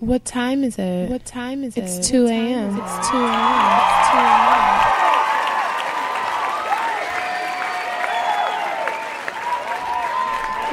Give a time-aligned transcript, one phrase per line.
[0.00, 1.08] What time is it?
[1.08, 1.84] What time is it?
[1.84, 2.76] It's 2 a.m.
[2.76, 2.78] It's 2 a.m.
[2.78, 4.74] It's 2 a.m.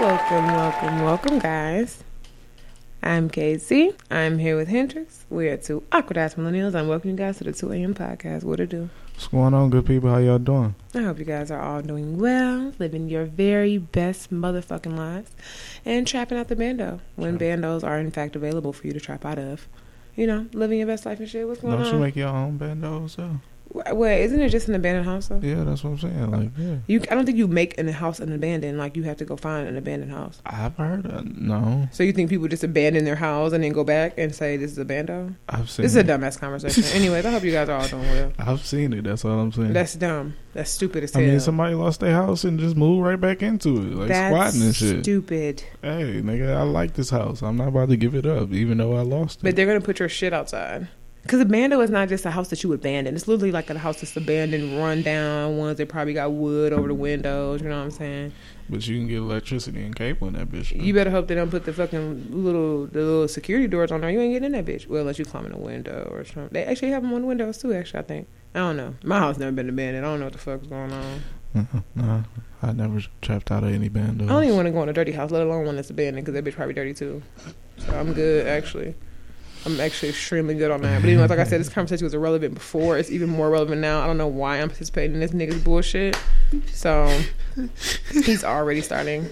[0.02, 2.04] Welcome, welcome, welcome, guys.
[3.04, 3.94] I'm Casey.
[4.12, 5.26] I'm here with Hendrix.
[5.30, 6.76] We're two awkward ass millennials.
[6.76, 7.96] I'm welcoming you guys to the 2 a.m.
[7.96, 8.44] podcast.
[8.44, 8.90] What to do?
[9.16, 10.10] What's going on, good people?
[10.10, 10.76] How y'all doing?
[10.94, 15.32] I hope you guys are all doing well, living your very best motherfucking lives,
[15.84, 19.26] and trapping out the bando when bandos are in fact available for you to trap
[19.26, 19.68] out of.
[20.16, 21.48] You know, living your best life and shit.
[21.48, 21.94] What's going Don't on?
[21.94, 23.16] you make your own bandos?
[23.16, 23.40] though?
[23.74, 25.40] Wh- Wait, isn't it just an abandoned house though?
[25.42, 26.32] Yeah, that's what I'm saying.
[26.32, 26.76] Like, yeah.
[26.88, 28.78] You, I don't think you make an house an abandoned.
[28.78, 30.42] Like you have to go find an abandoned house.
[30.46, 31.88] I've heard of No.
[31.92, 34.72] So you think people just abandon their house and then go back and say this
[34.72, 35.34] is a bando?
[35.50, 36.84] I've seen This is a dumbass conversation.
[36.94, 38.34] Anyways, I hope you guys are all doing well.
[38.40, 39.04] I've seen it.
[39.04, 39.74] That's all I'm saying.
[39.74, 40.36] That's dumb.
[40.54, 43.70] That's stupid as I mean, somebody lost their house and just moved right back into
[43.78, 45.04] it, like That's squatting and shit.
[45.04, 45.64] stupid.
[45.82, 47.42] Hey, nigga, I like this house.
[47.42, 49.44] I'm not about to give it up, even though I lost it.
[49.44, 50.90] But they're gonna put your shit outside.
[51.22, 53.16] Because a bando is not just a house that you abandon.
[53.16, 56.88] It's literally like a house that's abandoned, run down ones that probably got wood over
[56.88, 57.62] the windows.
[57.62, 58.34] You know what I'm saying?
[58.70, 60.76] But you can get electricity and cable in that bitch.
[60.76, 60.84] though.
[60.84, 64.10] You better hope they don't put the fucking little the little security doors on there.
[64.10, 64.88] You ain't getting in that bitch.
[64.88, 66.50] Well, unless you climb in a window or something.
[66.52, 67.74] They actually have them on the windows too.
[67.74, 68.28] Actually, I think.
[68.56, 68.96] I don't know.
[69.04, 70.06] My house never been abandoned.
[70.06, 71.22] I don't know what the fuck's going on.
[71.54, 72.22] Uh-uh, nah,
[72.64, 74.24] I never trapped out of any bandos.
[74.24, 76.26] I don't even want to go in a dirty house, let alone one that's abandoned,
[76.26, 77.22] because that bitch probably dirty too.
[77.78, 78.96] So I'm good actually.
[79.66, 81.02] I'm actually extremely good on that.
[81.02, 82.98] But anyways, like I said, this conversation was irrelevant before.
[82.98, 84.02] It's even more relevant now.
[84.02, 86.18] I don't know why I'm participating in this nigga's bullshit.
[86.72, 87.08] So
[88.12, 89.30] he's already starting.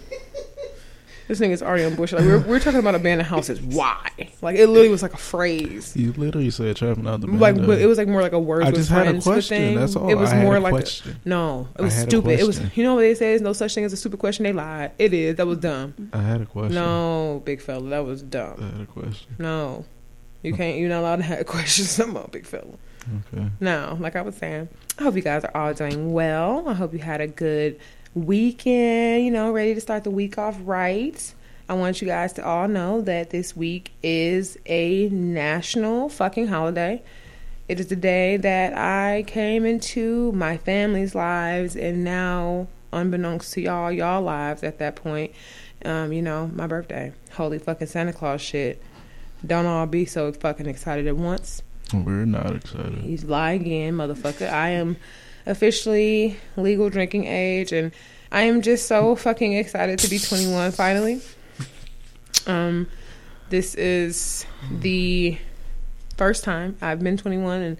[1.28, 2.20] This nigga's already on bullshit.
[2.20, 3.62] Like we're, we're talking about abandoned houses.
[3.62, 4.10] Why?
[4.42, 5.96] Like it literally was like a phrase.
[5.96, 7.28] You literally said trapping out the.
[7.28, 8.64] Like but it was like more like a word.
[8.64, 9.58] I just had a question.
[9.58, 9.80] thing.
[9.80, 10.10] That's all.
[10.10, 12.40] It was I had more a like a- no, it was stupid.
[12.40, 13.30] It was you know what they say?
[13.30, 14.44] There's no such thing as a stupid question.
[14.44, 14.92] They lied.
[14.98, 15.36] It is.
[15.36, 16.10] That was dumb.
[16.14, 16.74] I had a question.
[16.74, 18.56] No, big fella, that was dumb.
[18.60, 19.36] I had a question.
[19.38, 19.86] No,
[20.44, 20.78] you can't.
[20.78, 22.66] You're not allowed to have questions no more, big fella.
[23.34, 23.50] Okay.
[23.60, 26.68] No, like I was saying, I hope you guys are all doing well.
[26.68, 27.80] I hope you had a good
[28.14, 29.26] weekend.
[29.26, 31.34] You know, ready to start the week off right.
[31.68, 37.04] I want you guys to all know that this week is a national fucking holiday.
[37.68, 43.62] It is the day that I came into my family's lives, and now, unbeknownst to
[43.62, 45.34] y'all, y'all lives at that point,
[45.86, 47.14] um, you know, my birthday.
[47.34, 48.82] Holy fucking Santa Claus shit.
[49.46, 51.62] Don't all be so fucking excited at once.
[51.94, 53.00] We're not excited.
[53.00, 54.52] He's lie again, motherfucker.
[54.52, 54.98] I am
[55.46, 57.92] officially legal drinking age, and
[58.32, 61.22] I am just so fucking excited to be 21 finally.
[62.46, 62.88] Um,
[63.50, 65.38] this is the
[66.18, 67.78] first time I've been 21, and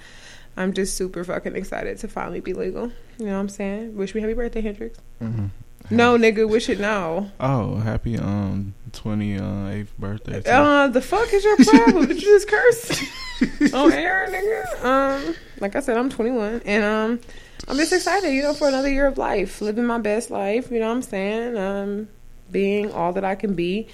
[0.58, 2.92] I'm just super fucking excited to finally be legal.
[3.20, 3.96] You know what I'm saying?
[3.96, 4.98] Wish me happy birthday, Hendrix.
[5.20, 5.48] hmm
[5.92, 7.32] No, nigga, wish it now.
[7.40, 10.42] Oh, happy um twenty eighth birthday.
[10.42, 12.06] to- Uh, the fuck is your problem?
[12.08, 13.02] Did you just curse
[13.74, 14.84] on air, nigga?
[14.86, 17.20] Um, like I said, I'm 21, and um,
[17.68, 20.72] I'm just excited, you know, for another year of life, living my best life.
[20.72, 21.58] You know what I'm saying?
[21.58, 22.08] Um,
[22.52, 23.88] being all that I can be.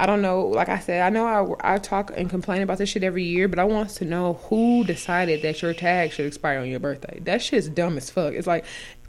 [0.00, 0.46] I don't know.
[0.46, 3.48] Like I said, I know I, I talk and complain about this shit every year,
[3.48, 7.18] but I want to know who decided that your tag should expire on your birthday.
[7.24, 8.32] That shit's dumb as fuck.
[8.34, 8.64] It's like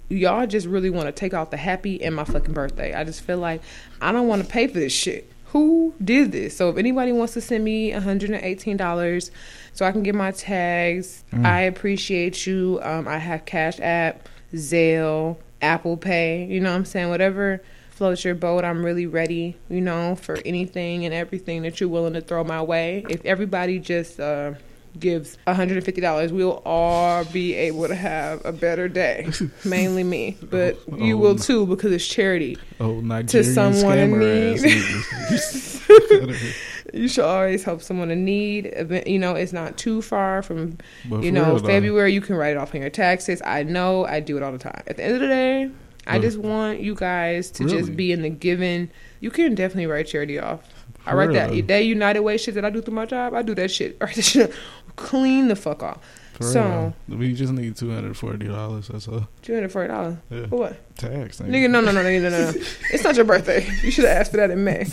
[0.10, 2.96] y'all just really want to take off the happy and my fucking birthday.
[2.96, 3.62] I just feel like
[4.02, 5.29] I don't want to pay for this shit.
[5.52, 6.56] Who did this?
[6.56, 9.32] So if anybody wants to send me $118
[9.74, 11.46] so I can get my tags, Mm.
[11.46, 12.80] I appreciate you.
[12.84, 17.10] Um, I have Cash App, Zelle, Apple Pay, you know what I'm saying?
[17.10, 17.62] Whatever
[17.92, 22.14] floats your boat, I'm really ready, you know, for anything and everything that you're willing
[22.14, 23.06] to throw my way.
[23.10, 24.54] If everybody just uh,
[24.98, 29.30] gives $150, we'll all be able to have a better day.
[29.66, 32.58] Mainly me, but you Oh, will too because it's charity.
[32.80, 34.62] oh Nigerian to someone in need.
[36.92, 38.74] You should always help someone in need.
[39.06, 42.52] You know, it's not too far from But you know, though, February, you can write
[42.52, 43.44] it off on your taxes.
[43.46, 44.82] I know, I do it all the time.
[44.88, 45.70] At the end of the day,
[46.08, 47.78] I just want you guys to Really?
[47.78, 48.90] just be in the giving.
[49.20, 50.68] You can definitely write charity off.
[51.06, 53.34] I write that that United Way shit that I do through my job.
[53.34, 53.98] I do that shit.
[54.02, 54.54] I write that shit
[55.00, 55.98] clean the fuck off.
[56.34, 57.18] For so- real.
[57.18, 58.88] we just need two hundred forty dollars.
[58.90, 59.28] That's all.
[59.42, 60.48] Two hundred forty dollars Yeah.
[60.48, 60.96] for what?
[60.98, 61.40] Tax.
[61.40, 62.54] Nigga, no, no, no, no, no, no, no.
[62.94, 63.66] It's not your birthday.
[63.84, 64.88] You should have asked for that in May.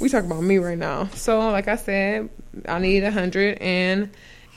[0.00, 1.06] We talking about me right now.
[1.14, 2.28] So, like I said,
[2.68, 4.10] I need a hundred and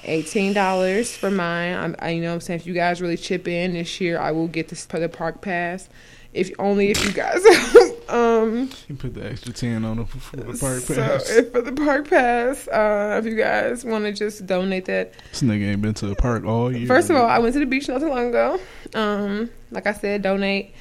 [0.04, 1.76] eighteen dollars for mine.
[1.76, 4.20] I'm, I, you know, what I'm saying if you guys really chip in this year,
[4.20, 5.88] I will get this the park pass.
[6.34, 7.42] If only if you guys
[8.10, 11.30] um, You put the extra ten on it for the park so pass.
[11.30, 15.42] if for the park pass, uh, if you guys want to just donate that, this
[15.42, 16.88] nigga ain't been to the park all year.
[16.88, 18.60] First of all, I went to the beach not too long ago.
[18.94, 20.74] Um, like I said, donate.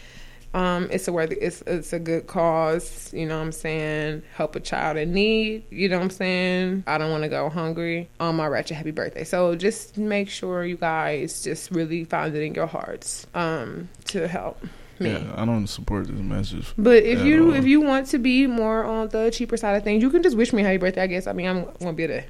[0.55, 3.13] Um, it's a worthy, it's it's a good cause.
[3.13, 4.23] You know what I'm saying?
[4.35, 5.65] Help a child in need.
[5.71, 6.85] You know what I'm saying?
[6.87, 9.25] I don't want to go hungry on my ratchet happy birthday.
[9.25, 14.29] So just make sure you guys just really find it in your hearts um, to
[14.29, 14.65] help
[15.01, 15.11] me.
[15.11, 16.73] yeah, I don't support this message.
[16.77, 17.55] But if you all.
[17.55, 20.37] if you want to be more on the cheaper side of things, you can just
[20.37, 21.03] wish me happy birthday.
[21.03, 21.27] I guess.
[21.27, 22.23] I mean, I'm gonna be to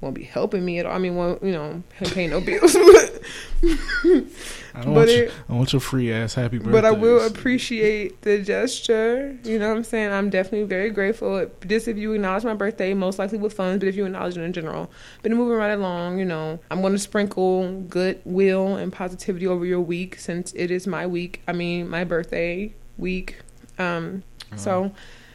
[0.00, 0.92] won't be helping me at all.
[0.94, 3.22] I mean, won't you know pay no bills, but
[4.74, 6.72] I don't want, it- you, I want your free ass happy birthday.
[6.72, 9.36] but I will appreciate the gesture.
[9.44, 10.12] You know what I'm saying?
[10.12, 11.46] I'm definitely very grateful.
[11.66, 14.42] Just if you acknowledge my birthday, most likely with funds, but if you acknowledge it
[14.42, 14.90] in general.
[15.22, 19.80] But moving right along, you know, I'm going to sprinkle goodwill and positivity over your
[19.80, 21.40] week since it is my week.
[21.48, 23.36] I mean, my birthday week.
[23.78, 24.22] Um,
[24.52, 24.92] Uh, so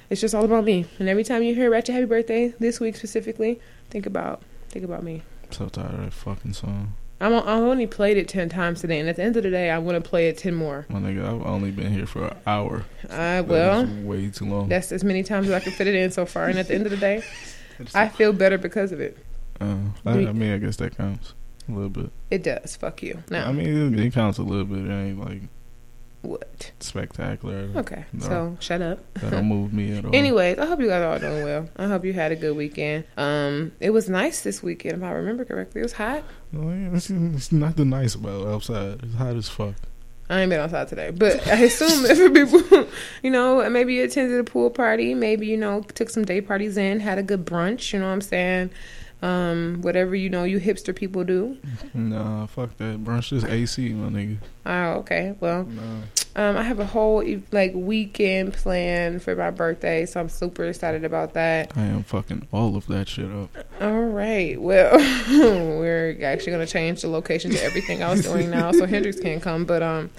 [0.10, 0.86] it's just all about me.
[1.00, 3.60] And every time you hear Ratchet Happy Birthday, this week specifically,
[3.90, 5.22] think about think about me.
[5.46, 6.94] I'm so tired of that fucking song.
[7.20, 9.70] I'm I've only played it ten times today, and at the end of the day,
[9.70, 10.88] I'm gonna play it ten more.
[10.90, 12.84] My nigga, I've only been here for an hour.
[13.06, 14.70] Uh, That well, way too long.
[14.70, 16.48] that's as many times as I can fit it in so far.
[16.48, 17.24] And at the end of the day,
[17.94, 19.18] I feel better because of it.
[19.60, 19.76] uh,
[20.06, 21.34] I, I mean, I guess that counts
[21.70, 22.10] a little bit.
[22.32, 22.76] It does.
[22.76, 23.22] Fuck you.
[23.30, 24.80] No, I mean, it, it counts a little bit.
[24.86, 25.42] It ain't like
[26.22, 26.72] what?
[26.80, 27.70] spectacular.
[27.76, 28.26] Okay, No.
[28.26, 29.00] so shut up.
[29.16, 30.16] That don't move me at all.
[30.16, 31.70] Anyways, I hope you guys are all doing well.
[31.78, 33.06] I hope you had a good weekend.
[33.18, 35.82] Um, it was nice this weekend, if I remember correctly.
[35.82, 36.24] It was hot.
[36.52, 39.00] No, it's, it's nothing nice about outside.
[39.04, 39.76] It's hot as fuck.
[40.30, 42.88] I ain't been outside today, but I assume if people,
[43.24, 46.78] you know, maybe you attended a pool party, maybe you know took some day parties
[46.78, 47.92] in, had a good brunch.
[47.92, 48.70] You know what I'm saying?
[49.22, 51.56] Um, whatever you know you hipster people do.
[51.94, 53.04] Nah, fuck that.
[53.04, 54.38] Brunch is AC, my nigga.
[54.66, 55.36] Oh, okay.
[55.40, 55.82] Well, Nah.
[56.50, 61.06] um, I have a whole like weekend plan for my birthday, so I'm super excited
[61.06, 61.72] about that.
[61.78, 63.56] I am fucking all of that shit up.
[63.80, 64.60] All right.
[64.60, 64.98] Well,
[65.30, 69.42] we're actually gonna change the location to everything I was doing now, so Hendrix can't
[69.42, 69.66] come.
[69.66, 70.10] But um,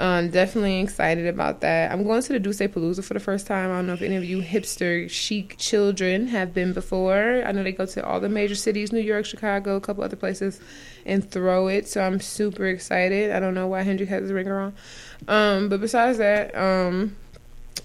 [0.00, 1.90] I'm definitely excited about that.
[1.90, 3.70] I'm going to the Duce Palooza for the first time.
[3.70, 7.42] I don't know if any of you hipster chic children have been before.
[7.44, 10.14] I know they go to all the major cities, New York, Chicago, a couple other
[10.16, 10.60] places,
[11.04, 11.88] and throw it.
[11.88, 13.32] So I'm super excited.
[13.32, 14.74] I don't know why Hendrix has his ringer on.
[15.26, 17.16] Um, but besides that, um,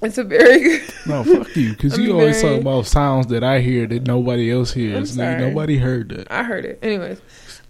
[0.02, 0.82] it's a very good.
[1.06, 4.52] No, fuck you, because you always very- talk about sounds that I hear that nobody
[4.52, 4.96] else hears.
[4.96, 5.50] I'm Nigga, sorry.
[5.50, 6.32] nobody heard that.
[6.32, 6.80] I heard it.
[6.82, 7.20] Anyways,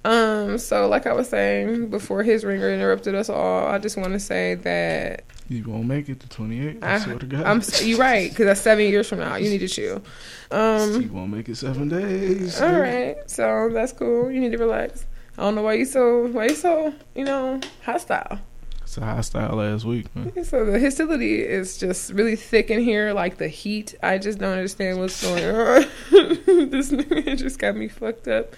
[0.05, 4.13] um, so like I was saying before his ringer interrupted us all, I just want
[4.13, 6.83] to say that You won't make it to 28.
[6.83, 7.43] I, I, swear to God.
[7.45, 9.35] I'm you right because that's seven years from now.
[9.35, 10.03] You need to chill.
[10.51, 12.59] Um, you won't make it seven days.
[12.61, 14.29] All right, so that's cool.
[14.29, 15.05] You need to relax.
[15.37, 18.39] I don't know why you so why you so you know hostile.
[18.81, 20.43] It's a hostile last week, man.
[20.43, 23.95] So the hostility is just really thick in here, like the heat.
[24.03, 25.81] I just don't understand what's going on.
[26.69, 28.53] this nigga just got me fucked up.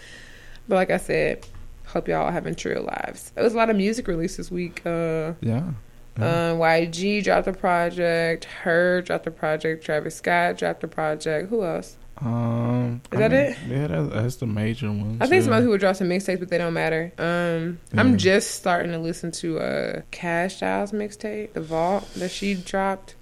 [0.68, 1.46] But like I said,
[1.88, 3.32] hope y'all are having true lives.
[3.36, 4.82] It was a lot of music released this week.
[4.86, 5.72] Uh, Yeah.
[6.18, 8.46] uh, YG dropped a project.
[8.46, 9.84] Her dropped a project.
[9.86, 11.50] Travis Scott dropped a project.
[11.50, 11.98] Who else?
[12.18, 13.58] Um, Is I that mean, it?
[13.68, 15.18] Yeah, that's, that's the major one.
[15.20, 17.12] I think some other people dropped some mixtapes, but they don't matter.
[17.18, 18.00] Um, Yeah.
[18.00, 23.16] I'm just starting to listen to uh, Cash Doll's mixtape, The Vault, that she dropped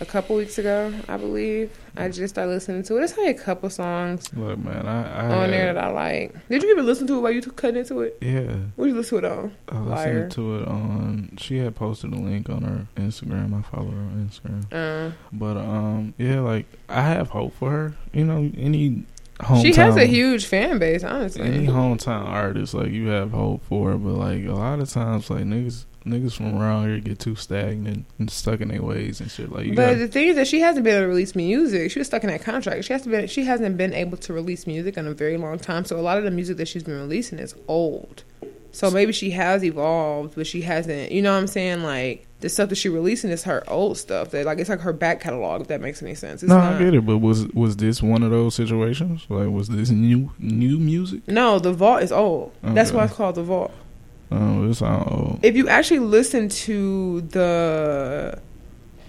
[0.00, 1.76] a couple weeks ago, I believe.
[1.96, 2.98] I just started listening to it.
[3.00, 6.48] There's only a couple songs Look, man, I, I on there that I like.
[6.48, 8.16] Did you even listen to it while you cut into it?
[8.20, 9.52] yeah, What did you listen to it on?
[9.68, 11.36] I listened to it on.
[11.38, 13.58] She had posted a link on her Instagram.
[13.58, 14.72] I follow her on Instagram.
[14.72, 17.94] Uh, But um, yeah, like I have hope for her.
[18.12, 19.04] You know, any
[19.40, 19.62] hometown.
[19.62, 21.42] she has a huge fan base, honestly.
[21.42, 23.98] any hometown artist, like you have hope for her.
[23.98, 28.06] But like a lot of times, like niggas, niggas from around here get too stagnant
[28.18, 29.50] and stuck in their ways and shit.
[29.50, 31.90] Like you But got the thing is that she hasn't been able to release music.
[31.90, 32.84] She was stuck in that contract.
[32.84, 33.26] She has to been.
[33.26, 35.84] She hasn't been able to release music in a very long time.
[35.84, 38.24] So a lot of the music that she's been releasing is old.
[38.74, 41.12] So maybe she has evolved, but she hasn't.
[41.12, 41.82] You know what I'm saying?
[41.82, 44.30] Like the stuff that she's releasing is her old stuff.
[44.30, 45.60] That like it's like her back catalog.
[45.60, 46.42] If that makes any sense.
[46.42, 47.04] It's no, not, I get it.
[47.04, 49.26] But was was this one of those situations?
[49.28, 51.28] Like was this new new music?
[51.28, 52.52] No, the vault is old.
[52.62, 53.72] That's why it's called the vault.
[54.32, 55.40] Oh, it old.
[55.42, 58.40] If you actually listen to the,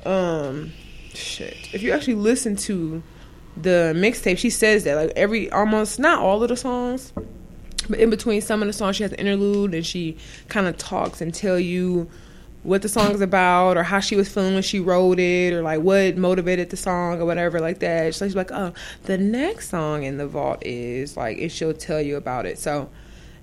[0.05, 0.71] um,
[1.13, 1.55] shit.
[1.73, 3.01] If you actually listen to
[3.55, 7.13] the mixtape, she says that like every almost not all of the songs,
[7.89, 10.17] but in between some of the songs, she has an interlude and she
[10.49, 12.09] kind of talks and tell you
[12.63, 15.61] what the song is about or how she was feeling when she wrote it or
[15.61, 18.15] like what motivated the song or whatever like that.
[18.15, 22.01] So she's like, oh, the next song in the vault is like, and she'll tell
[22.01, 22.57] you about it.
[22.57, 22.89] So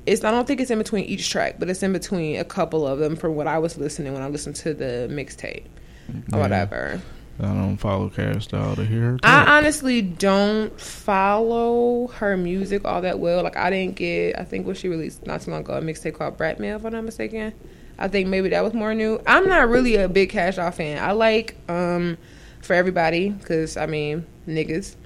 [0.06, 2.86] it's I don't think it's in between each track, but it's in between a couple
[2.86, 5.64] of them from what I was listening when I listened to the mixtape
[6.08, 6.36] or Yeah.
[6.38, 7.00] whatever.
[7.42, 9.18] I don't follow Cash Doll to hear.
[9.22, 13.42] I honestly don't follow her music all that well.
[13.42, 16.14] Like I didn't get, I think what she released not too long ago, a mixtape
[16.14, 17.52] called Brat Mail, if I'm not mistaken.
[17.98, 19.20] I think maybe that was more new.
[19.26, 21.02] I'm not really a big Cash Doll fan.
[21.02, 22.16] I like um
[22.62, 24.96] for everybody because I mean niggas,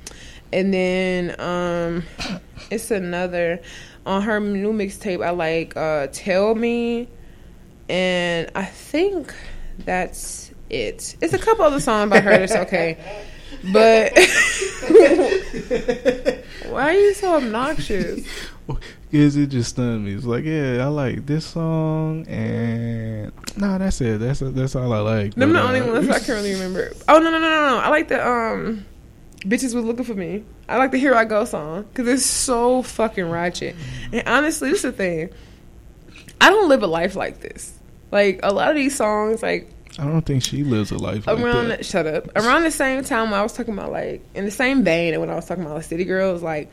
[0.52, 2.02] and then um
[2.70, 3.60] it's another
[4.06, 5.24] on her new mixtape.
[5.24, 7.08] I like uh Tell Me,
[7.88, 9.34] and I think
[9.78, 11.16] that's it.
[11.20, 12.98] It's a couple other songs by her that's okay.
[13.72, 14.12] But
[16.68, 18.26] why are you so obnoxious?
[19.12, 20.14] Cause it just stunned me.
[20.14, 24.18] It's like, yeah, I like this song, and no, that's it.
[24.18, 25.34] That's that's all I like.
[25.34, 26.92] Them But, the only uh, ones I can really remember.
[27.08, 27.78] Oh no no no no no!
[27.78, 28.84] I like the um,
[29.46, 30.44] bitches was looking for me.
[30.68, 33.76] I like the Here I Go song because it's so fucking ratchet.
[34.12, 35.30] And honestly, this is the thing.
[36.40, 37.78] I don't live a life like this.
[38.10, 41.38] Like a lot of these songs, like I don't think she lives a life like
[41.38, 41.78] around that.
[41.78, 44.50] the, shut up around the same time when I was talking about like in the
[44.50, 46.70] same vein and when I was talking about like city girls like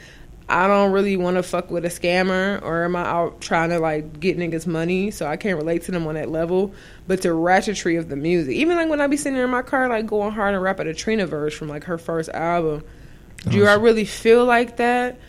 [0.51, 3.79] I don't really want to fuck with a scammer or am I out trying to
[3.79, 6.73] like get niggas money so I can't relate to them on that level.
[7.07, 9.61] But the ratchetry of the music even like when I be sitting there in my
[9.61, 12.83] car like going hard and rapping a Trina verse from like her first album
[13.49, 15.19] do oh, I really feel like that?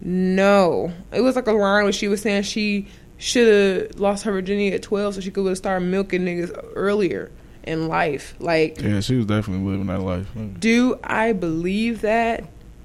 [0.00, 0.92] No.
[1.12, 2.86] It was like a line where she was saying she
[3.18, 7.30] should have lost her virginity at 12 so she could have started milking niggas earlier
[7.64, 8.34] in life.
[8.38, 10.28] Like Yeah, she was definitely living that life.
[10.58, 12.44] do I believe that?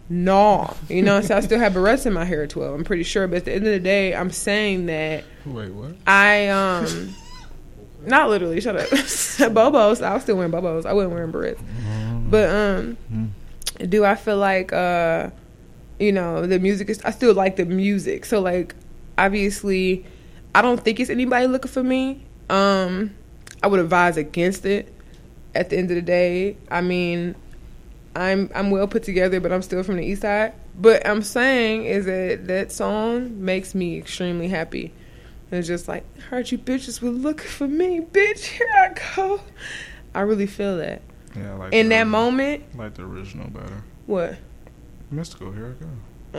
[0.10, 0.76] No.
[0.90, 2.74] You know, so I still have barrettes in my hair at 12.
[2.74, 3.28] I'm pretty sure.
[3.28, 5.96] But at the end of the day, I'm saying that Wait, what?
[6.06, 7.16] I, um,
[8.06, 8.88] not literally, shut up.
[8.90, 10.04] Bobos.
[10.06, 10.86] I was still wearing Bobos.
[10.86, 11.60] I wasn't wearing barrettes.
[12.30, 13.90] But, um, Mm.
[13.90, 15.30] do I feel like, uh,
[16.00, 18.26] you know, the music is, I still like the music.
[18.26, 18.76] So, like,
[19.18, 20.06] obviously,
[20.54, 22.24] I don't think it's anybody looking for me.
[22.50, 23.12] Um,
[23.64, 24.94] I would advise against it
[25.56, 26.58] at the end of the day.
[26.70, 27.36] I mean,
[28.16, 30.54] I'm I'm well put together, but I'm still from the east side.
[30.80, 34.94] But I'm saying is that that song makes me extremely happy.
[35.52, 38.46] It's just like heard you bitches were looking for me, bitch.
[38.46, 39.42] Here I go.
[40.14, 41.02] I really feel that
[41.36, 42.64] Yeah, I like in that original- moment.
[42.74, 43.84] I like the original better.
[44.06, 44.38] What?
[45.14, 45.90] Mystikal, here I go.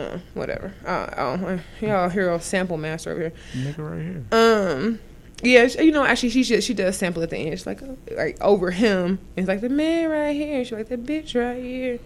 [0.01, 0.73] Uh, whatever.
[0.85, 3.33] Uh, oh, y'all hero sample master over here.
[3.55, 4.23] Nigga right here.
[4.31, 4.99] Um,
[5.43, 7.51] yeah, you know, actually, she just, she does sample at the end.
[7.51, 9.19] She's like, uh, like over him.
[9.35, 10.63] It's like the man right here.
[10.63, 11.99] She's like the bitch right here.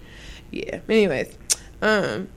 [0.51, 0.79] Yeah.
[0.89, 1.37] Anyways,
[1.81, 2.27] um,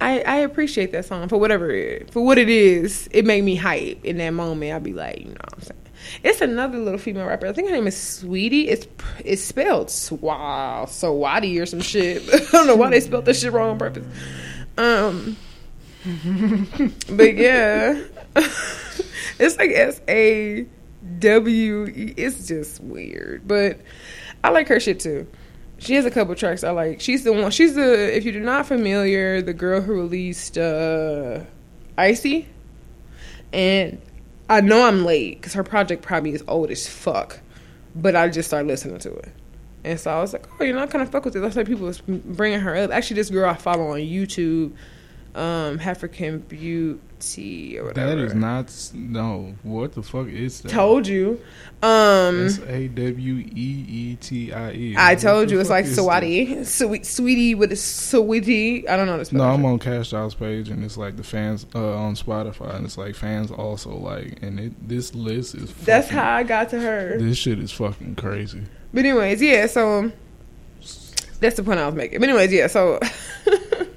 [0.00, 3.08] I I appreciate that song for whatever it, for what it is.
[3.12, 4.72] It made me hype in that moment.
[4.72, 5.80] I'd be like, you know, what I'm saying.
[6.22, 7.46] It's another little female rapper.
[7.46, 8.68] I think her name is Sweetie.
[8.68, 8.86] It's
[9.24, 12.22] it's spelled Swa Swati or some shit.
[12.34, 14.06] I don't know why they spelled this shit wrong on purpose.
[14.78, 15.36] Um,
[17.10, 18.02] but yeah,
[19.40, 20.66] it's like S A
[21.18, 21.86] W.
[21.86, 22.14] E.
[22.16, 23.80] It's just weird, but
[24.44, 25.26] I like her shit too.
[25.78, 27.00] She has a couple tracks I like.
[27.00, 27.50] She's the one.
[27.50, 28.16] She's the.
[28.16, 31.40] If you're not familiar, the girl who released uh,
[31.96, 32.46] Icy,
[33.52, 34.00] and
[34.48, 37.40] I know I'm late because her project probably is old as fuck,
[37.94, 39.32] but I just started listening to it.
[39.82, 41.40] And so I was like, oh, you know, I kind of fuck with it.
[41.40, 42.90] That's why people was bringing her up.
[42.90, 44.74] Actually, this girl I follow on YouTube,
[45.34, 48.16] um, African Beauty or whatever.
[48.16, 48.72] That is not.
[48.94, 50.70] No, what the fuck is that?
[50.70, 51.40] Told you.
[51.82, 54.94] Um, S A W E E T I E.
[54.98, 58.88] I told you it's like is Sawadi, Sweet, sweetie with a sweetie.
[58.88, 59.32] I don't know this.
[59.32, 62.84] No, I'm on Cash Doll's page and it's like the fans uh, on Spotify and
[62.84, 65.72] it's like fans also like and it this list is.
[65.74, 67.18] That's how I got to her.
[67.18, 68.62] This shit is fucking crazy.
[68.92, 69.66] But anyways, yeah.
[69.66, 70.10] So
[71.40, 72.20] that's the point I was making.
[72.20, 72.66] But anyways, yeah.
[72.66, 73.00] So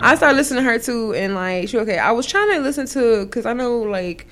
[0.00, 1.98] I started listening to her too, and like, she okay.
[1.98, 4.26] I was trying to listen to because I know like.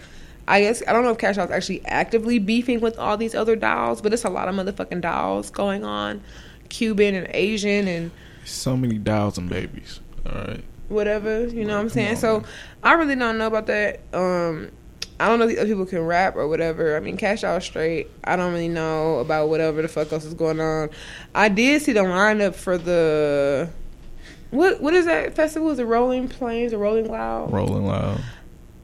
[0.48, 3.56] I guess I don't know if Cash Doll's actually actively beefing with all these other
[3.56, 6.22] dolls, but it's a lot of motherfucking dolls going on,
[6.68, 8.12] Cuban and Asian and
[8.44, 9.98] So many dolls and babies.
[10.24, 10.64] All right.
[10.88, 11.48] whatever.
[11.48, 12.10] You know what I'm saying?
[12.10, 12.48] on, so man.
[12.84, 14.02] I really don't know about that.
[14.12, 14.70] Um,
[15.18, 16.96] I don't know if other people can rap or whatever.
[16.96, 18.10] I mean, Cash Out straight.
[18.24, 20.90] I don't really know about whatever the fuck else is going on.
[21.34, 23.70] I did see the lineup for the
[24.50, 25.70] what what is that festival?
[25.70, 27.52] Is it Rolling Plains or Rolling Loud?
[27.52, 28.20] Rolling loud.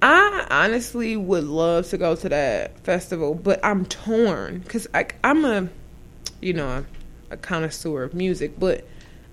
[0.03, 4.89] I honestly would love to go to that festival, but I'm torn because
[5.23, 5.69] I'm a,
[6.41, 6.85] you know, a,
[7.35, 8.85] a connoisseur of music, but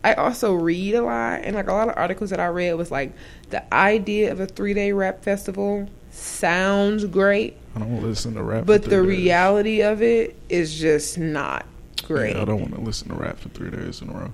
[0.03, 2.91] I also read a lot, and like a lot of articles that I read was
[2.91, 3.13] like
[3.49, 8.65] the idea of a three day rap festival sounds great, I don't listen to rap.
[8.67, 9.07] but for the days.
[9.07, 11.65] reality of it is just not
[12.03, 12.35] great.
[12.35, 14.31] Yeah, I don't want to listen to rap for three days in a row.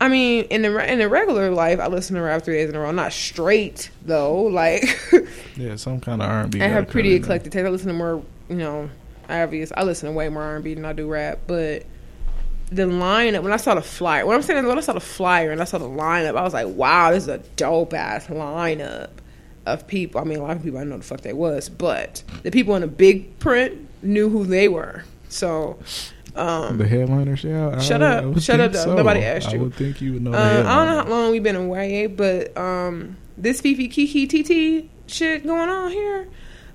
[0.00, 2.76] I mean, in the in the regular life, I listen to rap three days in
[2.76, 2.90] a row.
[2.90, 4.42] Not straight though.
[4.42, 4.84] Like
[5.56, 6.60] Yeah, some kind of R and B.
[6.60, 7.64] I have pretty eclectic taste.
[7.64, 8.90] I listen to more, you know,
[9.28, 9.72] obvious.
[9.74, 11.40] I listen to way more R and B than I do rap.
[11.46, 11.86] But
[12.70, 14.26] the lineup when I saw the flyer.
[14.26, 16.42] What I'm saying is when I saw the flyer and I saw the lineup, I
[16.42, 19.10] was like, wow, this is a dope ass lineup
[19.64, 20.20] of people.
[20.20, 22.74] I mean, a lot of people I know the fuck they was, but the people
[22.74, 25.04] in the big print knew who they were.
[25.30, 25.78] So.
[26.36, 27.78] Um, the headliners, yeah.
[27.80, 28.36] Shut I, up.
[28.36, 28.94] I Shut up, so.
[28.94, 29.58] Nobody asked you.
[29.58, 30.32] I would think you would know.
[30.32, 34.88] uh, I don't know how long we've been away, but um, this Fifi Kiki TT
[35.06, 36.28] shit going on here.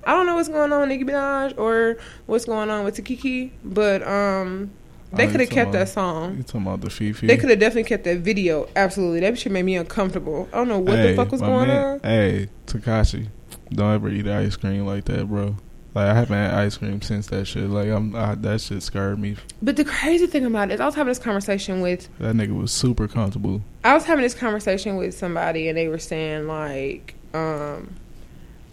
[0.04, 3.52] I don't know what's going on with Nicki Minaj or what's going on with Takiki,
[3.62, 4.72] but um,
[5.12, 6.36] they Oh, could have kept talking that song.
[6.38, 7.28] You talking about the Fifi?
[7.28, 8.68] They could have definitely kept that video.
[8.74, 10.48] Absolutely, that shit made me uncomfortable.
[10.52, 12.00] I don't know what the fuck was going man- on.
[12.00, 13.28] Hey, Tekashi,
[13.70, 15.54] don't ever eat ice cream like that, bro.
[15.94, 17.68] Like I haven't had ice cream since that shit.
[17.68, 19.36] Like I'm, I, that shit scared me.
[19.60, 22.58] But the crazy thing about it is, I was having this conversation with That nigga
[22.58, 23.62] was super comfortable.
[23.84, 27.94] I was having this conversation with somebody and they were saying like, um,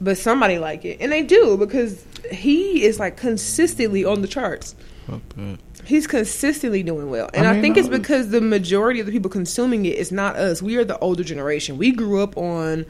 [0.01, 4.75] but somebody like it, and they do because he is like consistently on the charts.
[5.07, 5.59] Fuck that.
[5.85, 9.11] He's consistently doing well, and I I, think I it's because the majority of the
[9.11, 10.61] people consuming it is not us.
[10.61, 11.77] We are the older generation.
[11.77, 12.85] We grew up on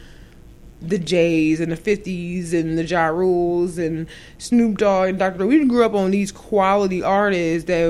[0.82, 4.08] the Jays and the Fifties and the Ja Rules and
[4.38, 5.46] Snoop Dogg and Dr.
[5.46, 7.88] We grew up on these quality artists that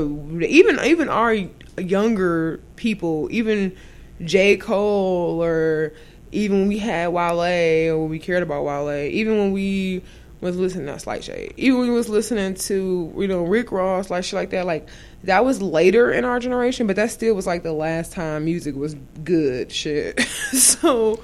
[0.48, 1.36] even even our
[1.78, 3.76] younger people, even
[4.24, 5.94] J Cole or
[6.32, 10.02] even when we had Wale or we cared about Wale, even when we
[10.42, 14.10] was listening to Slight Shade, even when we was listening to you know Rick Ross
[14.10, 14.88] like shit like that, like
[15.26, 18.76] that was later in our generation, but that still was like the last time music
[18.76, 20.20] was good shit.
[20.54, 21.22] so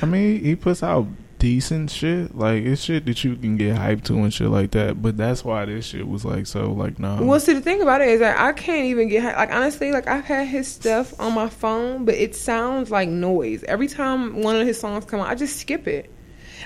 [0.00, 1.06] I mean, he puts out
[1.38, 2.36] decent shit.
[2.36, 5.00] Like it's shit that you can get hyped to and shit like that.
[5.00, 7.22] But that's why this shit was like so like nah.
[7.22, 10.06] Well, see, the thing about it is that I can't even get like honestly, like
[10.06, 14.56] I've had his stuff on my phone, but it sounds like noise every time one
[14.56, 15.26] of his songs come on.
[15.26, 16.12] I just skip it.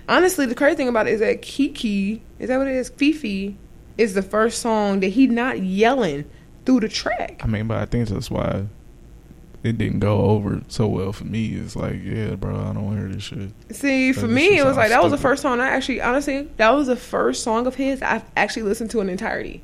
[0.09, 2.89] Honestly, the crazy thing about it is that Kiki is that what it is?
[2.89, 3.57] Fifi
[3.99, 6.25] is the first song that he not yelling
[6.65, 7.41] through the track.
[7.45, 8.67] I mean, but I think that's why
[9.63, 11.55] it didn't go over so well for me.
[11.55, 13.77] It's like, yeah, bro, I don't want to hear this shit.
[13.77, 16.71] See, for me, it was like that was the first song I actually, honestly, that
[16.71, 19.63] was the first song of his I've actually listened to in entirety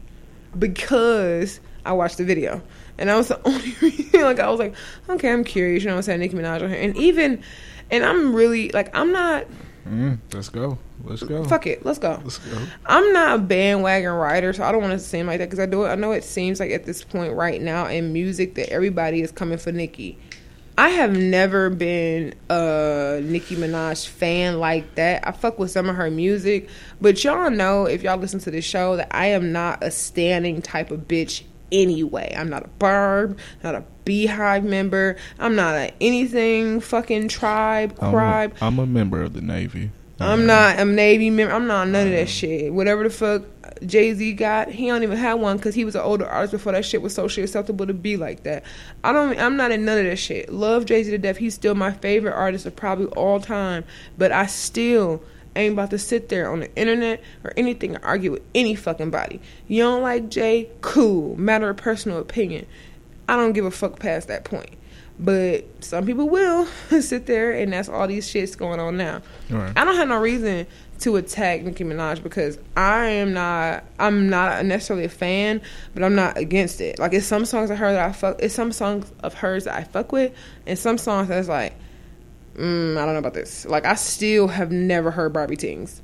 [0.57, 2.63] because I watched the video,
[2.97, 4.23] and that was the only reason.
[4.23, 4.75] Like I was like,
[5.09, 5.83] okay, I'm curious.
[5.83, 6.21] You know what I'm saying?
[6.21, 7.43] Nicki Minaj on here, and even,
[7.91, 9.47] and I'm really like, I'm not.
[9.89, 10.79] Mm, let's go.
[11.03, 11.45] Let's go.
[11.45, 12.21] Fuck it, let's go.
[12.23, 12.59] Let's go.
[12.87, 15.67] I'm not a bandwagon rider, so I don't want to seem like that because I
[15.67, 15.87] do.
[15.87, 19.33] I know it seems like at this point right now in music that everybody is
[19.33, 20.19] coming for Nicki.
[20.77, 25.27] I have never been a Nicki Minaj fan like that.
[25.27, 26.69] I fuck with some of her music,
[27.01, 30.63] but y'all know if y'all listen to this show that I am not a standing
[30.63, 32.35] type of bitch anyway.
[32.37, 35.17] I'm not a barb, not a beehive member.
[35.39, 38.55] I'm not a anything fucking tribe, tribe.
[38.61, 39.91] I'm a, I'm a member of the Navy.
[40.21, 41.55] I'm not a Navy member.
[41.55, 42.73] I'm not none of that shit.
[42.73, 43.43] Whatever the fuck
[43.87, 46.73] Jay Z got, he don't even have one because he was an older artist before
[46.73, 48.65] that shit was socially acceptable to be like that.
[49.05, 49.39] I don't.
[49.39, 50.53] I'm not in none of that shit.
[50.53, 51.37] Love Jay Z to death.
[51.37, 53.85] He's still my favorite artist of probably all time.
[54.17, 55.23] But I still
[55.61, 59.11] ain't about to sit there on the internet or anything and argue with any fucking
[59.11, 59.41] body.
[59.67, 60.71] You don't like Jay?
[60.81, 61.37] Cool.
[61.37, 62.67] Matter of personal opinion.
[63.29, 64.71] I don't give a fuck past that point.
[65.21, 66.67] But some people will
[67.01, 69.21] sit there, and that's all these shits going on now.
[69.51, 69.73] Right.
[69.77, 70.67] I don't have no reason
[71.01, 75.61] to attack Nicki Minaj because I am not I'm not necessarily a fan,
[75.95, 76.99] but I'm not against it.
[76.99, 79.75] Like it's some songs of her that I fuck it's some songs of hers that
[79.75, 80.33] I fuck with
[80.67, 81.75] and some songs that's like
[82.59, 83.65] mm, I don't know about this.
[83.65, 86.01] Like I still have never heard Barbie Tingz.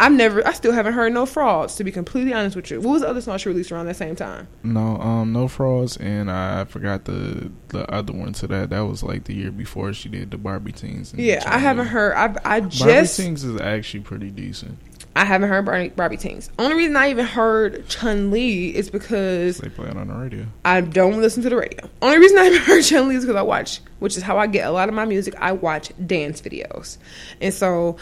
[0.00, 2.80] I've never I still haven't heard no frauds to be completely honest with you.
[2.80, 4.48] What was the other song she released around that same time?
[4.64, 8.70] No, um, no frauds, and I forgot the the other one to that.
[8.70, 11.12] That was like the year before she did the Barbie Teens.
[11.12, 14.78] and Yeah, I haven't heard I I Barbie just Teens is actually pretty decent.
[15.14, 16.48] I haven't heard Barbie, Barbie Tingz.
[16.58, 20.46] Only reason I even heard Chun Li is because They play it on the radio.
[20.64, 21.88] I don't listen to the radio.
[22.00, 24.46] Only reason I haven't heard Chun Li is because I watch, which is how I
[24.46, 25.34] get a lot of my music.
[25.38, 26.96] I watch dance videos,
[27.40, 27.98] and so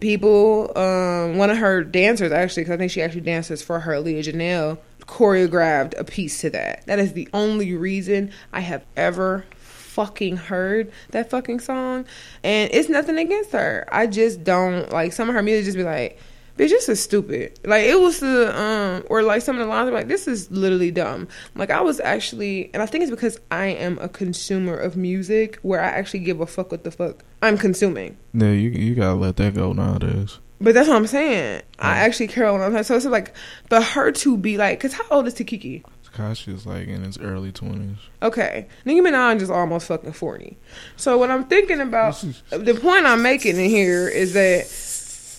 [0.00, 3.98] people, um, one of her dancers actually, because I think she actually dances for her
[3.98, 6.84] Leah Janelle, choreographed a piece to that.
[6.86, 12.04] That is the only reason I have ever fucking heard that fucking song,
[12.44, 13.88] and it's nothing against her.
[13.90, 15.64] I just don't like some of her music.
[15.64, 16.18] Just be like.
[16.60, 17.58] Bitch, this is stupid.
[17.64, 20.50] Like it was the um or like some of the lines are like, this is
[20.50, 21.26] literally dumb.
[21.54, 25.58] Like I was actually and I think it's because I am a consumer of music
[25.62, 28.18] where I actually give a fuck what the fuck I'm consuming.
[28.34, 30.38] Yeah, you you gotta let that go nowadays.
[30.60, 31.62] But that's what I'm saying.
[31.78, 32.84] I actually care what I'm saying.
[32.84, 33.34] So it's like
[33.70, 35.82] but her to be like, cause how old is Takiki?
[36.04, 37.96] Tekashi's like in his early twenties.
[38.22, 40.58] Okay, Nicki Minaj is almost fucking forty.
[40.98, 44.66] So what I'm thinking about, the point I'm making in here is that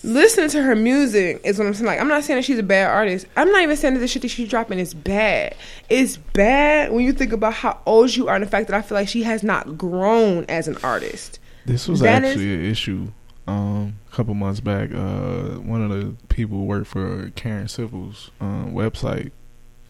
[0.04, 1.86] listening to her music is what I'm saying.
[1.86, 3.26] Like, I'm not saying that she's a bad artist.
[3.36, 5.54] I'm not even saying that the shit that she's dropping is bad.
[5.88, 8.82] It's bad when you think about how old you are and the fact that I
[8.82, 11.38] feel like she has not grown as an artist.
[11.64, 13.08] This was That actually an issue
[13.46, 14.90] um, a couple months back.
[14.92, 19.30] Uh, one of the people who worked for Karen Civil's um, website,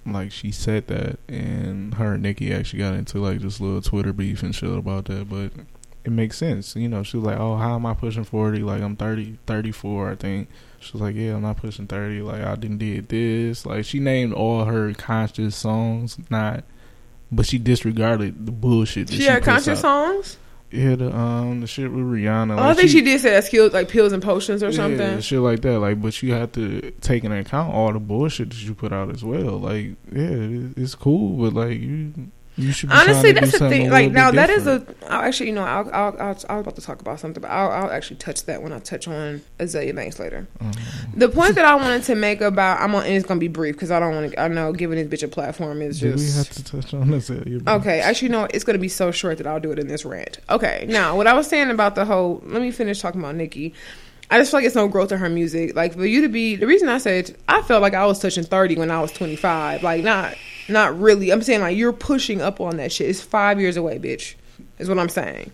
[0.07, 4.13] like she said that, and her and Nicki actually got into like this little Twitter
[4.13, 5.29] beef and shit about that.
[5.29, 5.53] But
[6.05, 7.03] it makes sense, you know.
[7.03, 8.61] She was like, "Oh, how am I pushing forty?
[8.61, 10.49] Like I'm 30, 34, I think."
[10.81, 12.23] She was like, "Yeah, I'm not pushing thirty.
[12.23, 16.65] Like I didn't did this." Like she named all her conscious songs, not.
[17.31, 19.07] But she disregarded the bullshit.
[19.07, 20.37] That She she, had conscious songs.
[20.73, 22.59] Yeah, the um the shit with Rihanna.
[22.59, 25.21] Oh, I think she, did say that skills like pills and potions or yeah, something.
[25.21, 25.79] shit like that.
[25.79, 29.11] Like, but you have to take into account all the bullshit that you put out
[29.11, 29.59] as well.
[29.59, 32.15] Like, yeah, it, it's cool, but like you,
[32.57, 32.91] you should.
[32.91, 33.91] Be Honestly, to that's the thing.
[33.91, 34.85] Like now, that is a.
[35.09, 37.51] I'll actually, you know, I'll, I'll, I'll, I was about to talk about something, but
[37.51, 40.47] I'll, I'll actually touch that when I touch on Azealia Banks later.
[40.61, 40.73] Um,
[41.15, 43.75] The point that I wanted to make about I'm on, and it's gonna be brief
[43.77, 44.41] because I don't want to.
[44.41, 46.19] I know giving this bitch a platform is just.
[46.19, 47.11] do we have to touch on?
[47.11, 49.79] Yeah, you- Okay, actually, no, it's going to be so short that I'll do it
[49.79, 50.39] in this rant.
[50.51, 53.75] Okay, now, what I was saying about the whole, let me finish talking about Nicki.
[54.31, 55.75] I just feel like it's no growth in her music.
[55.77, 58.45] Like, for you to be, the reason I said, I felt like I was touching
[58.45, 59.83] 30 when I was 25.
[59.83, 60.35] Like, not,
[60.73, 61.31] not really.
[61.31, 63.09] I'm saying, like, you're pushing up on that shit.
[63.09, 64.35] It's five years away, bitch,
[64.79, 65.51] is what I'm saying.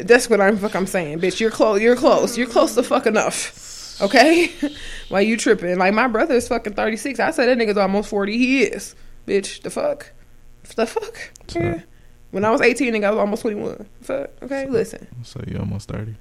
[0.00, 1.40] That's what I'm, fuck I'm saying, bitch.
[1.40, 2.36] You're close, you're close.
[2.36, 4.00] You're close to fuck enough.
[4.00, 4.52] Okay?
[5.08, 5.78] Why you tripping?
[5.78, 7.18] Like, my brother is fucking 36.
[7.18, 8.36] I said that nigga's almost 40.
[8.36, 8.94] He is.
[9.26, 10.12] Bitch, the fuck?
[10.74, 11.32] The fuck?
[11.54, 11.80] Yeah.
[12.32, 13.86] When I was 18, nigga, I was almost 21.
[14.02, 14.30] Fuck.
[14.42, 15.06] Okay, listen.
[15.22, 16.16] So you almost thirty.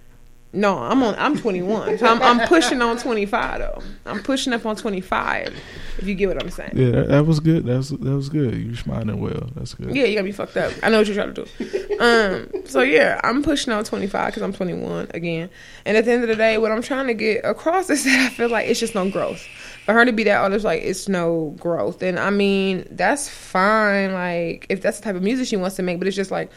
[0.56, 1.15] No, I'm on.
[1.18, 1.98] I'm 21.
[1.98, 3.84] So I'm, I'm pushing on 25 though.
[4.06, 5.54] I'm pushing up on 25.
[5.98, 6.72] If you get what I'm saying.
[6.74, 7.65] Yeah, that, that was good.
[7.65, 8.56] That was that was good.
[8.56, 9.50] You responded well.
[9.56, 9.94] That's good.
[9.96, 10.74] Yeah, you gotta be fucked up.
[10.82, 11.98] I know what you're trying to do.
[12.00, 15.50] Um, so yeah, I'm pushing on 25 because I'm 21 again.
[15.86, 18.32] And at the end of the day, what I'm trying to get across is that
[18.32, 19.46] I feel like it's just no growth.
[19.86, 22.02] For her to be that it's like it's no growth.
[22.02, 24.13] And I mean, that's fine.
[24.13, 26.50] Like if that's the type of music she wants to make, but it's just like,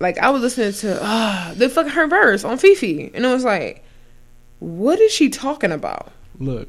[0.00, 3.44] like I was listening to ah the fucking her verse on Fifi, and it was
[3.44, 3.84] like,
[4.58, 6.12] what is she talking about?
[6.38, 6.68] Look,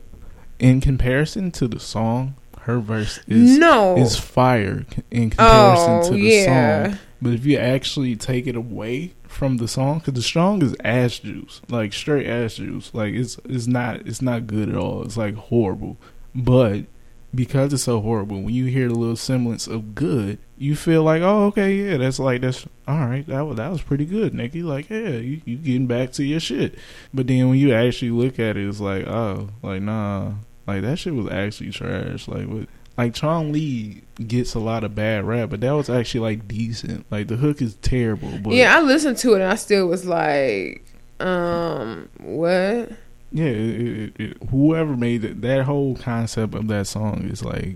[0.59, 6.13] in comparison to the song, her verse is no, is fire in comparison Oh, to
[6.13, 6.87] the yeah.
[6.89, 6.99] song.
[7.21, 11.19] But if you actually take it away from the song, because the song is ass
[11.19, 15.03] juice, like straight ass juice, like it's it's not it's not good at all.
[15.03, 15.97] It's like horrible.
[16.35, 16.85] But
[17.35, 21.21] because it's so horrible, when you hear the little semblance of good, you feel like,
[21.21, 23.25] oh, okay, yeah, that's like that's all right.
[23.27, 24.63] That was that was pretty good, Nicki.
[24.63, 26.77] Like, yeah, you you getting back to your shit.
[27.13, 30.33] But then when you actually look at it, it's like, oh, like nah,
[30.67, 32.27] like that shit was actually trash.
[32.27, 32.67] Like what?
[32.97, 37.05] Like Chun Li gets a lot of bad rap, but that was actually like decent.
[37.11, 40.05] Like the hook is terrible, but yeah, I listened to it and I still was
[40.05, 40.85] like,
[41.19, 42.91] um, what?
[43.35, 47.75] Yeah, it, it, it, whoever made it, that whole concept of that song is like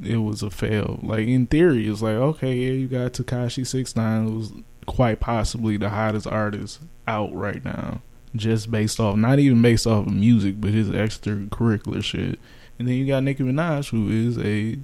[0.00, 1.00] it was a fail.
[1.02, 4.52] Like in theory, it's like okay, yeah, you got Tekashi Six Nine, who's
[4.86, 8.02] quite possibly the hottest artist out right now,
[8.36, 12.38] just based off not even based off of music, but his extracurricular shit.
[12.78, 14.78] And then you got Nicki Minaj, who is a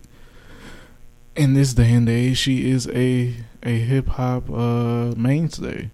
[1.37, 5.91] in this day and age, she is a a hip hop uh, mainstay.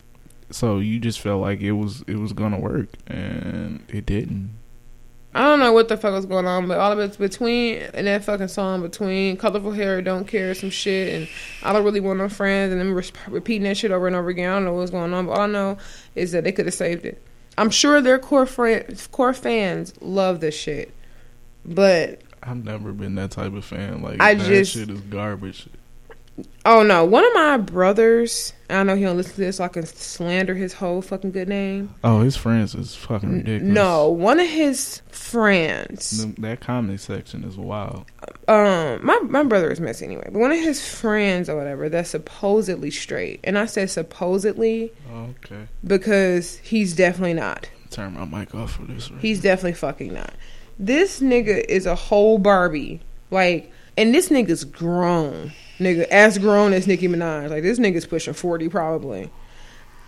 [0.53, 4.55] So you just felt like it was it was gonna work, and it didn't.
[5.35, 8.07] I don't know what the fuck was going on, but all of it's between and
[8.07, 11.29] that fucking song between colorful hair, don't care, some shit, and
[11.63, 14.29] I don't really want no friends, and then re- repeating that shit over and over
[14.29, 14.51] again.
[14.51, 15.79] I don't know what's going on, but all I know
[16.15, 17.23] is that they could have saved it.
[17.57, 20.93] I'm sure their core friends, core fans love this shit,
[21.65, 24.03] but I've never been that type of fan.
[24.03, 25.67] Like I that just- shit is garbage.
[26.65, 29.69] Oh no, one of my brothers, I know he don't listen to this, so I
[29.69, 31.95] can slander his whole fucking good name.
[32.05, 33.75] Oh, his friends is fucking ridiculous.
[33.75, 36.25] No, one of his friends.
[36.25, 38.05] The- that comedy section is wild.
[38.49, 42.11] um my my brother is messy anyway but one of his friends or whatever that's
[42.11, 48.73] supposedly straight and i said supposedly Okay, because he's definitely not turn my mic off
[48.73, 49.11] for this.
[49.11, 50.35] Right he's definitely fucking not
[50.79, 56.87] this nigga is a whole barbie like and this nigga's grown nigga as grown as
[56.87, 59.31] nicki minaj like this nigga's pushing 40 probably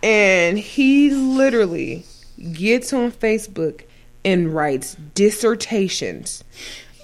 [0.02, 2.04] and he literally
[2.52, 3.82] gets on facebook
[4.24, 6.44] and writes dissertations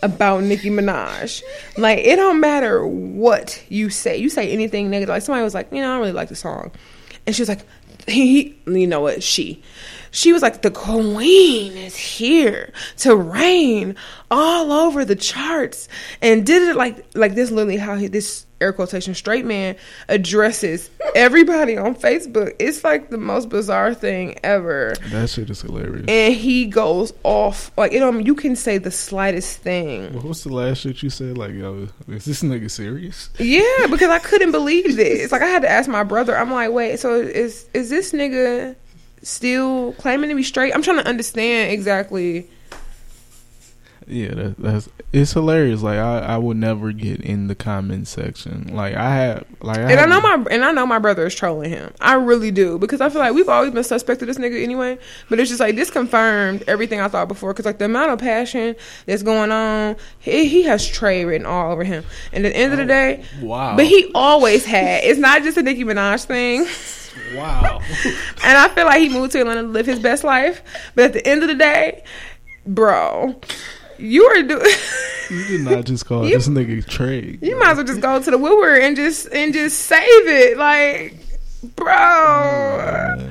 [0.03, 1.43] about Nicki Minaj.
[1.77, 4.17] Like it don't matter what you say.
[4.17, 5.11] You say anything negative.
[5.11, 6.73] Like somebody was like, you know, I don't really like the song,
[7.27, 7.67] and she was like,
[8.09, 9.63] he you know what, she.
[10.11, 13.97] she was like, the queen is here to reign
[14.31, 15.89] all over the charts,
[16.23, 17.51] and did it like like this.
[17.51, 19.77] Literally, how he, this air quotation straight man
[20.09, 22.55] addresses everybody on Facebook.
[22.59, 24.95] It's like the most bizarre thing ever.
[25.11, 26.07] That shit is hilarious.
[26.09, 30.13] And he goes off like you um, know you can say the slightest thing.
[30.15, 31.39] What was the last shit you said?
[31.39, 33.31] Like, yo, is this nigga serious?
[33.39, 35.33] Yeah, because I couldn't believe this.
[35.33, 36.37] Like I had to ask my brother.
[36.37, 38.77] I'm like, wait, so is is this nigga
[39.23, 40.75] still claiming to be straight?
[40.75, 42.49] I'm trying to understand exactly.
[44.11, 45.83] Yeah, that, that's it's hilarious.
[45.83, 48.75] Like I, I would never get in the comment section.
[48.75, 51.35] Like I have, like I And I know my and I know my brother is
[51.35, 51.93] trolling him.
[52.01, 54.99] I really do because I feel like we've always been suspect of this nigga anyway.
[55.29, 57.53] But it's just like this confirmed everything I thought before.
[57.53, 58.75] Because like the amount of passion
[59.07, 62.05] that's going on, he, he has Trey written all over him.
[62.33, 63.77] And at the end of the oh, day, Wow.
[63.77, 65.05] but he always had.
[65.05, 66.67] It's not just a Nicki Minaj thing.
[67.37, 67.81] wow.
[68.43, 70.63] And I feel like he moved to Atlanta to live his best life.
[70.97, 72.03] But at the end of the day,
[72.67, 73.41] bro,
[74.01, 74.67] you are doing.
[75.31, 77.39] you did not just call You- this nigga Trey.
[77.41, 80.57] you might as well just go to the Woodward and just and just save it,
[80.59, 81.15] like,
[81.77, 83.29] bro.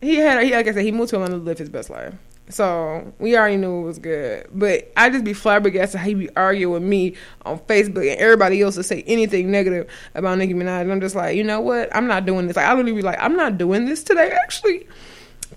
[0.00, 2.14] He had, he, like I said, he moved to Atlanta to live his best life.
[2.50, 4.46] So we already knew it was good.
[4.54, 8.62] But I just be flabbergasted how he be arguing with me on Facebook and everybody
[8.62, 10.82] else to say anything negative about Nicki Minaj.
[10.82, 11.94] And I'm just like, you know what?
[11.94, 12.56] I'm not doing this.
[12.56, 14.86] Like, I literally be like, I'm not doing this today, actually.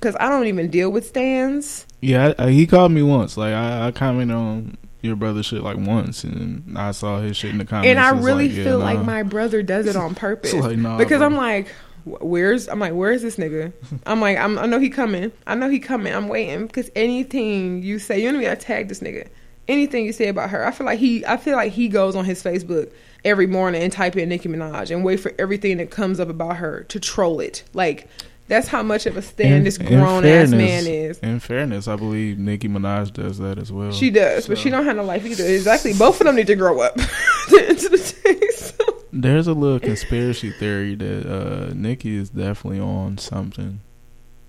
[0.01, 1.85] Because I don't even deal with stands.
[2.01, 3.37] Yeah, I, I, he called me once.
[3.37, 7.51] Like I, I commented on your brother shit like once, and I saw his shit
[7.51, 7.89] in the comments.
[7.89, 10.53] and I really like, yeah, feel like my brother does it on purpose.
[10.53, 11.27] Like, nah, because bro.
[11.27, 11.67] I'm like,
[12.05, 13.73] where's I'm like, where's this nigga?
[14.05, 15.31] I'm like, I'm, I know he coming.
[15.45, 16.13] I know he coming.
[16.13, 19.27] I'm waiting because anything you say, you know me, I tag this nigga.
[19.67, 22.25] Anything you say about her, I feel like he, I feel like he goes on
[22.25, 22.91] his Facebook
[23.23, 26.57] every morning and type in Nicki Minaj and wait for everything that comes up about
[26.57, 27.63] her to troll it.
[27.73, 28.07] Like
[28.51, 31.17] that's how much of a stand this grown ass man is.
[31.19, 33.93] In fairness, I believe Nicki Minaj does that as well.
[33.93, 35.45] She does, but she don't have no life either.
[35.45, 36.95] Exactly, both of them need to grow up.
[36.95, 37.01] to
[37.49, 38.81] the text.
[39.13, 43.79] There's a little conspiracy theory that uh, Nicki is definitely on something.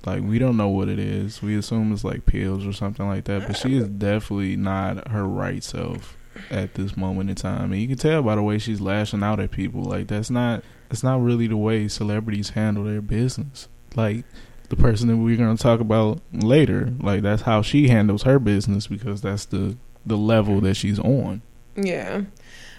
[0.05, 1.41] Like we don't know what it is.
[1.41, 5.25] We assume it's like pills or something like that, but she is definitely not her
[5.29, 6.17] right self
[6.51, 7.71] at this moment in time.
[7.71, 9.85] And you can tell by the way she's lashing out at people.
[9.85, 13.69] Like that's not that's not really the way celebrities handle their business.
[13.97, 14.25] Like
[14.69, 18.87] the person that we're gonna talk about later, like that's how she handles her business
[18.87, 19.77] because that's the
[20.07, 21.43] the level that she's on.
[21.77, 22.23] Yeah.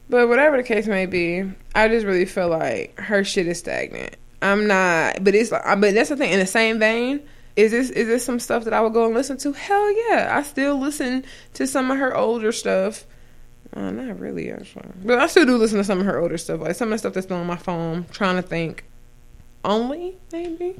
[0.09, 4.15] But whatever the case may be, I just really feel like her shit is stagnant.
[4.41, 6.31] I'm not, but it's like, but that's the thing.
[6.31, 7.21] In the same vein,
[7.55, 9.53] is this is this some stuff that I would go and listen to?
[9.53, 11.23] Hell yeah, I still listen
[11.53, 13.05] to some of her older stuff.
[13.73, 16.59] Uh, not really, actually, but I still do listen to some of her older stuff,
[16.59, 18.05] like some of the stuff that's still on my phone.
[18.11, 18.83] Trying to think,
[19.63, 20.75] only maybe.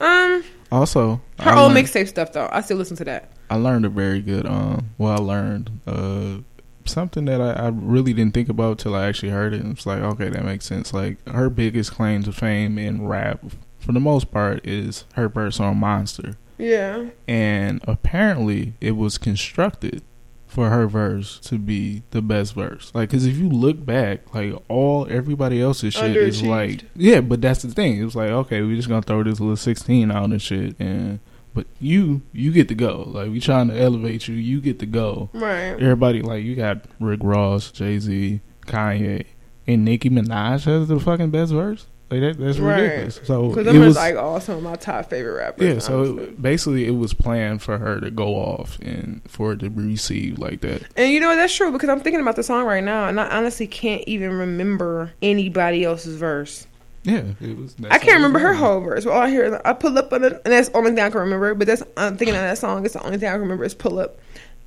[0.00, 3.30] Um, Also, her I old mixtape stuff though, I still listen to that.
[3.50, 6.38] I learned a very good um well I learned uh
[6.84, 9.64] something that I, I really didn't think about till I actually heard it.
[9.64, 10.92] It's like, okay, that makes sense.
[10.94, 13.40] Like her biggest claim to fame in rap
[13.78, 16.36] for the most part is her verse on Monster.
[16.58, 20.02] Yeah, And apparently it was constructed
[20.48, 22.90] for her verse to be the best verse.
[22.94, 27.40] Like, cause if you look back, like all everybody else's shit is like, yeah, but
[27.40, 27.98] that's the thing.
[27.98, 31.20] It was like, okay, we just gonna throw this little sixteen out and shit, and
[31.54, 33.04] but you you get to go.
[33.06, 35.28] Like we trying to elevate you, you get to go.
[35.34, 35.72] right.
[35.80, 39.26] Everybody like you got Rick Ross, Jay Z, Kanye,
[39.66, 41.86] and Nicki Minaj has the fucking best verse.
[42.10, 42.80] Like that, that's Right.
[42.80, 43.20] ridiculous.
[43.24, 45.62] So Because it them was like also my top favorite rapper.
[45.64, 49.58] yeah, so it, basically it was planned for her to go off and for it
[49.60, 50.82] to be received like that.
[50.96, 51.36] And you know?
[51.36, 54.32] That's true because I'm thinking about the song right now, and I honestly can't even
[54.32, 56.66] remember anybody else's verse.
[57.04, 57.74] Yeah, it was.
[57.90, 59.04] I can't remember her whole verse.
[59.06, 61.10] Well, all I hear, I pull up on it, and that's the only thing I
[61.10, 61.54] can remember.
[61.54, 62.84] But that's I'm thinking of that song.
[62.84, 64.18] It's the only thing I can remember is pull up.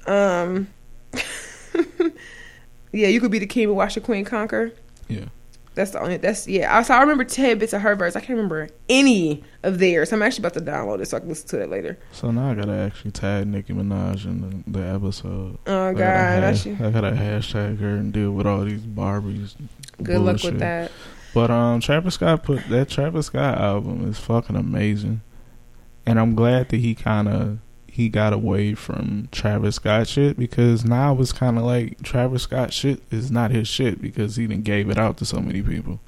[0.08, 0.67] Um,
[2.91, 4.71] yeah, you could be the king, but watch the queen conquer.
[5.08, 5.25] Yeah,
[5.73, 6.17] That's the only.
[6.17, 6.77] That's yeah.
[6.77, 8.15] I, so I remember ten bits of her verse.
[8.15, 10.12] I can't remember any of theirs.
[10.12, 11.97] I'm actually about to download it so I can listen to it later.
[12.12, 15.57] so now I gotta actually tag Nicki Minaj in the, the episode.
[15.67, 18.81] Oh I god, gotta, that's hash- I gotta hashtag her and deal with all these
[18.81, 19.55] Barbies.
[20.03, 20.91] good luck with that.
[21.34, 25.21] But um, Travis Scott put that Travis Scott album is fucking amazing,
[26.05, 27.60] and I'm glad that he kind of
[27.91, 32.71] he got away from Travis Scott shit because now it's kind of like Travis Scott
[32.71, 35.99] shit is not his shit because he didn't gave it out to so many people.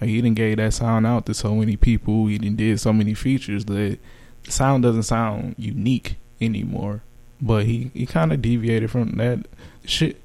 [0.00, 2.26] Like he didn't gave that sound out to so many people.
[2.26, 3.98] He didn't did so many features that
[4.44, 7.02] the sound doesn't sound unique anymore.
[7.38, 9.46] But he he kind of deviated from that
[9.84, 10.22] shit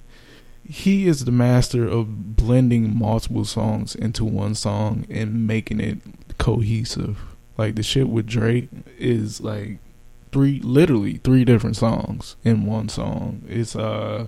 [0.64, 5.98] he is the master of blending multiple songs into one song and making it
[6.38, 7.20] cohesive.
[7.58, 9.80] Like the shit with Drake is like
[10.32, 13.44] three, literally three different songs in one song.
[13.48, 14.28] It's uh,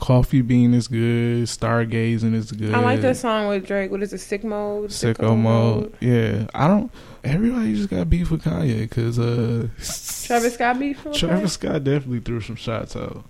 [0.00, 2.74] Coffee Bean is good, Stargazing is good.
[2.74, 3.90] I like that song with Drake.
[3.90, 4.18] What is it?
[4.18, 4.90] Sick mode.
[4.90, 5.94] Sicko mode.
[6.00, 6.90] Yeah, I don't.
[7.22, 9.68] Everybody just got beef with Kanye because uh,
[10.26, 11.04] Travis Scott beef.
[11.04, 13.24] with Travis Scott definitely threw some shots out,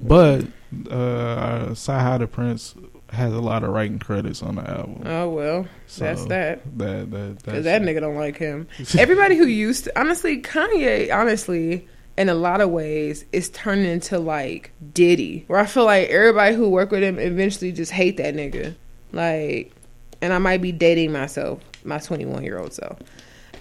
[0.00, 0.44] but
[0.90, 2.74] uh, the Prince
[3.12, 5.02] has a lot of writing credits on the album.
[5.04, 6.62] Oh well, So that's that.
[6.78, 8.68] That that Cause that's, that nigga don't like him.
[8.98, 14.18] Everybody who used to, honestly, Kanye, honestly, in a lot of ways, is turning into
[14.18, 18.34] like Diddy, where I feel like everybody who work with him eventually just hate that
[18.34, 18.74] nigga.
[19.12, 19.72] Like,
[20.20, 22.98] and I might be dating myself, my 21 year old self,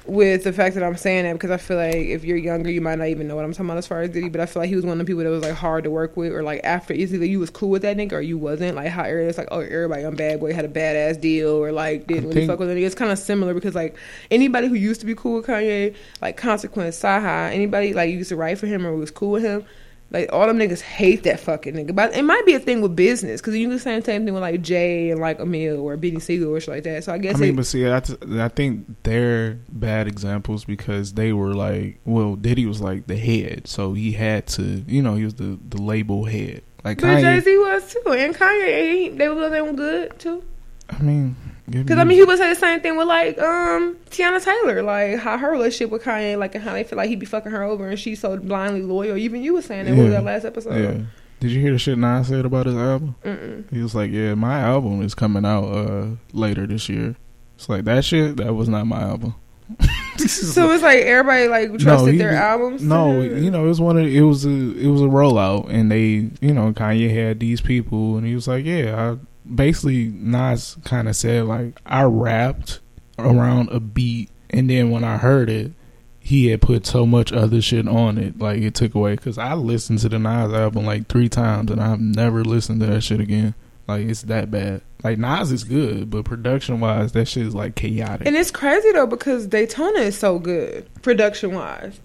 [0.05, 2.81] with the fact that I'm saying that because I feel like if you're younger, you
[2.81, 4.29] might not even know what I'm talking about as far as Diddy.
[4.29, 5.91] But I feel like he was one of the people that was like hard to
[5.91, 8.38] work with, or like after it's either you was cool with that nigga or you
[8.38, 8.75] wasn't.
[8.75, 12.07] Like how it's like oh everybody on Bad Boy had a badass deal or like
[12.07, 12.85] didn't really think- fuck with nigga.
[12.85, 13.95] It's kind of similar because like
[14.31, 18.29] anybody who used to be cool with Kanye, like Consequence, Saha, anybody like you used
[18.29, 19.65] to write for him or was cool with him.
[20.12, 22.95] Like all them niggas hate that fucking nigga, but it might be a thing with
[22.95, 25.98] business because you can say the same thing with like Jay and like Emil or
[25.98, 27.04] Beanie Sigel or shit like that.
[27.04, 30.65] So I guess I mean, it, but see, I, t- I think they're bad examples
[30.65, 35.04] because they were like, well, Diddy was like the head, so he had to, you
[35.04, 36.63] know, he was the the label head.
[36.84, 40.43] Like But Jay Z was too, and Kanye, they were they were good too.
[40.89, 41.36] I mean,
[41.71, 45.19] Because I mean, he would say the same thing with like um Teyana Taylor, like
[45.19, 47.63] how her relationship with Kanye, like and how they feel like he be fucking her
[47.63, 49.17] over, and she's so blindly loyal.
[49.17, 50.82] Even you were saying that what was that last episode.
[50.82, 51.05] yeah.
[51.39, 53.15] Did you hear the shit Nas said about his album?
[53.23, 53.71] Mm-mm.
[53.71, 57.15] He was like, "Yeah, my album is coming out uh later this year."
[57.55, 58.38] It's like that shit.
[58.38, 59.36] That was not my album.
[60.19, 62.82] So it's like everybody like trusted he their albums.
[62.84, 65.89] No, you know, it was one of it was a it was a rollout, and
[65.89, 69.17] they, you know, Kanye had these people, and he was like, yeah, I
[69.53, 72.79] basically Nas kind of said like I rapped
[73.17, 75.71] around a beat, and then when I heard it,
[76.19, 79.15] he had put so much other shit on it, like it took away.
[79.15, 82.88] Because I listened to the Nas album like three times, and I've never listened to
[82.88, 83.55] that shit again.
[83.88, 84.81] Like it's that bad.
[85.03, 88.27] Like Nas is good, but production wise, that shit is like chaotic.
[88.27, 91.99] And it's crazy though because Daytona is so good production wise.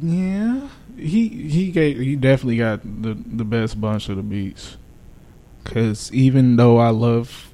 [0.00, 4.76] Yeah, he he gave he definitely got the the best bunch of the beats.
[5.64, 7.52] Cause even though I love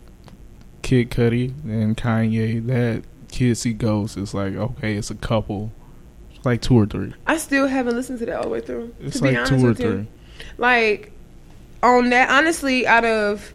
[0.82, 5.72] Kid Cudi and Kanye, that Kids See Ghosts is like okay, it's a couple,
[6.44, 7.12] like two or three.
[7.26, 8.94] I still haven't listened to that all the way through.
[9.00, 9.92] It's to be like honest two or with you.
[9.92, 10.06] three.
[10.56, 11.12] like
[11.82, 13.54] on that honestly out of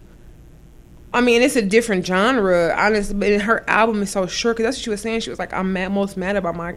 [1.14, 3.16] I mean, it's a different genre, honestly.
[3.16, 5.20] But her album is so short because that's what she was saying.
[5.20, 6.76] She was like, "I'm mad, most mad about my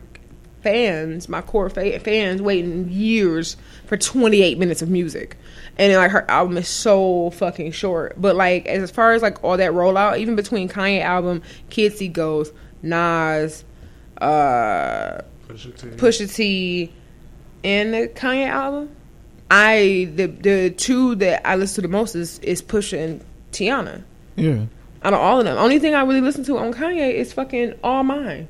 [0.66, 5.37] fans, my core fa- fans, waiting years for 28 minutes of music."
[5.79, 8.20] And then, like her album is so fucking short.
[8.20, 12.09] But like as far as like all that rollout, even between Kanye album, Kids See
[12.09, 12.52] Ghost,
[12.83, 13.64] Nas,
[14.20, 15.20] uh,
[15.96, 16.92] Pusha T,
[17.62, 18.90] and the Kanye album.
[19.50, 24.02] I the the two that I listen to the most is is Pusha and Teyana.
[24.35, 24.64] Yeah,
[25.02, 27.74] Out of all of them, only thing I really listen to on Kanye is fucking
[27.85, 28.48] All Mine,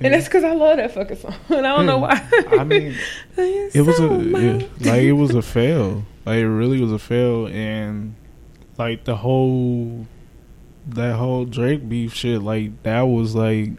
[0.00, 2.26] and that's because I love that fucking song, and I don't know why.
[2.50, 2.94] I mean,
[3.36, 6.04] it was a yeah, like it was a fail.
[6.24, 8.14] Like it really was a fail, and
[8.78, 10.06] like the whole
[10.88, 13.70] that whole Drake beef shit, like that was like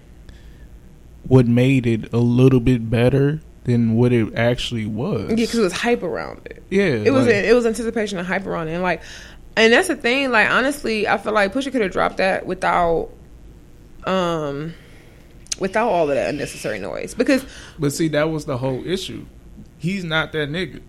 [1.27, 5.29] what made it a little bit better than what it actually was.
[5.29, 6.63] yeah, because it was hype around it.
[6.69, 9.01] yeah, It was like, it was anticipation and hype around it, and like,
[9.57, 10.31] and that's the thing.
[10.31, 13.09] Like honestly, I feel like Pusha could have dropped that without,
[14.05, 14.73] um,
[15.59, 17.13] without all of that unnecessary noise.
[17.13, 17.45] Because
[17.79, 19.25] but see, that was the whole issue.
[19.77, 20.81] He's not that nigga.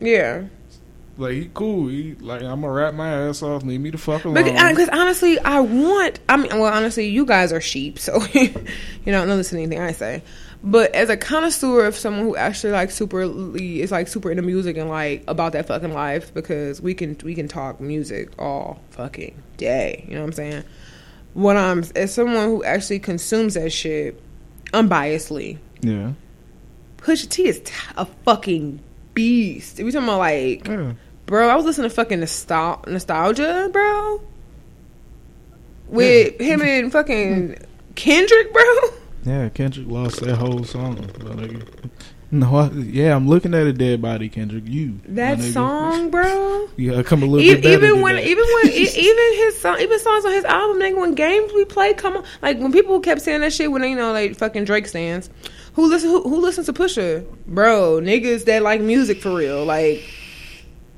[0.00, 0.44] yeah,
[1.16, 1.88] Like he cool.
[1.88, 3.62] He like I'm gonna wrap my ass off.
[3.62, 4.44] Leave me the fuck alone.
[4.44, 6.20] Because honestly, I want.
[6.28, 8.52] I mean, well, honestly, you guys are sheep, so you
[9.06, 10.22] don't listen to anything I say.
[10.62, 14.76] But as a connoisseur of someone who actually like superly is like super into music
[14.76, 19.40] and like about that fucking life, because we can we can talk music all fucking
[19.56, 20.04] day.
[20.08, 20.64] You know what I'm saying?
[21.36, 24.18] What I'm as someone who actually consumes that shit
[24.72, 26.12] unbiasedly, yeah,
[26.96, 28.80] Pusha T is t- a fucking
[29.12, 29.76] beast.
[29.76, 30.92] We talking about like yeah.
[31.26, 34.22] Bro, I was listening to fucking nostal- Nosetalgia, bro.
[35.88, 37.58] With him and fucking
[37.96, 38.62] Kendrick, bro.
[39.24, 40.96] Yeah, Kendrick lost that whole song.
[42.30, 44.64] No, I, yeah, I'm looking at a dead body, Kendrick.
[44.66, 46.68] You That song, bro.
[46.76, 49.98] Yeah, come a little E- bit even when, even when, e- even his song, even
[50.00, 50.98] songs on his album, nigga.
[50.98, 53.90] When games we play, come on, like when people kept saying that shit when they
[53.90, 55.30] you know like fucking Drake stands.
[55.74, 56.08] Who listen?
[56.10, 58.00] Who, who listens to Pusha, bro?
[58.02, 60.02] Niggas that like music for real, like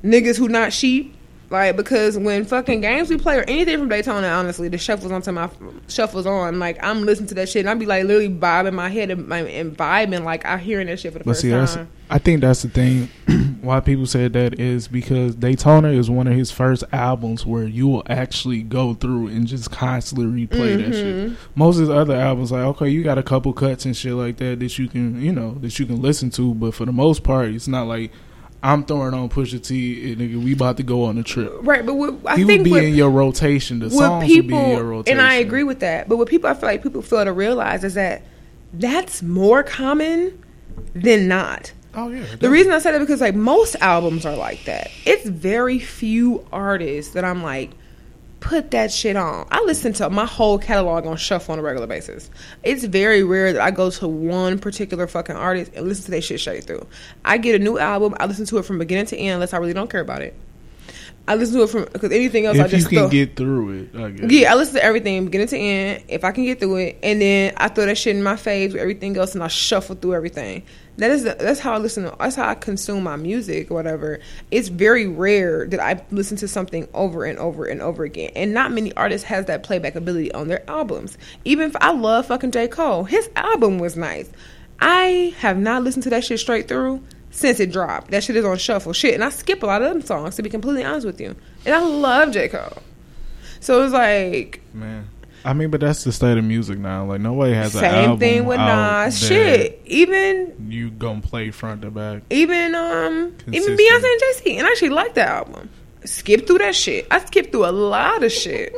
[0.02, 1.14] niggas who not sheep.
[1.50, 5.32] Like because when fucking games we play or anything from Daytona, honestly, the shuffles onto
[5.32, 5.48] my
[5.88, 6.58] shuffles on.
[6.58, 9.32] Like I'm listening to that shit and I'd be like literally bobbing my head and,
[9.32, 11.88] and vibing like I hearing that shit for the But first see, that's, time.
[12.10, 13.08] I think that's the thing.
[13.62, 17.88] why people said that is because Daytona is one of his first albums where you
[17.88, 21.30] will actually go through and just constantly replay that shit.
[21.30, 21.36] Mhm.
[21.54, 24.36] Most of his other albums, like okay, you got a couple cuts and shit like
[24.38, 26.54] that that you can, you know, that you can listen to.
[26.54, 28.12] But for the most part, it's not like
[28.62, 31.52] I'm throwing on Pusha T and nigga, we about to go on a trip.
[31.60, 33.78] Right, but what, I he would think be what, in your rotation.
[33.78, 35.18] The songs people would be in your rotation.
[35.18, 36.08] and I agree with that.
[36.08, 38.22] But what people I feel like people fail to realize is that
[38.72, 40.42] that's more common
[40.94, 41.72] than not.
[41.94, 42.24] Oh yeah.
[42.38, 44.90] The reason I said that because like most albums are like that.
[45.06, 47.70] It's very few artists that I'm like
[48.40, 49.46] put that shit on.
[49.50, 52.30] I listen to my whole catalog on shuffle on a regular basis.
[52.62, 56.22] It's very rare that I go to one particular fucking artist and listen to their
[56.22, 56.86] shit straight through.
[57.24, 59.58] I get a new album, I listen to it from beginning to end unless I
[59.58, 60.34] really don't care about it.
[61.26, 63.36] I listen to it from because anything else I if you just can throw- get
[63.36, 64.30] through it, I guess.
[64.30, 67.20] yeah, I listen to everything beginning to end if I can get through it, and
[67.20, 70.14] then I throw that shit in my faves with everything else, and I shuffle through
[70.14, 70.62] everything.
[70.98, 72.04] That is that's how I listen.
[72.04, 74.18] To, that's how I consume my music whatever.
[74.50, 78.52] It's very rare that I listen to something over and over and over again, and
[78.52, 81.16] not many artists has that playback ability on their albums.
[81.44, 84.28] Even if I love fucking J Cole, his album was nice.
[84.80, 88.10] I have not listened to that shit straight through since it dropped.
[88.10, 90.42] That shit is on shuffle shit, and I skip a lot of them songs to
[90.42, 91.36] be completely honest with you.
[91.64, 92.82] And I love J Cole.
[93.60, 95.08] So it's like Man.
[95.44, 97.04] I mean, but that's the state of music now.
[97.04, 99.26] Like nobody has an same album thing with Nas.
[99.26, 102.22] Shit, even You gonna play front to back.
[102.30, 105.70] even um even Beyonce and Jay Z, and I actually like that album.
[106.04, 107.06] Skip through that shit.
[107.10, 108.74] I skipped through a lot of shit.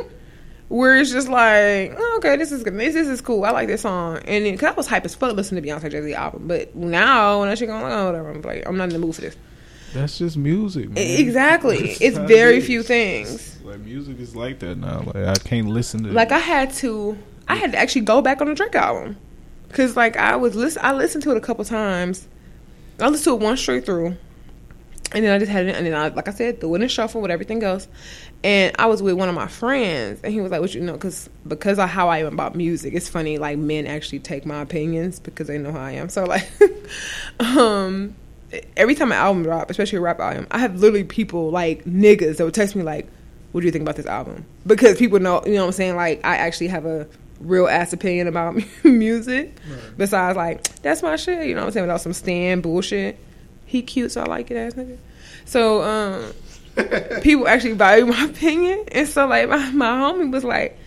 [0.68, 2.78] Where it's just like, oh, okay, this is good.
[2.78, 3.44] This, this is cool.
[3.44, 5.82] I like this song, and then, cause I was hype as fuck listening to Beyonce
[5.82, 8.62] and Jay Z album, but now when that shit going, like, oh, whatever, I'm like,
[8.68, 9.36] I'm not in the mood for this.
[9.92, 11.20] That's just music, man.
[11.20, 13.60] Exactly, That's it's how it very few things.
[13.62, 15.02] Like music is like that now.
[15.06, 16.12] Like I can't listen to it.
[16.12, 17.18] Like I had to,
[17.48, 19.16] I had to actually go back on the Drake album,
[19.72, 22.28] cause like I was listen, I listened to it a couple times.
[23.00, 24.16] I listened to it one straight through,
[25.12, 26.88] and then I just had it, and then I, like I said, threw it in
[26.88, 27.88] shuffle with everything else.
[28.44, 30.92] And I was with one of my friends, and he was like, "What you know?"
[30.92, 33.38] Because because of how I am about music, it's funny.
[33.38, 36.08] Like men actually take my opinions because they know how I am.
[36.08, 36.48] So like,
[37.40, 38.14] um,
[38.76, 42.36] every time an album drop, especially a rap album, I have literally people like niggas
[42.36, 43.08] that would text me like,
[43.52, 45.96] "What do you think about this album?" Because people know, you know what I'm saying.
[45.96, 47.06] Like I actually have a
[47.40, 49.56] real ass opinion about music.
[49.96, 51.46] Besides, like that's my shit.
[51.46, 51.84] You know what I'm saying?
[51.84, 53.18] Without some stand bullshit.
[53.66, 54.98] He cute, so I like it, ass nigga.
[55.44, 56.32] So um,
[57.22, 60.78] people actually value my opinion, and so like my, my homie was like,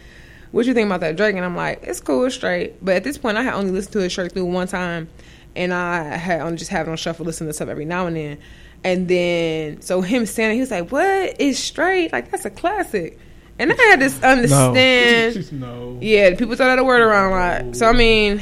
[0.52, 3.04] "What you think about that Drake?" And I'm like, "It's cool, it's straight." But at
[3.04, 5.08] this point, I had only listened to it straight through one time,
[5.56, 8.16] and I had only just have it on shuffle, listen to stuff every now and
[8.16, 8.38] then.
[8.84, 12.12] And then, so him standing, he was like, "What is straight?
[12.12, 13.18] Like that's a classic."
[13.60, 15.52] And I had to understand.
[15.60, 15.98] no.
[16.02, 17.36] Yeah, people throw that word around a
[17.68, 17.76] lot.
[17.76, 18.42] So I mean,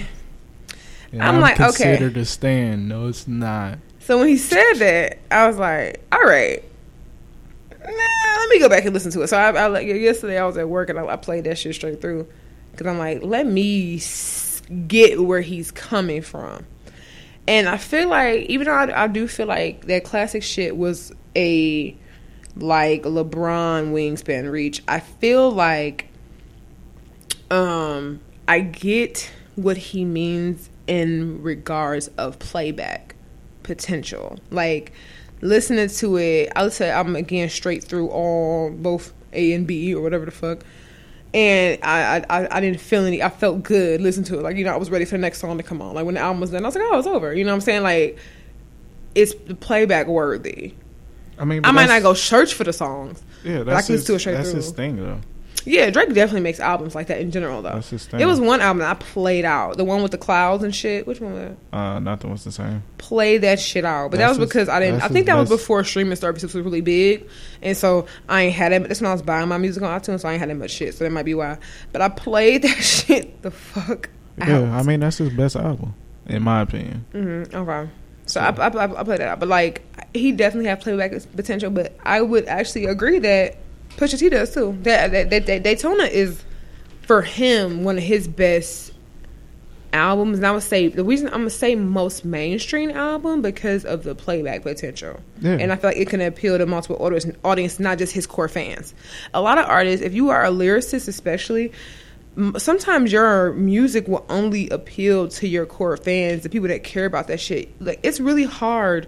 [1.12, 1.98] And I'm like, okay.
[1.98, 2.88] considered a stand.
[2.90, 3.78] No, it's not.
[4.00, 6.64] so when he said that, I was like, all right,
[7.86, 7.88] nah,
[8.40, 9.28] let me go back and listen to it.
[9.28, 11.76] So I, I like yesterday I was at work and I, I played that shit
[11.76, 12.28] straight through
[12.72, 14.02] because I'm like, let me
[14.88, 16.66] get where he's coming from.
[17.48, 21.12] And I feel like, even though I, I do feel like that classic shit was
[21.36, 21.96] a
[22.56, 26.08] like LeBron wingspan reach, I feel like
[27.50, 33.16] um I get what he means in regards of playback
[33.64, 34.38] potential.
[34.50, 34.92] Like
[35.42, 39.94] listening to it, I would say I'm again straight through all both A and B
[39.94, 40.64] or whatever the fuck.
[41.34, 43.24] And I, I I didn't feel any.
[43.24, 44.42] I felt good listening to it.
[44.42, 45.96] Like you know, I was ready for the next song to come on.
[45.96, 47.34] Like when the album was done, I was like, oh, it's over.
[47.34, 47.84] You know what I'm saying?
[47.84, 48.18] Like
[49.16, 50.74] it's playback worthy.
[51.40, 53.24] I mean, I might not go search for the songs.
[53.44, 54.58] Yeah, I that's can his, listen to it straight that's through.
[54.58, 55.20] his thing, though.
[55.66, 57.74] Yeah, Drake definitely makes albums like that in general, though.
[57.74, 58.20] That's his thing.
[58.20, 61.06] It was one album that I played out, the one with the clouds and shit.
[61.08, 61.34] Which one?
[61.34, 61.58] Was it?
[61.72, 62.84] Uh, nothing was the same.
[62.98, 65.02] Play that shit out, but that That's was his- because I didn't.
[65.02, 67.28] I think that was before streaming services was really big,
[67.62, 68.88] and so I ain't had it.
[68.88, 70.72] That's when I was buying my music on iTunes, so I ain't had that much
[70.72, 70.96] shit.
[70.96, 71.58] So that might be why.
[71.92, 74.10] But I played that shit the fuck
[74.40, 74.48] out.
[74.48, 75.94] Yeah, I mean that's his best album,
[76.28, 77.06] in my opinion.
[77.14, 77.56] Mm-hmm.
[77.56, 77.90] Okay.
[78.28, 79.84] So I, I, I, I played that out, but like
[80.14, 81.70] he definitely have playback potential.
[81.70, 83.58] But I would actually agree that
[84.02, 84.78] Pusha T does too.
[84.82, 86.44] That that, that, that Daytona is
[87.04, 88.94] for him one of his best
[89.94, 90.38] albums.
[90.38, 94.16] And I would say the reason I'm gonna say most mainstream album because of the
[94.16, 95.20] playback potential.
[95.40, 95.52] Yeah.
[95.52, 98.50] And I feel like it can appeal to multiple audience, audience, not just his core
[98.50, 98.94] fans.
[99.34, 101.72] A lot of artists, if you are a lyricist, especially,
[102.58, 107.28] sometimes your music will only appeal to your core fans, the people that care about
[107.28, 107.70] that shit.
[107.82, 109.08] Like it's really hard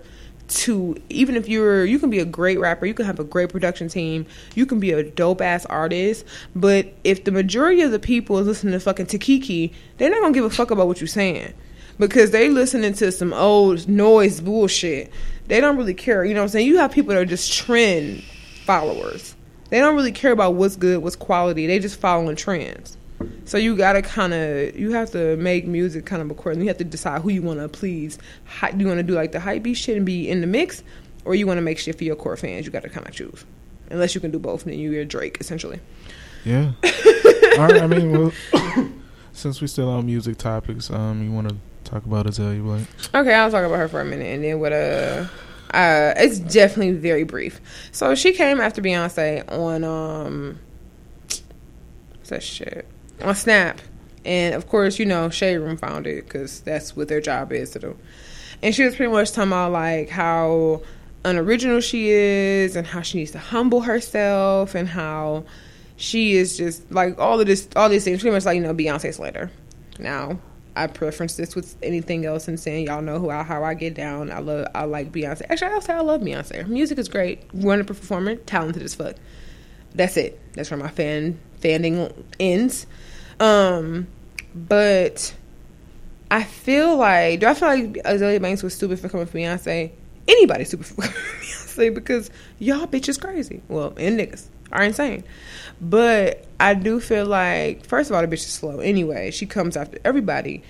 [0.54, 3.50] to even if you're you can be a great rapper you can have a great
[3.50, 4.26] production team
[4.56, 6.26] you can be a dope ass artist
[6.56, 10.34] but if the majority of the people is listening to fucking Takiki they're not gonna
[10.34, 11.54] give a fuck about what you're saying.
[12.00, 15.12] Because they listening to some old noise bullshit.
[15.48, 16.68] They don't really care you know what I'm saying?
[16.68, 18.24] You have people that are just trend
[18.66, 19.36] followers.
[19.70, 21.68] They don't really care about what's good what's quality.
[21.68, 22.98] They just following trends
[23.46, 26.66] so you gotta kind of you have to make music kind of accordingly.
[26.66, 28.18] You have to decide who you want to please.
[28.46, 30.48] How, do you want to do like the hype beat shit and be in the
[30.48, 30.84] mix,
[31.26, 32.66] or you want to make shit for your core fans?
[32.66, 33.46] You gotta kind of choose.
[33.90, 35.80] Unless you can do both, then you're Drake essentially.
[36.46, 36.72] Yeah.
[36.84, 37.82] All right.
[37.82, 38.34] I mean, well,
[39.34, 43.10] since we still on music topics, um, you want to talk about Azealia Banks?
[43.14, 45.26] Okay, I'll talk about her for a minute, and then what uh.
[45.74, 47.60] Uh, it's definitely very brief.
[47.92, 50.60] So she came after Beyonce on um,
[52.24, 52.86] what's that shit?
[53.24, 53.82] On Snap,
[54.26, 57.72] and of course, you know, Shade Room found it because that's what their job is
[57.72, 57.98] to do.
[58.62, 60.82] And she was pretty much talking about like how
[61.26, 65.46] unoriginal she is, and how she needs to humble herself, and how
[65.96, 68.74] she is just like all of this, all these things, pretty much like you know
[68.74, 69.52] Beyonce Slater.
[70.00, 70.40] Now,
[70.76, 73.94] I preference this with anything else and saying y'all know who I, how I get
[73.94, 74.32] down.
[74.32, 75.44] I love I like Beyonce.
[75.50, 76.64] Actually, I'll say I love Beyonce.
[76.64, 77.54] Her music is great.
[77.54, 79.16] Wonderful performer, talented as fuck.
[79.94, 80.40] That's it.
[80.54, 82.88] That's where my fan fanning ends.
[83.40, 84.08] Um,
[84.56, 85.34] but
[86.30, 89.92] I feel like do I feel like Azealia Banks was stupid for coming for Beyonce?
[90.28, 92.30] Anybody stupid for coming for Beyonce because
[92.60, 93.62] y'all bitches crazy.
[93.68, 95.24] Well, and niggas are insane.
[95.82, 99.32] But I do feel like first of all the bitch is slow anyway.
[99.32, 100.64] She comes after everybody.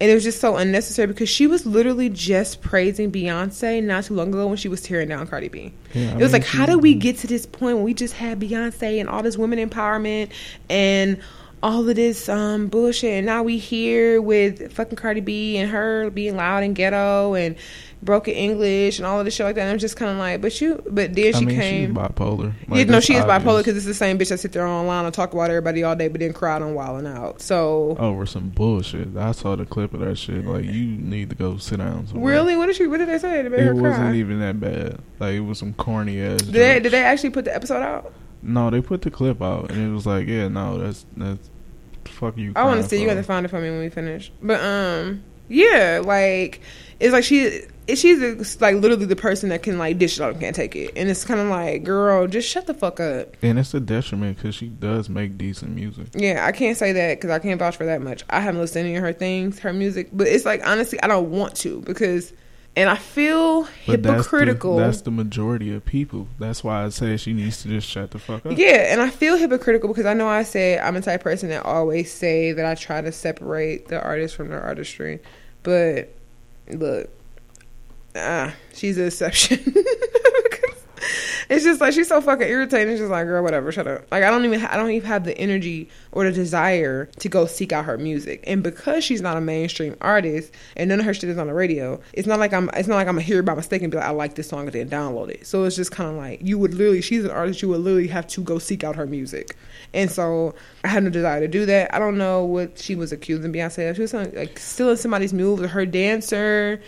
[0.00, 4.14] And it was just so unnecessary because she was literally just praising Beyonce not too
[4.14, 5.72] long ago when she was tearing down Cardi B.
[5.94, 8.14] Yeah, it was mean, like, how did we get to this point when we just
[8.14, 10.30] had Beyonce and all this women empowerment
[10.68, 11.20] and
[11.64, 16.10] all of this um, bullshit, and now we here with fucking Cardi B and her
[16.10, 17.56] being loud and ghetto and
[18.02, 19.62] broken English and all of this shit like that.
[19.62, 21.96] And I'm just kind of like, but you, but then she I mean, came she's
[21.96, 22.52] bipolar.
[22.68, 25.06] Like, yeah, no, she is bipolar because it's the same bitch that sit there online
[25.06, 27.40] and talk about everybody all day, but then cry on Wild 'N Out.
[27.40, 29.16] So over some bullshit.
[29.16, 30.44] I saw the clip of that shit.
[30.44, 32.08] Like you need to go sit down.
[32.08, 32.34] Somewhere.
[32.34, 32.56] Really?
[32.56, 32.86] What did she?
[32.86, 33.88] What did they say to make it her cry?
[33.88, 34.98] wasn't even that bad.
[35.18, 36.42] Like it was some corny ass.
[36.42, 38.12] Did they, did they actually put the episode out?
[38.42, 41.48] No, they put the clip out, and it was like, yeah, no, that's that's
[42.14, 42.52] fuck you.
[42.56, 43.00] I want to see.
[43.00, 44.32] You got to find it for me when we finish.
[44.42, 46.60] But um, yeah, like
[47.00, 47.62] it's like she
[47.94, 50.92] she's like literally the person that can like dish it out and can't take it,
[50.96, 53.36] and it's kind of like, girl, just shut the fuck up.
[53.42, 56.08] And it's a detriment because she does make decent music.
[56.14, 58.24] Yeah, I can't say that because I can't vouch for that much.
[58.30, 61.08] I haven't listened to any of her things, her music, but it's like honestly, I
[61.08, 62.32] don't want to because
[62.76, 64.76] and I feel but hypocritical.
[64.76, 66.28] That's the, that's the, majority of people.
[66.38, 68.56] That's why I say she needs to just shut the fuck up.
[68.56, 71.64] Yeah, and I feel hypocritical because I know I said I'm the type person that
[71.64, 75.20] always say that I try to separate the artist from their artistry,
[75.62, 76.12] but
[76.68, 77.10] look,
[78.16, 79.58] ah, she's an exception.
[81.48, 82.92] it's just like she's so fucking irritating.
[82.92, 84.06] It's just like, girl, whatever, shut up.
[84.10, 87.46] Like I don't even I don't even have the energy or the desire to go
[87.46, 88.44] seek out her music.
[88.46, 91.54] And because she's not a mainstream artist and none of her shit is on the
[91.54, 93.98] radio, it's not like I'm it's not like I'm gonna hear by mistake and be
[93.98, 95.46] like, I like this song and then download it.
[95.46, 98.08] So it's just kind of like you would literally she's an artist you would literally
[98.08, 99.56] have to go seek out her music.
[99.92, 101.94] And so I had no desire to do that.
[101.94, 103.96] I don't know what she was accusing Beyonce of.
[103.96, 106.80] She was like stealing somebody's moves or her dancer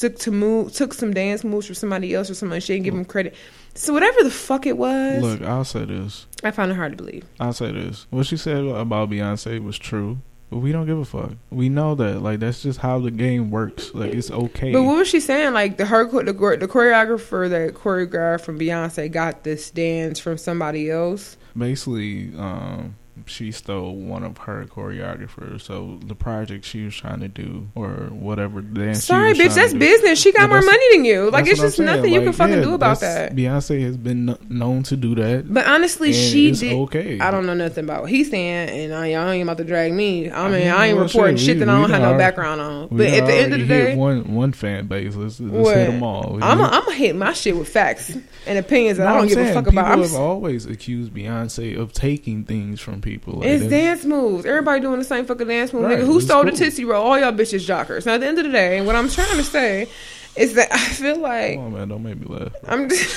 [0.00, 2.94] took to move took some dance moves from somebody else or somebody she didn't give
[2.94, 2.98] mm.
[2.98, 3.34] him credit.
[3.78, 5.22] So whatever the fuck it was.
[5.22, 6.26] Look, I'll say this.
[6.42, 7.24] I find it hard to believe.
[7.38, 8.06] I'll say this.
[8.10, 10.18] What she said about Beyonce was true.
[10.50, 11.32] But we don't give a fuck.
[11.50, 12.22] We know that.
[12.22, 13.94] Like that's just how the game works.
[13.94, 14.72] Like it's okay.
[14.72, 15.52] But what was she saying?
[15.52, 20.90] Like the her the, the choreographer that choreographed from Beyonce got this dance from somebody
[20.90, 21.36] else.
[21.56, 25.62] Basically, um, she stole one of her choreographers.
[25.62, 29.04] So the project she was trying to do, or whatever dance.
[29.04, 30.20] Sorry, bitch, that's business.
[30.20, 31.30] She got more money than you.
[31.30, 33.34] Like it's just nothing like, you can fucking yeah, do about that.
[33.34, 35.52] Beyonce has been known to do that.
[35.52, 36.72] But honestly, she did.
[36.72, 39.64] Okay, I don't know nothing about what he's saying, and I, y'all ain't about to
[39.64, 40.30] drag me.
[40.30, 42.60] I mean, I, mean, I ain't reporting shit, shit that I don't have no background
[42.60, 42.88] on.
[42.90, 45.14] But at the end of the day, one one fan base.
[45.14, 46.38] Let's, let's hit them all.
[46.42, 48.16] I'm gonna hit my shit with facts
[48.46, 49.88] and opinions that no, I don't I'm give saying, a fuck about.
[49.88, 53.07] People have always accused Beyonce of taking things from people.
[53.16, 54.44] Like it's dance moves.
[54.44, 55.84] Everybody doing the same fucking dance move.
[55.84, 56.50] Right, Nigga, who stole cool.
[56.50, 57.04] the Tootsie Roll?
[57.04, 58.06] All y'all bitches jockers.
[58.06, 59.88] Now, at the end of the day, what I'm trying to say
[60.36, 61.56] is that I feel like.
[61.56, 61.88] Come on, man.
[61.88, 62.52] Don't make me laugh.
[62.66, 63.14] I'm just.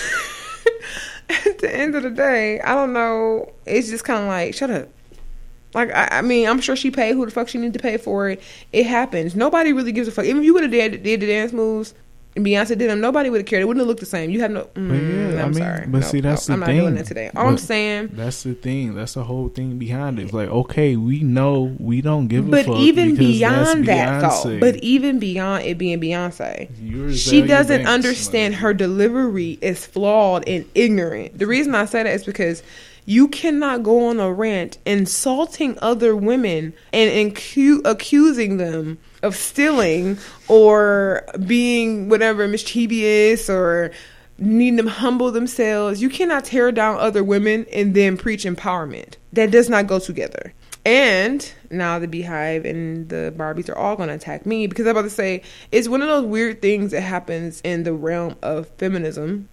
[1.45, 3.51] at the end of the day, I don't know.
[3.65, 4.89] It's just kind of like, shut up.
[5.73, 7.97] Like I, I, mean, I'm sure she paid who the fuck she needed to pay
[7.97, 8.41] for it.
[8.73, 9.35] It happens.
[9.35, 10.25] Nobody really gives a fuck.
[10.25, 11.93] Even if you would have did, did the dance moves,
[12.35, 13.61] Beyonce did them, nobody would have cared.
[13.61, 14.29] It wouldn't have looked the same.
[14.29, 14.69] You have no.
[14.75, 16.77] Mm, yeah, I I'm mean, sorry, but No, see, that's no, the I'm thing.
[16.77, 17.29] not doing that today.
[17.35, 18.11] All I'm saying.
[18.13, 18.95] That's the thing.
[18.95, 20.23] That's the whole thing behind it.
[20.23, 22.75] It's like, okay, we know we don't give a But fuck.
[22.75, 27.91] But even beyond that, though, but even beyond it being Beyonce, You're she doesn't Banks,
[27.91, 31.37] understand like- her delivery is flawed and ignorant.
[31.37, 32.63] The reason I say that is because
[33.05, 40.17] you cannot go on a rant insulting other women and incu- accusing them of stealing
[40.47, 43.91] or being whatever mischievous or
[44.37, 46.01] needing them humble themselves.
[46.01, 49.15] You cannot tear down other women and then preach empowerment.
[49.33, 50.53] That does not go together.
[50.83, 54.91] And now the BeyHive and the Barbies are all going to attack me because I'm
[54.91, 58.67] about to say it's one of those weird things that happens in the realm of
[58.77, 59.47] feminism.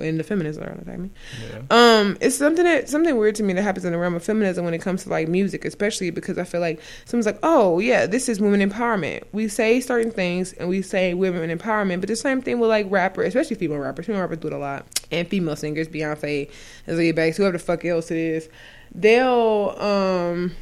[0.00, 1.10] In the feminists are going to attack me.
[1.50, 1.60] Yeah.
[1.70, 4.64] Um, it's something that something weird to me that happens in the realm of feminism
[4.64, 8.06] when it comes to like music, especially because I feel like someone's like, "Oh, yeah,
[8.06, 12.16] this is women empowerment." We say certain things and we say women empowerment, but the
[12.16, 14.06] same thing with like rappers, especially female rappers.
[14.06, 16.50] Female rappers do it a lot, and female singers, Beyonce,
[16.86, 18.48] Azealia Banks, whoever the fuck else it is,
[18.94, 20.52] they'll um.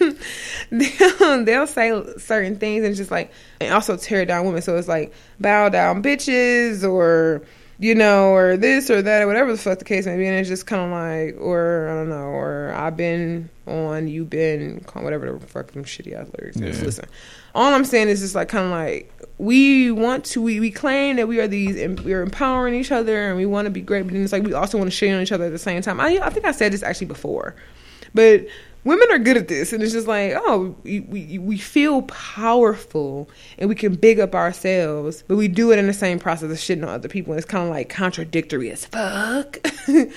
[0.70, 3.30] they'll, they'll say certain things and just like
[3.60, 7.42] and also tear down women so it's like bow down bitches or
[7.80, 10.26] you know, or this or that, or whatever the fuck the case may be.
[10.26, 14.28] And it's just kind of like, or I don't know, or I've been on, you've
[14.28, 16.60] been, whatever the fuck them shitty ass lyrics.
[16.60, 16.84] Yeah.
[16.84, 17.08] Listen,
[17.54, 21.16] all I'm saying is just like kind of like we want to, we, we claim
[21.16, 24.02] that we are these, and we're empowering each other, and we want to be great,
[24.02, 25.80] but then it's like we also want to shit on each other at the same
[25.80, 26.00] time.
[26.00, 27.56] I, I think I said this actually before,
[28.12, 28.46] but
[28.84, 33.28] women are good at this and it's just like oh we, we we feel powerful
[33.58, 36.56] and we can big up ourselves but we do it in the same process of
[36.56, 39.58] shitting on other people and it's kind of like contradictory as fuck.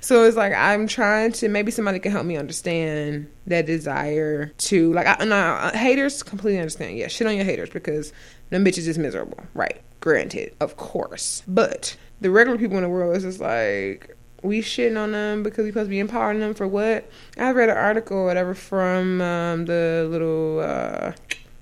[0.00, 4.92] So it's like i'm trying to maybe somebody can help me understand that desire to
[4.92, 6.96] like I, no, haters completely understand.
[6.96, 8.12] Yeah shit on your haters because
[8.50, 9.40] them bitches is miserable.
[9.54, 9.80] Right.
[10.00, 11.42] Granted of course.
[11.48, 15.64] But the regular people in the world is just like we shitting on them because
[15.64, 17.08] we supposed to be empowering them for what?
[17.38, 21.12] I read an article or whatever from um, the little uh,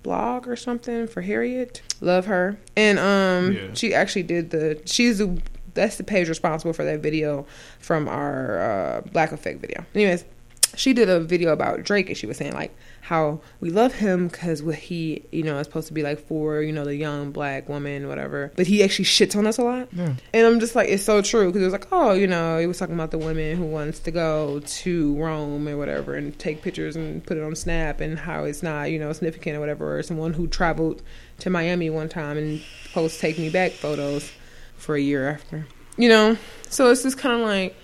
[0.03, 1.83] blog or something for Harriet.
[2.01, 2.59] Love her.
[2.77, 3.75] And um, Yeah.
[3.75, 5.41] she actually did the, she's the,
[5.75, 7.47] that's the page responsible for that video
[7.79, 9.85] from our uh, Black Effect video.
[9.95, 10.25] Anyways,
[10.75, 12.75] she did a video about Drake and she was saying like
[13.11, 16.63] how we love him because what he you know is supposed to be like for
[16.63, 19.89] you know the young black woman whatever but he actually shits on us a lot
[19.93, 20.15] Yeah.
[20.33, 22.67] and I'm just like, it's so true because it was like, oh, you know, he
[22.69, 26.63] was talking about the women who wants to go to Rome or whatever and take
[26.63, 29.99] pictures and put it on Snap and how it's not, you know, significant or whatever.
[29.99, 31.03] Or someone who traveled
[31.41, 32.63] to Miami one time and
[32.95, 34.31] post take me back photos
[34.77, 36.37] for a year after, you know.
[36.69, 37.75] So it's just kind of like,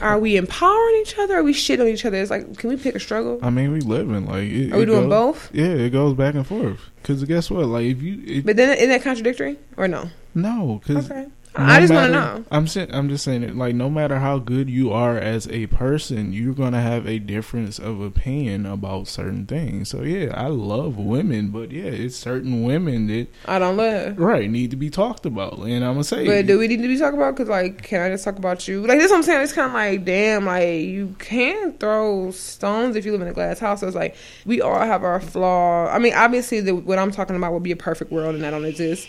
[0.00, 1.34] are we empowering each other?
[1.34, 2.16] Or are we shit on each other?
[2.18, 3.38] It's like, can we pick a struggle?
[3.42, 4.44] I mean, we living like.
[4.50, 5.54] It, Are we doing goes- both?
[5.54, 6.80] Yeah, it goes back and forth.
[6.96, 7.66] Because guess what?
[7.66, 10.10] Like if you, it, But then isn't that contradictory or no?
[10.34, 11.26] no, because Okay,
[11.56, 12.44] I just want to know.
[12.50, 13.56] I'm saying, I'm just saying it.
[13.56, 17.78] Like no matter how good you are as a person, you're gonna have a difference
[17.78, 19.88] of opinion about certain things.
[19.88, 24.18] So yeah, I love women, but yeah, it's certain women that I don't love.
[24.18, 25.58] right need to be talked about.
[25.58, 27.36] And I'm gonna say, But do we need to be talked about?
[27.36, 28.86] Because like, can I just talk about you?
[28.86, 29.42] Like this, what I'm saying.
[29.42, 33.32] It's kind of like, damn, like you can throw stones if you live in a
[33.32, 33.80] glass house.
[33.80, 35.86] So it's like we all have our flaw.
[35.86, 38.50] I mean, obviously, the, what I'm talking about would be a perfect world, and that
[38.50, 39.08] don't exist.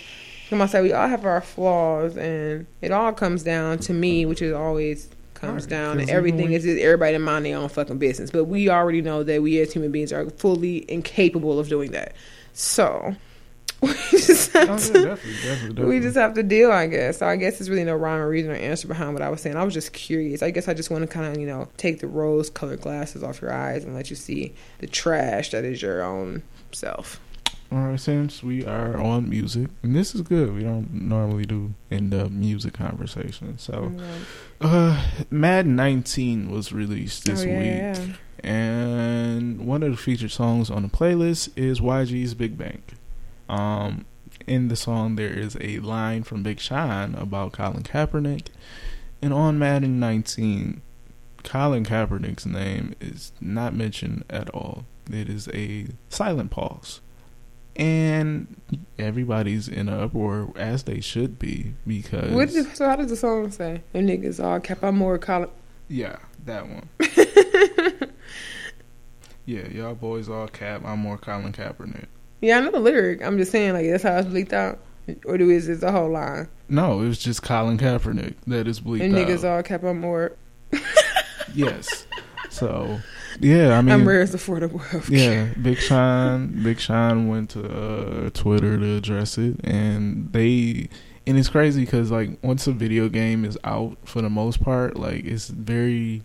[0.51, 4.25] I'm gonna say we all have our flaws, and it all comes down to me,
[4.25, 7.67] which is always comes Right, down, and everything is just everybody to mind their own
[7.69, 8.31] fucking business.
[8.31, 12.15] But we already know that we as human beings are fully incapable of doing that.
[12.53, 13.15] So
[13.81, 15.85] we just Oh, yeah, to definitely, definitely, definitely.
[15.85, 17.17] we just have to deal, I guess.
[17.17, 19.41] So I guess there's really no rhyme or reason or answer behind what I was
[19.41, 19.57] saying.
[19.57, 20.41] I was just curious.
[20.41, 23.21] I guess I just want to kind of, you know, take the rose colored glasses
[23.23, 27.19] off your eyes and let you see the trash that is your own self.
[27.71, 30.53] All right, since we are on music, and this is good.
[30.53, 33.57] We don't normally do in the music conversation.
[33.57, 33.91] So,
[34.61, 38.09] uh, Madden 19 was released this oh, yeah, week.
[38.43, 38.49] yeah.
[38.49, 42.93] and one of the featured songs on the playlist is YG's Big Bank.
[43.49, 44.05] Um,
[44.45, 48.47] in the song, there is a line from Big Sean about Colin Kaepernick,
[49.23, 50.81] and on Madden 19,
[51.43, 54.85] Colin Kaepernick's name is not mentioned at all.
[55.11, 57.01] It is a silent pause.
[57.77, 58.55] And
[58.97, 63.17] everybody's in an uproar, as they should be, because What did, so how does the
[63.17, 63.81] song say?
[63.91, 65.49] Them niggas all kept on more collar.
[65.89, 66.15] yeah,
[66.45, 66.87] that one.
[69.45, 70.81] yeah, y'all boys all cap.
[70.85, 72.05] I'm more Colin Kaepernick.
[72.41, 73.21] Yeah, I know the lyric.
[73.23, 74.79] I'm just saying, like, that's how it's bleaked out.
[75.25, 76.47] Or do is it the whole line?
[76.67, 79.27] No, it was just Colin Kaepernick that is bleeped And out.
[79.27, 80.31] niggas all kept on more.
[81.53, 82.07] yes.
[82.55, 83.01] So,
[83.41, 85.09] yeah, I mean, I'm rare as of World.
[85.09, 90.87] yeah, Big Sean, Big Sean went to uh, Twitter to address it, and they,
[91.27, 94.95] and it's crazy because like once a video game is out, for the most part,
[94.95, 96.23] like it's very,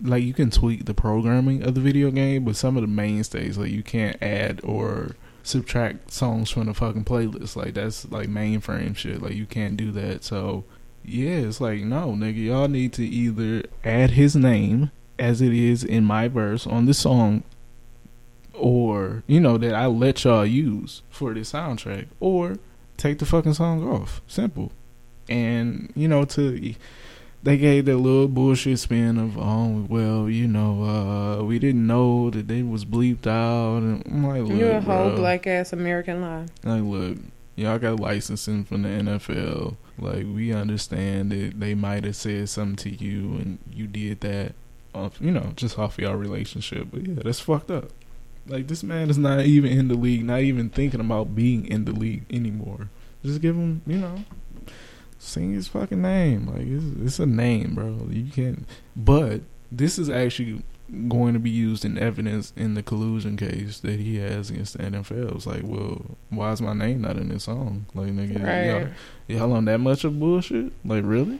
[0.00, 3.58] like you can tweak the programming of the video game, but some of the mainstays,
[3.58, 7.56] like you can't add or subtract songs from the fucking playlist.
[7.56, 9.20] Like that's like mainframe shit.
[9.20, 10.24] Like you can't do that.
[10.24, 10.64] So
[11.04, 15.84] yeah, it's like no, nigga, y'all need to either add his name as it is
[15.84, 17.42] in my verse on this song
[18.54, 22.58] or you know that I let y'all use for the soundtrack or
[22.96, 24.20] take the fucking song off.
[24.26, 24.72] Simple.
[25.28, 26.74] And you know to
[27.42, 32.30] they gave that little bullshit spin of oh well you know uh we didn't know
[32.30, 36.46] that they was bleeped out and I'm like You're a whole black ass American lie.
[36.64, 37.18] Like, look,
[37.56, 39.76] y'all got licensing from the NFL.
[39.98, 44.54] Like, we understand that they might have said something to you and you did that,
[44.98, 46.88] off, you know, just off y'all relationship.
[46.92, 47.90] But yeah, that's fucked up.
[48.46, 51.84] Like, this man is not even in the league, not even thinking about being in
[51.84, 52.88] the league anymore.
[53.24, 54.24] Just give him, you know,
[55.18, 56.46] sing his fucking name.
[56.46, 58.06] Like, it's, it's a name, bro.
[58.10, 58.66] You can't.
[58.96, 60.62] But this is actually
[61.08, 64.84] going to be used in evidence in the collusion case that he has against the
[64.84, 65.34] NFL.
[65.36, 67.84] It's like, well, why is my name not in this song?
[67.94, 68.88] Like, nigga, Right.
[69.28, 70.72] y'all, y'all on that much of bullshit?
[70.86, 71.38] Like, really?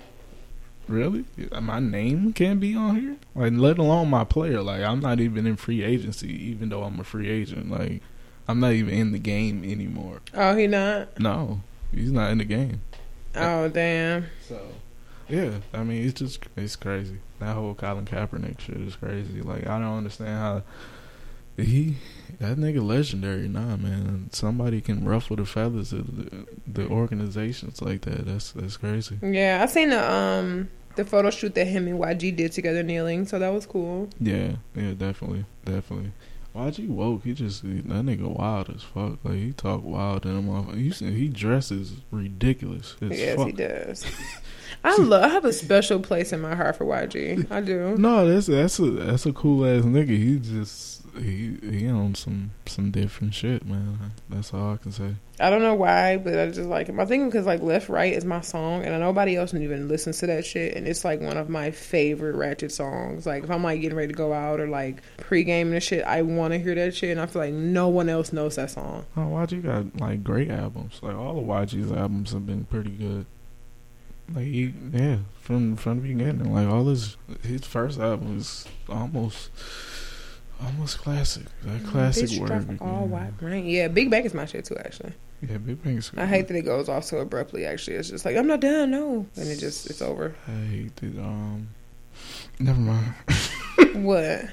[0.89, 1.27] Really?
[1.61, 3.17] My name can't be on here?
[3.35, 4.63] Like, let alone my player.
[4.63, 7.71] Like, I'm not even in free agency, even though I'm a free agent.
[7.71, 8.03] Like,
[8.49, 10.23] I'm not even in the game anymore.
[10.33, 11.21] Oh, he not.
[11.21, 11.61] No,
[11.93, 12.81] he's not in the game.
[13.37, 14.27] Oh, damn.
[14.49, 14.59] So,
[15.29, 17.19] yeah, I mean, it's just it's crazy.
[17.39, 19.43] That whole Colin Kaepernick shit is crazy.
[19.43, 20.63] Like, I don't understand how
[21.59, 21.97] he
[22.41, 23.49] that nigga legendary.
[23.49, 28.27] Nah, man, somebody can ruffle the feathers of the, the organizations like that.
[28.27, 29.19] That's that's crazy.
[29.23, 33.25] Yeah, I seen the um the photo shoot that him and YG did together kneeling,
[33.25, 34.11] so that was cool.
[34.21, 36.11] Yeah, yeah, definitely, definitely.
[36.55, 37.23] YG woke.
[37.25, 39.19] He just that nigga wild as fuck.
[39.23, 42.97] Like he talk wild and I'm He he dresses ridiculous.
[43.01, 43.47] As yes, fuck.
[43.47, 44.05] he does.
[44.85, 45.23] I love.
[45.23, 47.51] I have a special place in my heart for YG.
[47.51, 47.97] I do.
[47.97, 50.09] No, that's that's a that's a cool ass nigga.
[50.09, 54.13] He just he he on some some different shit, man.
[54.29, 55.15] That's all I can say.
[55.41, 56.99] I don't know why, but I just like him.
[56.99, 60.27] I think because like Left Right is my song, and nobody else even listens to
[60.27, 63.27] that shit, and it's like one of my favorite ratchet songs.
[63.27, 66.23] Like if I'm like getting ready to go out or like pre-gaming and shit, I
[66.23, 69.07] want to hear that shit, and I feel like no one else knows that song.
[69.17, 70.99] Oh, YG got like great albums.
[71.03, 73.27] Like all of YG's albums have been pretty good.
[74.35, 79.51] Like he, yeah, from from the beginning, like all his his first album is almost
[80.65, 81.45] almost classic.
[81.63, 82.49] That classic Bitch, work.
[82.49, 83.67] drop all white brain.
[83.67, 84.77] Yeah, Big Bank is my shit too.
[84.79, 86.21] Actually, Yeah, Big Bank's good.
[86.21, 87.65] I hate that it goes off so abruptly.
[87.67, 88.91] Actually, it's just like I'm not done.
[88.91, 90.35] No, and it just it's over.
[90.47, 91.19] I hate that.
[91.21, 91.69] Um,
[92.59, 93.15] never mind.
[94.05, 94.47] what?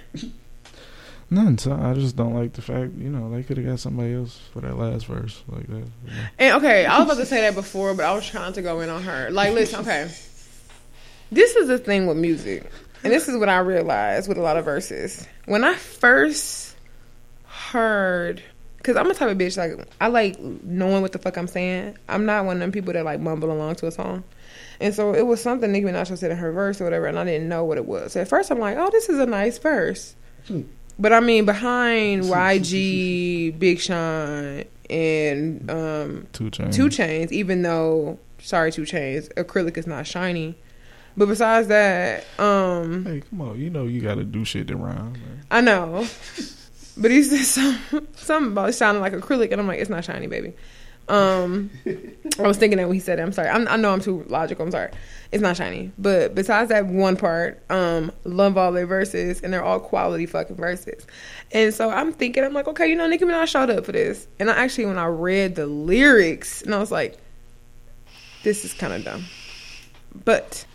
[1.32, 1.58] None.
[1.58, 4.40] So I just don't like the fact, you know, they could have got somebody else
[4.54, 5.74] for that last verse like that.
[5.74, 5.82] you
[6.12, 6.26] know.
[6.38, 8.82] And okay, I was about to say that before, but I was trying to go
[8.82, 9.32] in on her.
[9.32, 10.12] Like, listen, okay.
[11.32, 12.70] This is the thing with music.
[13.06, 15.28] And this is what I realized with a lot of verses.
[15.46, 16.76] When I first
[17.46, 18.42] heard
[18.78, 21.98] because I'm a type of bitch like I like knowing what the fuck I'm saying.
[22.08, 24.24] I'm not one of them people that like mumble along to a song.
[24.80, 27.24] And so it was something Nicki Minaj said in her verse or whatever, and I
[27.24, 28.14] didn't know what it was.
[28.14, 30.16] So at first I'm like, oh, this is a nice verse.
[31.00, 36.76] But I mean, behind YG, Big Sean, and um, 2 Chainz.
[36.76, 40.56] 2 Chainz, even though sorry, 2 Chainz, acrylic is not shiny.
[41.18, 43.60] But besides that, um, Hey, come on.
[43.60, 45.14] You know you got to do shit to rhyme.
[45.14, 45.46] Man.
[45.50, 46.08] I know.
[46.98, 50.06] But he said some, something about it sounding like acrylic, and I'm like, it's not
[50.06, 50.54] shiny, baby.
[51.08, 51.70] Um,
[52.40, 53.22] I was thinking that when he said it.
[53.22, 53.50] I'm sorry.
[53.50, 54.66] I'm, I know I'm too logical.
[54.66, 54.92] I'm sorry.
[55.32, 55.92] It's not shiny.
[55.98, 60.56] But besides that one part, um, love all their verses, and they're all quality fucking
[60.56, 61.06] verses.
[61.52, 64.28] And so I'm thinking, I'm like, okay, you know, Nicki Minaj showed up for this.
[64.40, 67.18] And I actually, when I read the lyrics, and I was like,
[68.44, 69.26] this is kind of dumb.
[70.24, 70.66] But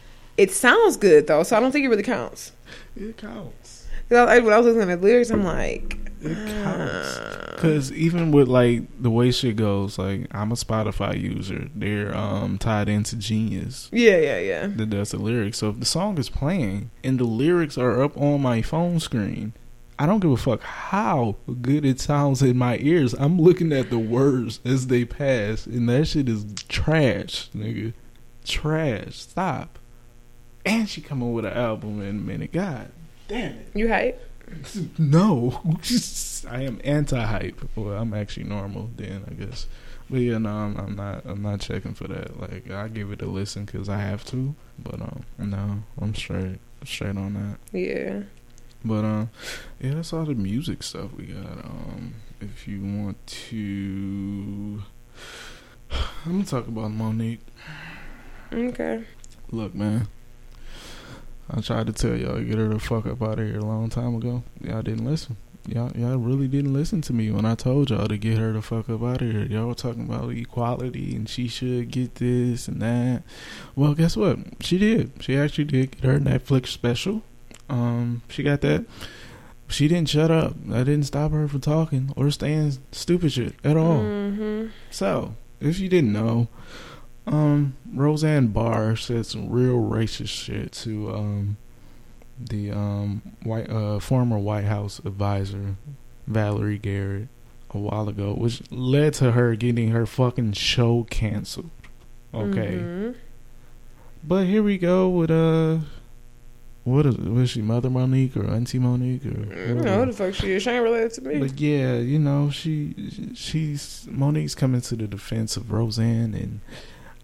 [0.40, 2.52] it sounds good though, so I don't think it really counts.
[2.96, 3.86] It counts.
[4.10, 6.34] I, when I was listening to the lyrics, I'm like, It
[6.64, 7.16] counts.
[7.18, 11.68] uh, Cause even with like the way shit goes, like I'm a Spotify user.
[11.74, 14.66] They're um tied into Genius yeah, yeah, yeah.
[14.66, 15.58] that does the lyrics.
[15.58, 19.52] So if the song is playing and the lyrics are up on my phone screen,
[19.98, 23.12] I don't give a fuck how good it sounds in my ears.
[23.14, 27.92] I'm looking at the words as they pass, and that shit is trash, nigga.
[28.46, 29.16] Trash.
[29.18, 29.78] Stop.
[30.64, 32.52] And she come coming with an album in a minute.
[32.52, 32.90] God
[33.28, 33.68] damn it.
[33.74, 34.26] You hype?
[34.98, 35.60] No,
[36.48, 37.76] I am anti-hype.
[37.76, 39.66] Well, I'm actually normal then, I guess.
[40.10, 41.24] But yeah, no, I'm, I'm not.
[41.24, 42.40] I'm not checking for that.
[42.40, 44.56] Like, I give it a listen because I have to.
[44.78, 47.78] But um, no, I'm straight, straight on that.
[47.78, 48.22] Yeah.
[48.84, 49.26] But uh,
[49.80, 51.64] yeah, that's all the music stuff we got.
[51.64, 54.82] Um, if you want to,
[56.26, 57.38] I'm gonna talk about Mo'Nique.
[58.52, 59.04] Okay.
[59.52, 60.08] Look, man.
[61.52, 63.88] I tried to tell y'all get her the fuck up out of here a long
[63.88, 64.42] time ago.
[64.60, 65.36] Y'all didn't listen.
[65.66, 68.62] Y'all, y'all really didn't listen to me when I told y'all to get her the
[68.62, 69.44] fuck up out of here.
[69.44, 73.22] Y'all were talking about equality and she should get this and that.
[73.76, 74.38] Well, guess what?
[74.60, 75.12] She did.
[75.20, 77.22] She actually did get her Netflix special.
[77.68, 78.86] Um, she got that.
[79.68, 80.54] She didn't shut up.
[80.72, 84.00] I didn't stop her from talking or saying stupid shit at all.
[84.00, 84.68] Mm-hmm.
[84.90, 86.48] So, if you didn't know,
[87.30, 91.56] um, Roseanne Barr said some real racist shit to um
[92.38, 95.76] the um white uh former White House advisor
[96.26, 97.28] Valerie Jarrett
[97.72, 101.70] a while ago, which led to her getting her fucking show canceled.
[102.34, 103.14] Okay, Mhm.
[104.24, 105.78] but here we go with uh.
[106.84, 109.98] What is was she Mother Mo'Nique or Auntie Mo'Nique or know whatever?
[110.00, 110.62] who the fuck she is.
[110.62, 111.38] She ain't related to me.
[111.38, 112.94] But yeah, you know, she
[113.34, 116.60] she's Mo'Nique's coming to the defense of Roseanne, and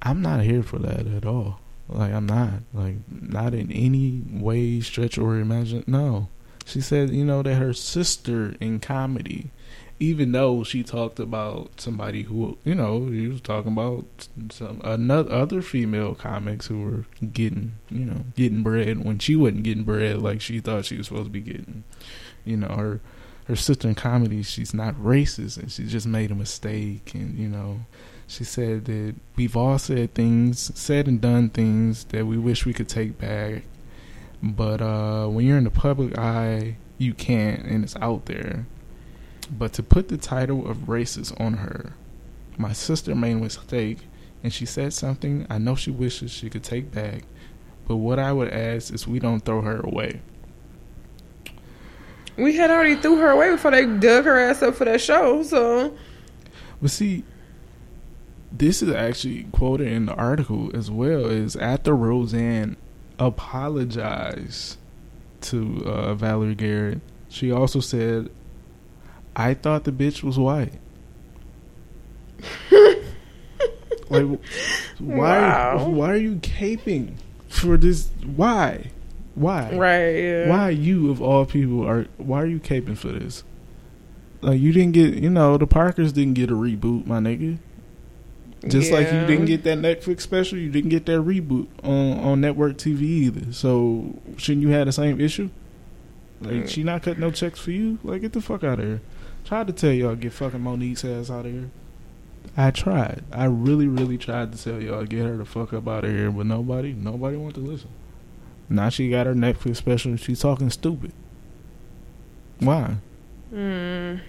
[0.06, 1.58] I'm not here for that at all.
[1.88, 5.82] Like I'm not, like not in any way, stretch or imagine.
[5.88, 6.28] No,
[6.64, 9.50] she said, you know, that her sister in comedy,
[9.98, 15.32] even though she talked about somebody who, you know, she was talking about some another
[15.32, 20.22] other female comics who were getting, you know, getting bread when she wasn't getting bread
[20.22, 21.82] like she thought she was supposed to be getting.
[22.44, 23.00] You know, her
[23.46, 27.48] her sister in comedy, she's not racist and she just made a mistake and you
[27.48, 27.80] know
[28.26, 32.72] she said that we've all said things, said and done things that we wish we
[32.72, 33.62] could take back.
[34.42, 38.66] But uh when you're in the public eye, you can't and it's out there.
[39.50, 41.92] But to put the title of racist on her,
[42.58, 43.98] my sister made a mistake
[44.42, 47.22] and she said something I know she wishes she could take back.
[47.86, 50.20] But what I would ask is we don't throw her away.
[52.36, 55.42] we had already threw her away before they dug her ass up for that show.
[55.42, 55.96] So
[56.82, 57.24] But see,
[58.52, 61.26] this is actually quoted in the article as well.
[61.26, 62.76] Is after Roseanne
[63.18, 64.78] apologized
[65.42, 68.30] to uh, Valerie Jarrett, she also said,
[69.34, 70.74] "I thought the bitch was white."
[74.10, 74.38] like, why?
[75.00, 75.88] Wow.
[75.88, 77.14] Why are you caping
[77.48, 78.10] for this?
[78.24, 78.90] Why?
[79.34, 79.74] Why?
[79.74, 80.48] right, yeah.
[80.48, 82.06] Why you of all people are?
[82.16, 83.44] Why are you caping for this?
[84.40, 87.58] Like you didn't get, you know, the Parkers didn't get a reboot, my nigga.
[88.68, 92.40] Just like you didn't get that Netflix special, you didn't get that reboot on on
[92.40, 93.52] network TV either.
[93.52, 95.50] So shouldn't you have the same issue?
[96.40, 96.68] Like Mm.
[96.68, 97.98] she not cutting no checks for you.
[98.02, 99.00] Like get the fuck out of here.
[99.44, 101.70] Tried to tell y'all get fucking Mo'Nique's ass out of here.
[102.56, 103.22] I tried.
[103.32, 106.30] I really, really tried to tell y'all get her the fuck up out of here,
[106.30, 107.88] but nobody, nobody wanted to listen.
[108.68, 110.16] Now she got her Netflix special.
[110.16, 111.12] She's talking stupid.
[112.58, 112.96] Why?
[113.54, 114.20] Mm,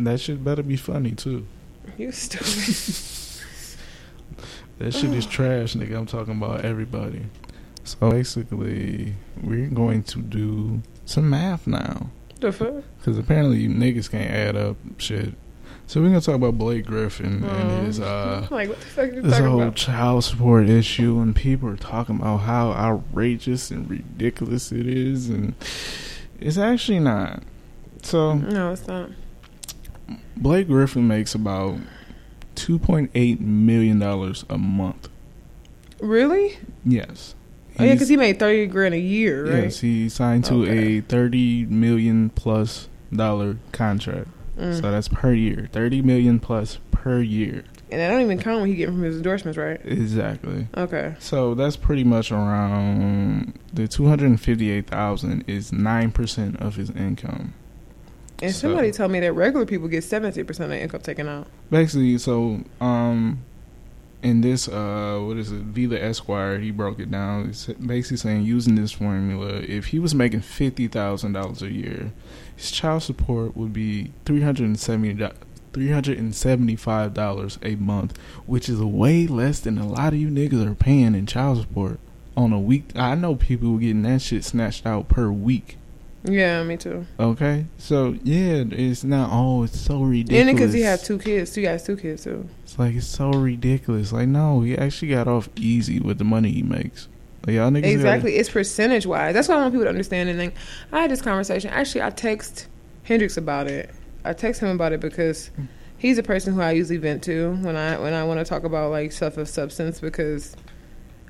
[0.00, 1.46] That shit better be funny too.
[1.96, 3.04] you stupid.
[4.78, 5.96] That shit is trash, nigga.
[5.96, 7.26] I'm talking about everybody.
[7.84, 12.10] So basically, we're going to do some math now.
[12.40, 12.84] the fuck?
[12.98, 15.34] Because apparently you niggas can't add up shit.
[15.86, 17.48] So we're going to talk about Blake Griffin Oh.
[17.48, 19.74] and his, uh, like what the fuck you this whole about?
[19.74, 21.18] child support issue.
[21.18, 25.30] And people are talking about how outrageous and ridiculous it is.
[25.30, 25.54] And
[26.38, 27.42] it's actually not.
[28.02, 29.10] So No, it's not.
[30.36, 31.78] Blake Griffin makes about
[32.58, 35.08] $2.8 million a month.
[36.00, 36.58] Really?
[36.84, 37.34] Yes.
[37.80, 39.64] Oh yeah, because he made thirty grand a year, right?
[39.64, 40.98] Yes, he signed to Okay.
[40.98, 44.28] a thirty million plus dollar contract.
[44.58, 44.74] Mm.
[44.80, 45.68] So that's per year.
[45.72, 47.62] Thirty million plus per year.
[47.92, 49.80] and that don't even count when he get from his endorsements, right?
[49.84, 50.66] Exactly.
[50.76, 51.14] Okay.
[51.20, 56.56] So that's pretty much around the two hundred and fifty eight thousand is nine percent
[56.60, 57.54] of his income.
[58.40, 61.28] And So- somebody told me that regular people get seventy percent of their income taken
[61.28, 61.46] out.
[61.70, 63.40] Basically, so um
[64.22, 67.48] in this uh what is it, Vila Esquire, he broke it down.
[67.50, 72.12] It's basically saying using this formula, if he was making fifty thousand dollars a year,
[72.56, 75.16] his child support would be three hundred and seventy
[75.72, 78.16] three hundred and seventy five dollars a month,
[78.46, 81.98] which is way less than a lot of you niggas are paying in child support
[82.36, 82.90] on a week.
[82.94, 85.76] I know people getting that shit snatched out per week.
[86.28, 87.06] Yeah, me too.
[87.18, 89.30] Okay, so yeah, it's not.
[89.32, 90.46] Oh, it's so ridiculous.
[90.48, 92.48] And because he has two kids, two guys, two kids too.
[92.64, 94.12] It's like it's so ridiculous.
[94.12, 97.08] Like no, he actually got off easy with the money he makes.
[97.46, 99.34] Like y'all niggas Exactly, it's percentage wise.
[99.34, 100.28] That's what I want people to understand.
[100.28, 100.52] And then
[100.92, 101.70] I had this conversation.
[101.70, 102.68] Actually, I text
[103.04, 103.90] Hendrix about it.
[104.24, 105.50] I text him about it because
[105.96, 108.64] he's a person who I usually vent to when I when I want to talk
[108.64, 110.56] about like stuff of substance because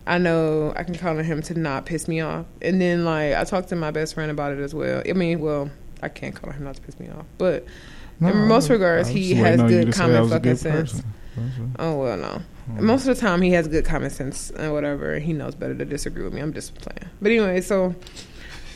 [0.09, 2.47] I know I can count on him to not piss me off.
[2.63, 5.03] And then like I talked to my best friend about it as well.
[5.09, 5.71] I mean, well,
[6.03, 7.67] I can't count on him not to piss me off, but
[8.21, 10.43] No, in most regards, he has waiting on you good to say I common fucking
[10.43, 10.93] good sense.
[10.93, 11.15] person.
[11.37, 11.63] That's it.
[11.79, 12.43] Oh well, no.
[12.67, 12.85] Hmm.
[12.87, 15.19] Most of the time, he has good common sense and whatever.
[15.19, 16.41] He knows better to disagree with me.
[16.41, 17.11] I'm just playing.
[17.21, 17.95] But anyway, so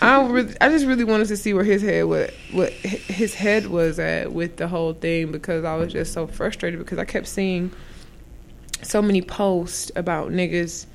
[0.00, 3.66] I really, I just really wanted to see where his head what what his head
[3.66, 7.26] was at with the whole thing because I was just so frustrated because I kept
[7.26, 7.72] seeing
[8.82, 10.86] so many posts about niggas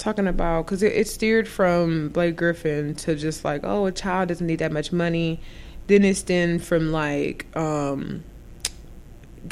[0.00, 4.28] talking about because it, it steered from Blake Griffin to just like oh a child
[4.28, 5.40] doesn't need that much money.
[5.86, 8.24] Then it's then from like um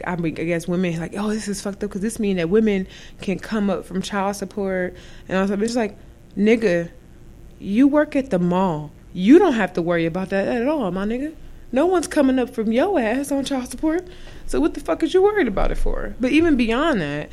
[0.06, 2.50] I mean, I guess women like, oh, this is fucked up because this means that
[2.50, 2.86] women
[3.22, 4.94] can come up from child support
[5.28, 5.62] and all stuff.
[5.62, 5.96] It's like,
[6.36, 6.90] nigga,
[7.58, 8.90] you work at the mall.
[9.14, 11.34] You don't have to worry about that at all, my nigga.
[11.72, 14.06] No one's coming up from your ass on child support.
[14.46, 16.14] So what the fuck is you worried about it for?
[16.20, 17.30] But even beyond that,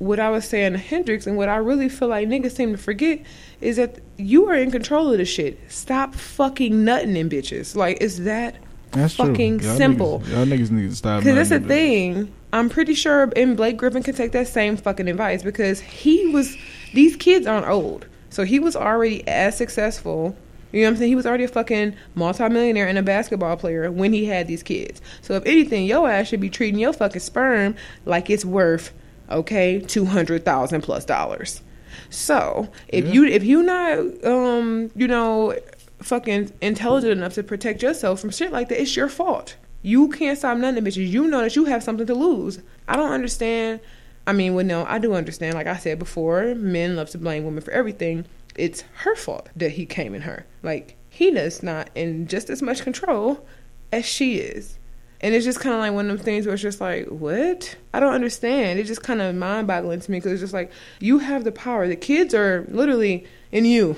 [0.00, 2.78] what I was saying to Hendrix and what I really feel like niggas seem to
[2.78, 3.20] forget
[3.60, 5.60] is that you are in control of the shit.
[5.70, 7.76] Stop fucking nutting in bitches.
[7.76, 8.56] Like, it's that
[8.92, 10.20] That's fucking Y'all simple.
[10.20, 11.20] Niggas, y'all niggas need to stop.
[11.20, 12.32] because that's the thing.
[12.50, 16.56] I'm pretty sure, and Blake Griffin can take that same fucking advice because he was.
[16.94, 20.34] These kids aren't old, so he was already as successful.
[20.72, 21.08] You know what I'm saying?
[21.10, 25.02] He was already a fucking multimillionaire and a basketball player when he had these kids.
[25.20, 27.74] So if anything, your ass should be treating your fucking sperm
[28.06, 28.92] like it's worth
[29.30, 31.62] okay two hundred thousand plus dollars.
[32.10, 33.12] So if Yeah.
[33.12, 35.56] you if you not um you know
[36.02, 39.56] fucking intelligent enough to protect yourself from shit like that, it's your fault.
[39.82, 41.08] You can't stop nothing, bitches.
[41.08, 42.60] You know that you have something to lose.
[42.88, 43.80] I don't understand.
[44.26, 45.54] I mean, well, no, I do understand.
[45.54, 48.26] Like I said before, men love to blame women for everything.
[48.56, 50.44] It's her fault that he came in her.
[50.62, 53.46] Like he does not in just as much control
[53.92, 54.78] as she is.
[55.22, 57.76] And it's just kind of like one of them things where it's just like, what?
[57.92, 58.78] I don't understand.
[58.78, 61.52] It's just kind of mind boggling to me because it's just like, you have the
[61.52, 61.86] power.
[61.86, 63.96] The kids are literally in you.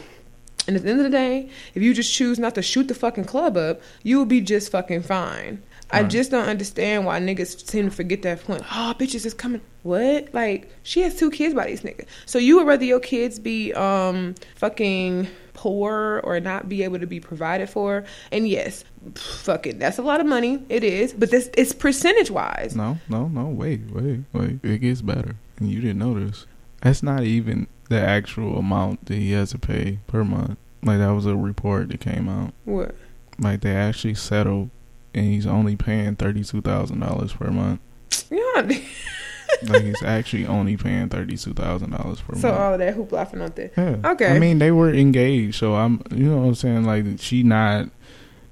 [0.66, 2.94] And at the end of the day, if you just choose not to shoot the
[2.94, 5.62] fucking club up, you will be just fucking fine.
[5.94, 8.62] I just don't understand why niggas seem to forget that point.
[8.72, 9.60] Oh, bitches is coming.
[9.82, 10.32] What?
[10.32, 12.06] Like, she has two kids by these niggas.
[12.24, 17.06] So you would rather your kids be um fucking poor or not be able to
[17.06, 18.04] be provided for?
[18.30, 18.84] And yes,
[19.14, 20.62] fuck it, that's a lot of money.
[20.68, 22.74] It is, but this it's percentage wise.
[22.76, 23.46] No, no, no.
[23.46, 24.60] Wait, wait, wait.
[24.62, 26.46] It gets better, and you didn't this.
[26.82, 30.58] That's not even the actual amount that he has to pay per month.
[30.82, 32.52] Like that was a report that came out.
[32.64, 32.94] What?
[33.38, 34.70] Like they actually settled,
[35.14, 37.80] and he's only paying thirty two thousand dollars per month.
[38.30, 38.78] Yeah.
[39.68, 42.60] Like he's actually only paying thirty two thousand dollars per so month.
[42.60, 43.70] all of that hoopla for nothing.
[43.76, 43.96] Yeah.
[44.12, 44.26] Okay.
[44.26, 46.84] I mean, they were engaged, so I'm, you know what I'm saying?
[46.84, 47.88] Like, she not,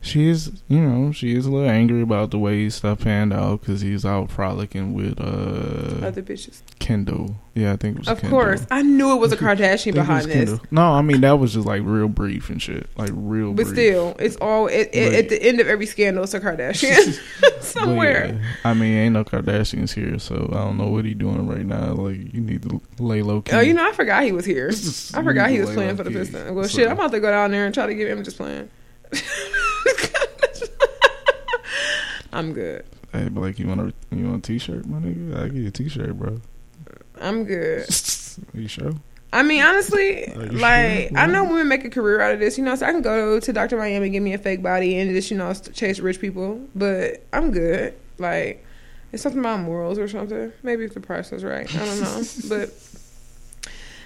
[0.03, 3.61] she is, you know, she is a little angry about the way stuff panned out
[3.61, 6.63] because he's out frolicking with, uh, Other bitches.
[6.79, 7.37] Kendall.
[7.55, 8.39] Yeah, I think it was Of Kendall.
[8.39, 10.35] course, I knew it was a Kardashian behind this.
[10.51, 10.61] Kendall.
[10.71, 12.89] No, I mean, that was just like real brief and shit.
[12.97, 13.77] Like, real But brief.
[13.77, 17.19] still, it's all it, it, at the end of every scandal, it's a Kardashian
[17.63, 18.29] somewhere.
[18.41, 21.67] yeah, I mean, ain't no Kardashians here, so I don't know what he doing right
[21.67, 21.93] now.
[21.93, 23.53] Like, you need to lay low key.
[23.55, 24.71] Oh, you know, I forgot he was here.
[25.15, 26.11] I forgot he was playing for the.
[26.11, 26.53] Pistons.
[26.53, 28.39] Well, So- shit, I'm about to go down there and try to get him just
[28.39, 28.71] playing.
[32.33, 32.85] I'm good.
[33.13, 35.37] Hey, Blake, you want a you want a t-shirt, my nigga?
[35.37, 36.41] I give you a t-shirt, bro.
[37.21, 37.89] I'm good.
[37.89, 38.93] Are you sure?
[39.33, 41.19] I mean, honestly, like sure?
[41.19, 42.75] I know women make a career out of this, you know.
[42.75, 43.77] So I can go to Dr.
[43.77, 46.61] Miami, give me a fake body, and just you know chase rich people.
[46.75, 47.95] But I'm good.
[48.19, 48.65] Like
[49.13, 50.53] it's something about morals or something.
[50.63, 52.23] Maybe if the price is right, I don't know.
[52.49, 52.73] but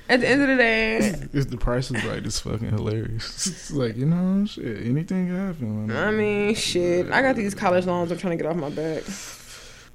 [0.08, 0.98] at the end of the day,
[1.32, 3.46] If the price is right, it's fucking hilarious.
[3.46, 5.90] It's like you know, shit, anything can happen.
[5.90, 7.10] I mean, shit.
[7.10, 9.02] I got these college loans I'm trying to get off my back.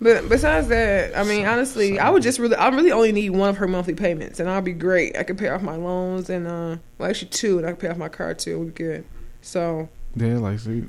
[0.02, 3.50] But besides that, I mean, honestly, I would just really, I really only need one
[3.50, 5.18] of her monthly payments, and I'll be great.
[5.18, 7.90] I could pay off my loans, and uh, well, actually two, and I could pay
[7.90, 8.60] off my car too.
[8.60, 9.06] We're good.
[9.42, 10.86] So Yeah, like see,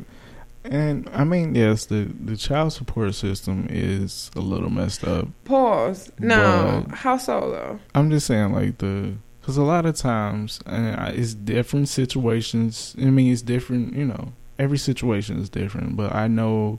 [0.64, 5.28] and I mean, yes, the the child support system is a little messed up.
[5.44, 6.10] pause.
[6.18, 7.78] No, how so though?
[7.94, 12.94] I'm just saying, like the because a lot of times and I- it's different situations.
[12.98, 13.94] I mean, it's different.
[13.94, 15.96] You know, every situation is different.
[15.96, 16.78] But I know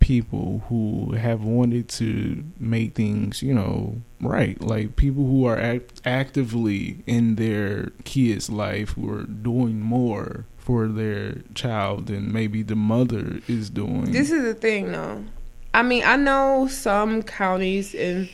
[0.00, 4.60] people who have wanted to make things, you know, right.
[4.62, 10.86] Like people who are act- actively in their kid's life who are doing more for
[10.86, 14.12] their child than maybe the mother is doing.
[14.12, 15.24] This is the thing, though.
[15.72, 18.28] I mean, I know some counties and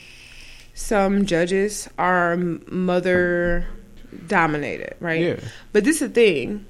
[0.74, 3.68] some judges are mother
[4.26, 5.20] dominated, right?
[5.20, 5.36] yeah.
[5.72, 6.66] But this is the thing.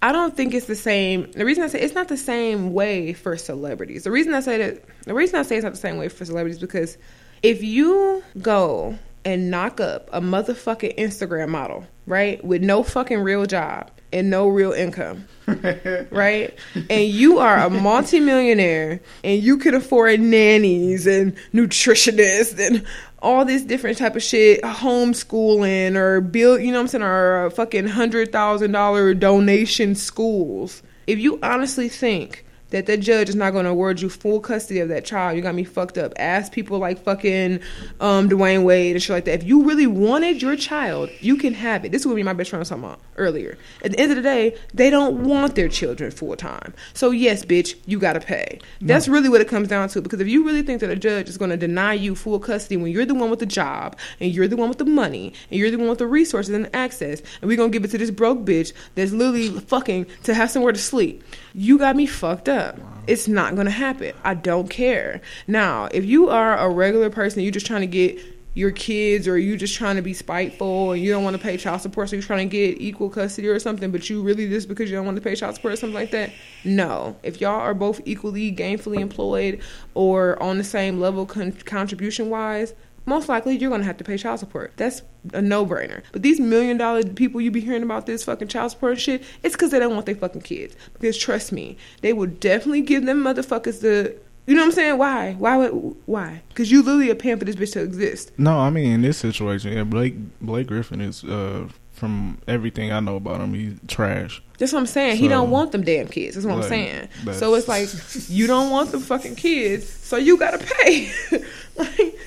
[0.00, 1.30] I don't think it's the same.
[1.32, 4.04] The reason I say it's not the same way for celebrities.
[4.04, 6.24] The reason I say that the reason I say it's not the same way for
[6.24, 6.96] celebrities because
[7.42, 12.42] if you go and knock up a motherfucking Instagram model, right?
[12.42, 15.26] With no fucking real job and no real income,
[16.10, 16.56] right?
[16.90, 22.86] And you are a multimillionaire and you can afford nannies and nutritionists and
[23.20, 27.50] all this different type of shit, homeschooling or build, you know what I'm saying, or
[27.50, 30.82] fucking hundred thousand dollar donation schools.
[31.06, 34.80] If you honestly think that the judge is not going to award you full custody
[34.80, 35.36] of that child.
[35.36, 36.12] You got me fucked up.
[36.16, 37.60] Ask people like fucking
[38.00, 39.40] um, Dwyane Wade and shit like that.
[39.40, 41.92] If you really wanted your child, you can have it.
[41.92, 43.56] This would be my best friend I was talking about earlier.
[43.84, 46.74] At the end of the day, they don't want their children full time.
[46.94, 48.58] So yes, bitch, you got to pay.
[48.80, 50.00] That's really what it comes down to.
[50.00, 52.76] Because if you really think that a judge is going to deny you full custody
[52.76, 55.60] when you're the one with the job and you're the one with the money and
[55.60, 57.98] you're the one with the resources and the access, and we're gonna give it to
[57.98, 61.22] this broke bitch that's literally fucking to have somewhere to sleep,
[61.54, 62.78] you got me fucked up.
[63.06, 64.14] It's not gonna happen.
[64.24, 65.20] I don't care.
[65.46, 68.18] Now, if you are a regular person, you're just trying to get
[68.54, 71.56] your kids or you just trying to be spiteful and you don't want to pay
[71.56, 74.68] child support so you're trying to get equal custody or something but you really just
[74.68, 76.30] because you don't want to pay child support or something like that
[76.62, 79.58] no if y'all are both equally gainfully employed
[79.94, 82.74] or on the same level con- contribution wise
[83.06, 84.72] most likely you're gonna have to pay child support.
[84.76, 86.02] That's a no brainer.
[86.12, 89.54] But these million dollar people you be hearing about this fucking child support shit, it's
[89.54, 90.76] because they don't want their fucking kids.
[90.94, 94.16] Because trust me, they will definitely give them motherfuckers the.
[94.46, 94.98] You know what I'm saying?
[94.98, 95.34] Why?
[95.34, 95.56] Why?
[95.56, 96.42] would Why?
[96.48, 98.32] Because you literally are paying for this bitch to exist.
[98.38, 102.98] No, I mean in this situation, yeah, Blake Blake Griffin is uh from everything I
[102.98, 104.42] know about him, he's trash.
[104.58, 105.18] That's what I'm saying.
[105.18, 106.34] he don't want them damn kids.
[106.34, 107.08] That's what I'm saying.
[107.32, 107.88] So it's like
[108.28, 111.12] you don't want the fucking kids, so you gotta pay.
[111.76, 112.18] like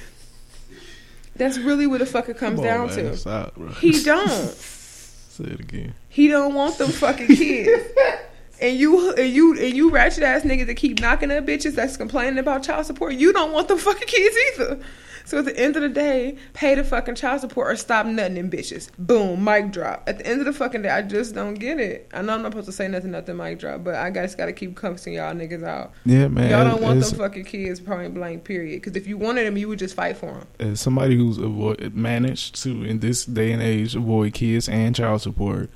[1.36, 3.18] that's really what the fuck it comes Come down man, to.
[3.18, 3.70] stop, bro.
[3.74, 4.30] He don't.
[4.30, 5.94] Say it again.
[6.10, 7.88] He don't want them fucking kids.
[8.62, 11.98] And you and you and you ratchet ass niggas that keep knocking up bitches that's
[11.98, 14.80] complaining about child support, you don't want them fucking kids either.
[15.26, 18.36] So at the end of the day, pay the fucking child support or stop nutting
[18.36, 18.90] them bitches.
[18.98, 20.04] Boom, mic drop.
[20.08, 22.10] At the end of the fucking day, I just don't get it.
[22.14, 24.54] I know I'm not supposed to say nothing, nothing, mic drop, but I just gotta
[24.54, 25.94] keep cussing y'all niggas out.
[26.06, 26.50] Yeah, man.
[26.52, 28.82] y'all don't want them fucking kids, point blank, period.
[28.82, 30.48] Because if you wanted them, you would just fight for them.
[30.60, 35.22] as somebody who's avoid, managed to in this day and age avoid kids and child
[35.22, 35.70] support,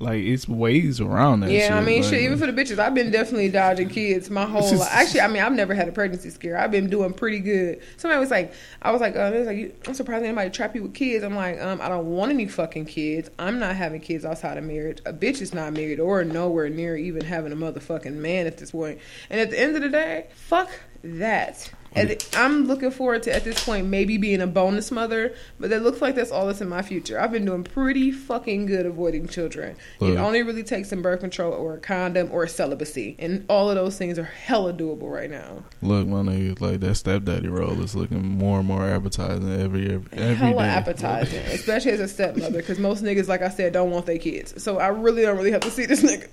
[0.00, 1.50] like it's ways around that.
[1.50, 2.22] Yeah, I mean, like, shit.
[2.22, 4.88] Even for the bitches, I've been definitely dodging kids my whole life.
[4.92, 6.58] Actually, I mean, I've never had a pregnancy scare.
[6.58, 7.80] I've been doing pretty good.
[7.96, 10.94] Somebody was like, I was like, uh, was like, I'm surprised anybody trap you with
[10.94, 11.24] kids.
[11.24, 13.30] I'm like, um, I don't want any fucking kids.
[13.38, 14.98] I'm not having kids outside of marriage.
[15.06, 18.72] A bitch is not married or nowhere near even having a motherfucking man at this
[18.72, 18.98] point.
[19.30, 20.70] And at the end of the day, fuck
[21.04, 21.70] that.
[21.94, 25.80] The- I'm looking forward to at this point maybe being a bonus mother, but it
[25.82, 27.20] looks like that's all that's in my future.
[27.20, 29.76] I've been doing pretty fucking good avoiding children.
[30.00, 33.76] It only really takes some birth control or a condom or celibacy, and all of
[33.76, 35.64] those things are hella doable right now.
[35.82, 40.18] Look, my nigga, like that stepdaddy role is looking more and more appetizing every every,
[40.18, 40.68] every hella day.
[40.68, 44.62] appetizing, especially as a stepmother, because most niggas, like I said, don't want their kids.
[44.62, 46.28] So I really don't really have to see this nigga.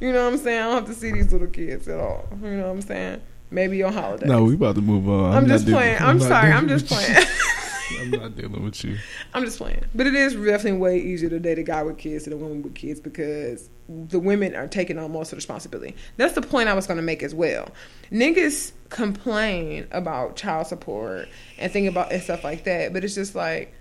[0.00, 0.60] You know what I'm saying?
[0.60, 2.28] I don't have to see these little kids at all.
[2.42, 3.20] You know what I'm saying?
[3.54, 4.26] Maybe on holiday.
[4.26, 5.32] No, we about to move on.
[5.32, 6.02] I'm, not just dealing- playing.
[6.02, 6.50] I'm sorry.
[6.50, 7.24] I'm just playing.
[8.00, 8.96] I'm not dealing with you.
[9.32, 9.84] I'm just playing.
[9.94, 12.62] But it is definitely way easier to date a guy with kids than a woman
[12.62, 15.94] with kids because the women are taking on most of the responsibility.
[16.16, 17.68] That's the point I was going to make as well.
[18.10, 23.36] Niggas complain about child support and think about and stuff like that, but it's just
[23.36, 23.72] like,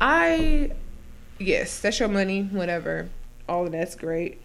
[0.00, 0.72] I,
[1.38, 3.08] yes, that's your money, whatever.
[3.48, 4.40] All of that's great.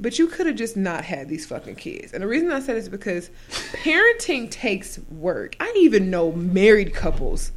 [0.00, 2.14] But you could have just not had these fucking kids.
[2.14, 5.56] And the reason I said is because parenting takes work.
[5.60, 7.52] I even know married couples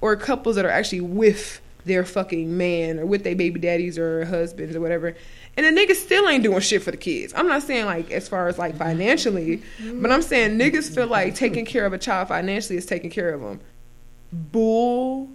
[0.00, 4.24] or couples that are actually with their fucking man or with their baby daddies or
[4.24, 5.14] husbands or whatever.
[5.56, 7.32] And the niggas still ain't doing shit for the kids.
[7.36, 11.36] I'm not saying like as far as like financially, but I'm saying niggas feel like
[11.36, 13.60] taking care of a child financially is taking care of them.
[14.32, 15.30] Bullshit.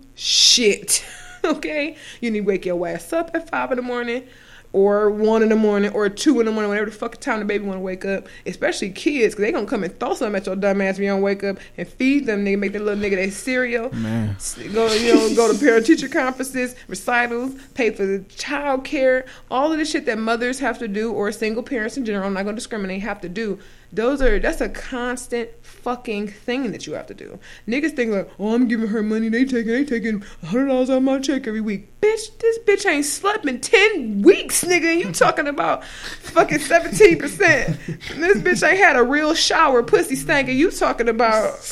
[1.43, 1.95] okay?
[2.19, 4.27] You need to wake your ass up at five in the morning
[4.71, 7.45] or one in the morning or two in the morning, whenever the fuck time the
[7.45, 8.27] baby want to wake up.
[8.45, 11.09] Especially kids, because they gonna come and throw something at your dumb ass when you
[11.09, 13.93] don't wake up and feed them, nigga, make that little nigga their cereal.
[13.93, 14.35] Man.
[14.73, 19.71] Go, you know, go to parent teacher conferences, recitals, pay for the child care, all
[19.71, 22.27] of the shit that mothers have to do, or single parents in general.
[22.27, 23.01] I'm not gonna discriminate.
[23.01, 23.59] Have to do.
[23.91, 25.49] Those are that's a constant
[25.81, 27.39] fucking thing that you have to do.
[27.67, 29.29] Niggas think like, oh, I'm giving her money.
[29.29, 31.99] They taking, they taking hundred dollars out of my check every week.
[32.01, 34.97] Bitch, this bitch ain't slept in ten weeks, nigga.
[34.97, 37.77] You talking about fucking seventeen percent?
[38.15, 41.71] This bitch ain't had a real shower, pussy stank, and you talking about.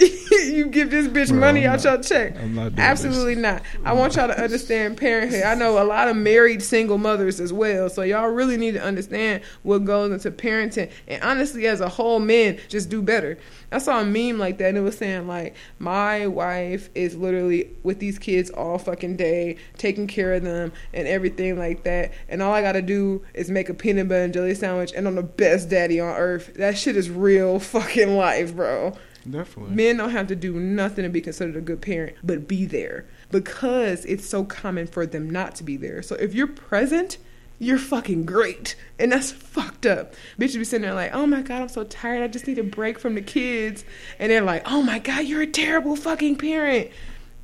[0.46, 2.36] you give this bitch Bro, money I'm out not- your check.
[2.36, 3.62] I'm not doing Absolutely not.
[3.84, 5.42] I want y'all to understand parenthood.
[5.42, 8.82] I know a lot of married single mothers as well, so y'all really need to
[8.82, 10.90] understand what goes into parenting.
[11.06, 13.38] And honestly, as a whole, men just do better.
[13.72, 17.70] I saw a meme like that, and it was saying like, my wife is literally
[17.82, 22.12] with these kids all fucking day, taking care of them and everything like that.
[22.28, 25.14] And all I gotta do is make a peanut butter and jelly sandwich, and I'm
[25.14, 26.52] the best daddy on earth.
[26.54, 28.94] That shit is real fucking life, bro.
[29.28, 29.74] Definitely.
[29.74, 33.06] Men don't have to do nothing to be considered a good parent, but be there
[33.30, 36.02] because it's so common for them not to be there.
[36.02, 37.18] So if you're present,
[37.58, 38.74] you're fucking great.
[38.98, 40.14] And that's fucked up.
[40.38, 42.22] Bitches be sitting there like, oh my God, I'm so tired.
[42.22, 43.84] I just need a break from the kids.
[44.18, 46.90] And they're like, oh my God, you're a terrible fucking parent.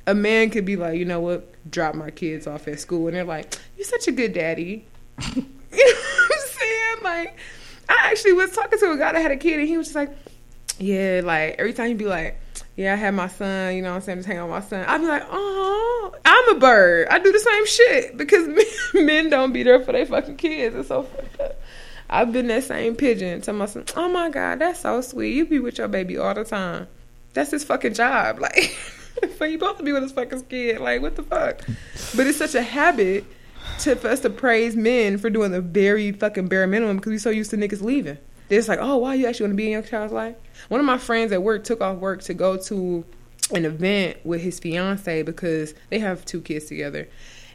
[0.07, 3.07] A man could be like, you know what, drop my kids off at school.
[3.07, 4.85] And they're like, you're such a good daddy.
[5.35, 7.03] you know what I'm saying?
[7.03, 7.37] Like,
[7.87, 9.95] I actually was talking to a guy that had a kid and he was just
[9.95, 10.09] like,
[10.79, 12.39] yeah, like every time you'd be like,
[12.75, 14.69] yeah, I had my son, you know what I'm saying, just hang out with my
[14.69, 14.85] son.
[14.85, 17.07] I'd be like, oh, I'm a bird.
[17.09, 18.65] I do the same shit because men,
[19.05, 20.75] men don't be there for their fucking kids.
[20.75, 21.59] It's so fucked up.
[22.09, 25.33] I've been that same pigeon to my son, oh my God, that's so sweet.
[25.35, 26.87] You be with your baby all the time.
[27.33, 28.39] That's his fucking job.
[29.19, 30.79] Like, for you both to be with his fucking kid.
[30.79, 31.61] Like, what the fuck?
[32.15, 33.25] But it's such a habit
[33.79, 37.19] to for us to praise men for doing the very fucking bare minimum because we're
[37.19, 38.19] so used to niggas leaving.
[38.49, 40.35] It's like, oh, why you actually want to be in your child's life?
[40.69, 43.05] One of my friends at work took off work to go to
[43.53, 47.07] an event with his fiance because they have two kids together.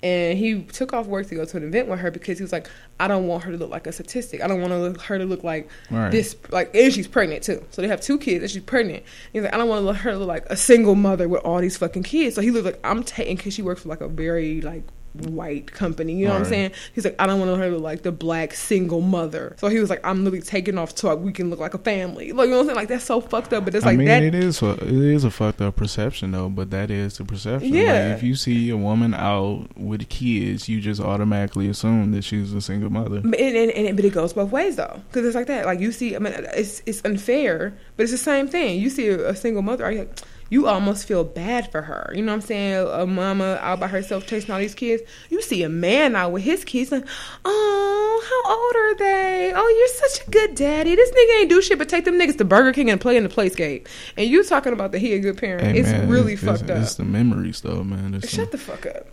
[0.05, 2.51] And he took off work to go to an event with her because he was
[2.51, 2.69] like,
[2.99, 4.43] I don't want her to look like a statistic.
[4.43, 6.11] I don't want to look, her to look like Right.
[6.11, 7.65] this, like, and she's pregnant too.
[7.71, 9.05] So they have two kids and she's pregnant.
[9.33, 11.77] He's like, I don't want her to look like a single mother with all these
[11.77, 12.35] fucking kids.
[12.35, 14.83] So he looked like, I'm taking, because she works for like a very, like,
[15.15, 16.15] white company.
[16.15, 16.49] You know what I'm Right.
[16.51, 16.71] saying?
[16.95, 19.55] He's like, I don't want her to look like the black single mother.
[19.59, 22.33] So he was like, I'm literally taking off so we can look like a family.
[22.33, 22.77] Like, you know what I'm saying?
[22.77, 23.65] Like, that's so fucked up.
[23.65, 24.23] But it's I like mean, that.
[24.23, 27.75] it is a, it is a fucked up perception though, but that is the perception.
[27.75, 27.93] Yeah.
[28.09, 32.53] Like, if you see a woman out with kids, you just automatically assume that she's
[32.53, 33.19] a single mother.
[33.19, 35.67] And, and, and but it goes both ways though, because it's like that.
[35.67, 38.81] Like you see, I mean, it's it's unfair, but it's the same thing.
[38.81, 40.19] You see a, a single mother, are you like,
[40.53, 42.13] you almost feel bad for her.
[42.15, 42.87] You know what I'm saying?
[42.87, 45.03] A mama out by herself chasing all these kids.
[45.31, 47.07] You see a man out with his kids, like,
[47.43, 49.55] oh, how old are they?
[49.57, 50.95] Oh, you're such a good daddy.
[50.95, 53.23] This nigga ain't do shit but take them niggas to Burger King and play in
[53.23, 53.87] the playscape.
[54.19, 55.69] And you talking about that he a good parent?
[55.69, 56.83] Hey, it's man, really it's, fucked it's, up.
[56.83, 58.13] It's the memories though, man.
[58.13, 59.07] It's Shut the, the fuck up.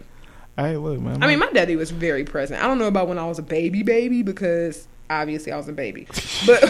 [0.58, 1.24] hey, look, man.
[1.24, 2.62] I mean, my daddy was very present.
[2.62, 5.74] I don't know about when I was a baby, baby, because obviously I was a
[5.74, 6.06] baby.
[6.46, 6.62] But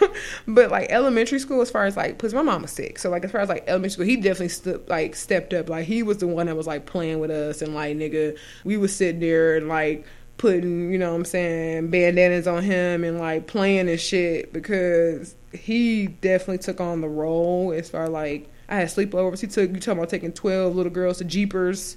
[0.46, 3.24] but like elementary school, as far as like, because my mom was sick, so like
[3.24, 5.68] as far as like elementary school, he definitely like stepped up.
[5.68, 8.76] Like he was the one that was like playing with us, and like nigga, we
[8.76, 10.06] was sitting there and like
[10.38, 15.34] putting, you know what I'm saying, bandanas on him and like playing and shit because
[15.52, 19.40] he definitely took on the role as far like I had sleepovers.
[19.40, 21.96] He took you talking about taking twelve little girls to Jeepers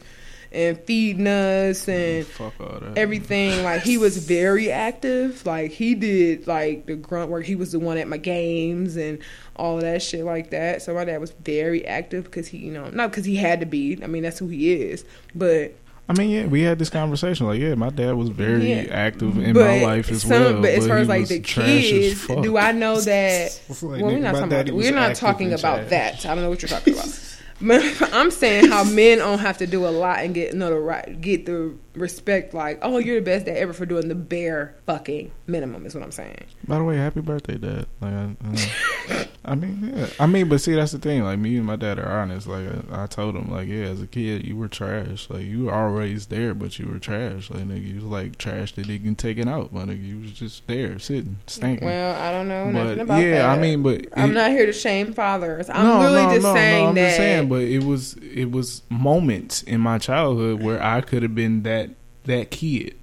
[0.53, 2.97] and feeding us and fuck all that.
[2.97, 3.63] everything.
[3.63, 5.45] Like he was very active.
[5.45, 7.45] Like he did like the grunt work.
[7.45, 9.19] He was the one at my games and
[9.55, 10.81] all of that shit like that.
[10.81, 13.65] So my dad was very active because he, you know, not because he had to
[13.65, 13.99] be.
[14.03, 15.05] I mean, that's who he is.
[15.35, 15.73] But
[16.09, 17.47] I mean, yeah, we had this conversation.
[17.47, 18.87] Like, yeah, my dad was very Yeah.
[18.91, 20.61] active in but my life as some- well.
[20.61, 23.59] But as far as like the kids, do I know that?
[23.81, 24.69] Like, well, we're not talking about.
[24.75, 26.23] We're not talking about trash.
[26.23, 26.25] that.
[26.29, 27.07] I don't know what you're talking about.
[28.11, 31.75] I'm saying how men don't have to do a lot and get notoriety, get the
[31.95, 32.53] respect.
[32.53, 35.85] Like, oh, you're the best dad ever for doing the bare fucking minimum.
[35.85, 36.45] Is what I'm saying.
[36.67, 37.87] By the way, happy birthday, Dad.
[38.01, 40.07] Like, I, I, I mean, yeah.
[40.19, 41.23] I mean, but see, that's the thing.
[41.23, 42.47] Like, me and my dad are honest.
[42.47, 45.29] Like, I, I told him, like, yeah, as a kid, you were trash.
[45.29, 47.49] Like, you were always there, but you were trash.
[47.49, 49.73] Like, nigga, you was like trash that didn't taken out.
[49.73, 51.87] My nigga, you was just there, sitting, stinking.
[51.87, 53.37] Well, I don't know but nothing about yeah, that.
[53.37, 55.69] Yeah, I mean, but I'm not here to shame fathers.
[55.69, 57.05] I'm no, really no, just no, saying no, I'm that.
[57.05, 61.35] just saying, but it was it was moments in my childhood where I could have
[61.35, 61.82] been that
[62.25, 62.95] that kid.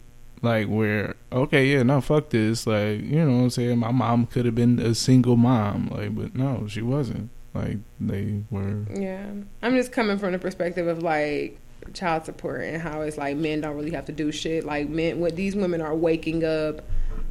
[0.43, 2.67] Like where okay, yeah, no, fuck this.
[2.67, 3.79] Like, you know what I'm saying?
[3.79, 7.31] My mom could have been a single mom, like, but no, she wasn't.
[7.53, 9.27] Like they were Yeah,
[9.63, 11.59] I'm just coming from the perspective of like
[11.95, 14.65] child support and how it's like men don't really have to do shit.
[14.65, 16.83] Like men, what these women are waking up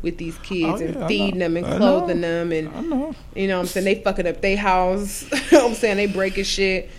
[0.01, 2.67] with these kids Oh, and yeah, I feeding them and clothing them and
[3.35, 5.23] you know what I'm saying they fucking up their house.
[5.31, 6.89] you know what I'm saying they breaking shit,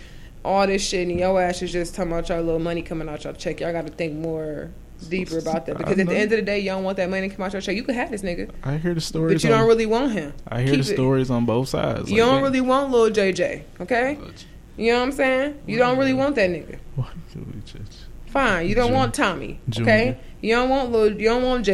[0.43, 3.23] all this shit, and your ass is just talking about your little money coming out
[3.23, 3.59] your check.
[3.59, 4.71] Y'all got to think more
[5.09, 6.21] deeper about that because at the uh-huh.
[6.21, 7.75] end of the day, don't want that money to come out your check.
[7.75, 9.35] You can have this nigga, I hear the stories.
[9.35, 10.33] but you don't really want him.
[10.47, 10.95] I hear keep the it.
[10.95, 12.09] stories on both sides.
[12.11, 12.43] You Like, don't damn.
[12.43, 14.17] really want little JJ, okay?
[14.77, 15.59] You know what I'm saying?
[15.67, 16.77] You don't really want that nigga.
[16.95, 18.97] Why you just- Fine, you don't Junior.
[18.97, 19.91] want Tommy, Junior.
[19.91, 20.17] okay?
[20.39, 21.71] You don't want little, you don't want Jr.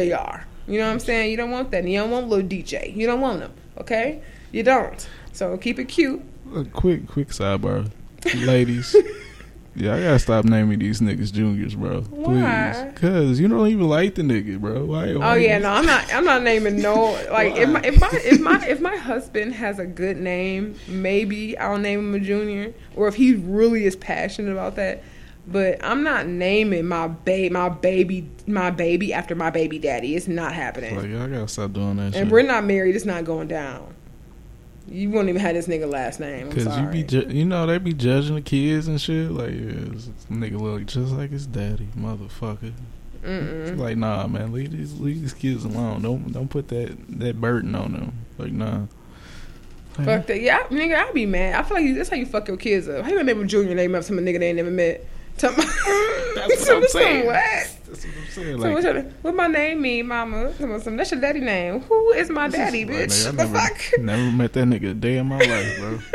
[0.66, 1.30] You know what I'm saying?
[1.30, 1.84] You don't want that.
[1.84, 2.94] You don't want little DJ.
[2.94, 4.20] You don't want them, okay?
[4.50, 5.08] You don't.
[5.32, 6.20] So keep it cute.
[6.54, 7.90] A quick, quick sidebar,
[8.34, 8.94] ladies.
[9.78, 12.02] Yeah, I gotta stop naming these niggas juniors, bro.
[12.02, 12.92] Please, Why?
[12.96, 14.84] cause you don't even like the nigga, bro.
[14.84, 15.10] Why?
[15.10, 16.12] Oh why yeah, no, I'm not.
[16.12, 17.12] I'm not naming no.
[17.30, 21.56] Like if my if my if my if my husband has a good name, maybe
[21.56, 25.04] I'll name him a junior, or if he really is passionate about that.
[25.46, 30.16] But I'm not naming my baby, my baby, my baby after my baby daddy.
[30.16, 30.96] It's not happening.
[30.96, 32.22] Like, y'all gotta stop doing that shit.
[32.22, 32.96] and we're not married.
[32.96, 33.94] It's not going down.
[34.90, 36.48] You won't even have this nigga last name.
[36.48, 39.30] I'm Cause you be, ju- you know, they be judging the kids and shit.
[39.30, 42.72] Like, yeah, this nigga look just like his daddy, motherfucker.
[43.76, 46.02] Like, nah, man, leave these leave these kids alone.
[46.02, 48.12] Don't don't put that that burden on them.
[48.38, 48.86] Like, nah.
[49.98, 50.40] Like, Fuck that.
[50.40, 51.54] Yeah, I- nigga, I'd be mad.
[51.56, 53.02] I feel like you, that's how you fuck your kids up.
[53.04, 55.04] How you gonna name a junior name up some nigga they ain't never met?
[55.38, 55.64] Tell me-
[56.34, 57.26] That's what I'm saying.
[57.26, 57.34] What?
[57.34, 58.56] That's what I'm saying.
[58.58, 60.52] So Like, what, your- what my name mean, mama?
[60.80, 61.80] Some- That's your daddy name.
[61.82, 63.24] Who is my daddy, like, bitch?
[63.24, 63.98] the never, fuck?
[64.00, 65.98] never met that nigga a day in my life, bro.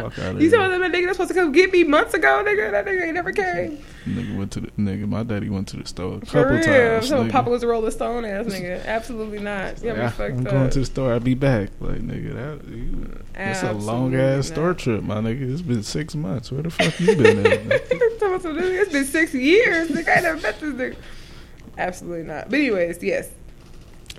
[0.00, 0.58] Fuck out of You here.
[0.58, 2.70] told them that nigga that's supposed to come get me months ago, nigga.
[2.70, 3.78] That nigga ain't never came.
[4.06, 5.06] Nigga went to the nigga.
[5.06, 6.64] My daddy went to the store a For couple real.
[6.64, 7.08] times.
[7.08, 7.30] So nigga.
[7.30, 8.84] Papa was a Rolling Stone ass nigga.
[8.86, 9.78] Absolutely not.
[9.82, 10.52] You got me Yeah, fucked I'm up.
[10.52, 11.12] going to the store.
[11.12, 11.70] I'll be back.
[11.80, 15.52] Like nigga, that you, it's a long Absolutely ass store trip, my nigga.
[15.52, 16.50] It's been six months.
[16.50, 17.60] Where the fuck you been at?
[17.68, 18.18] nigga?
[18.18, 19.88] Tell me some- it's been six years.
[19.88, 20.96] Nigga, I ain't never met this nigga.
[21.78, 22.50] Absolutely not.
[22.50, 23.28] But anyways, yes.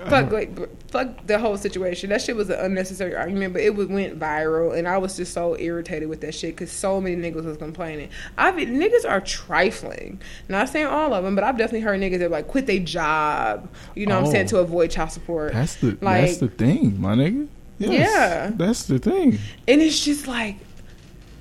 [0.10, 2.10] Fuck, like, fuck the whole situation.
[2.10, 5.34] That shit was an unnecessary argument, but it was, went viral, and I was just
[5.34, 8.10] so irritated with that shit because so many niggas was complaining.
[8.38, 10.22] I mean, niggas are trifling.
[10.50, 13.70] Not saying all of them, but I've definitely heard niggas that like quit their job.
[13.96, 14.50] You know what I'm saying Oh.
[14.50, 17.48] to avoid child support, That's the that's the thing, my nigga.
[17.78, 18.52] Yes, Yeah.
[18.56, 19.40] that's the thing.
[19.68, 20.58] and it's just like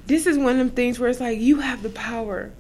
[0.07, 2.51] this is one of them things where it's like you have the power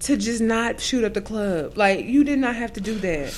[0.00, 1.76] to just not shoot up the club.
[1.76, 3.32] Like you did not have to do that.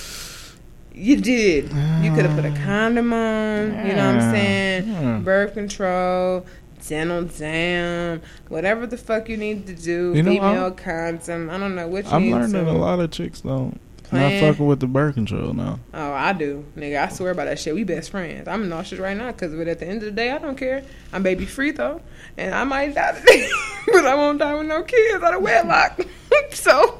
[0.94, 1.64] You did.
[2.02, 2.64] You could have put a ah.
[2.64, 3.86] condom on.
[3.86, 5.22] You know what I'm saying?
[5.22, 6.46] Birth control,
[6.86, 10.12] dental dam, whatever the fuck you need to do.
[10.14, 11.50] You know, female I'm- condom.
[11.50, 12.70] I don't know what you I'm learning to.
[12.70, 13.80] a lot of chicks don't
[14.12, 14.40] Plan.
[14.42, 15.80] not fucking with the birth control now.
[15.94, 17.02] Oh, I do, nigga.
[17.02, 17.74] I swear by that shit.
[17.74, 18.46] We best friends.
[18.46, 20.84] I'm nauseous right now because, but at the end of the day, I don't care.
[21.12, 22.02] I'm baby free though,
[22.36, 23.48] and I might die today,
[23.86, 26.00] but I won't die with no kids out of wedlock.
[26.50, 26.98] so,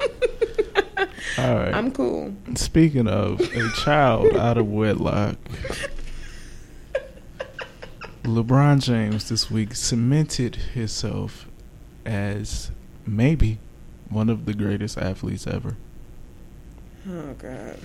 [1.37, 1.73] All right.
[1.73, 2.33] I'm cool.
[2.55, 5.37] Speaking of a child out of wedlock,
[8.23, 11.47] LeBron James this week cemented himself
[12.05, 12.71] as
[13.05, 13.59] maybe
[14.09, 15.75] one of the greatest athletes ever.
[17.09, 17.77] Oh God.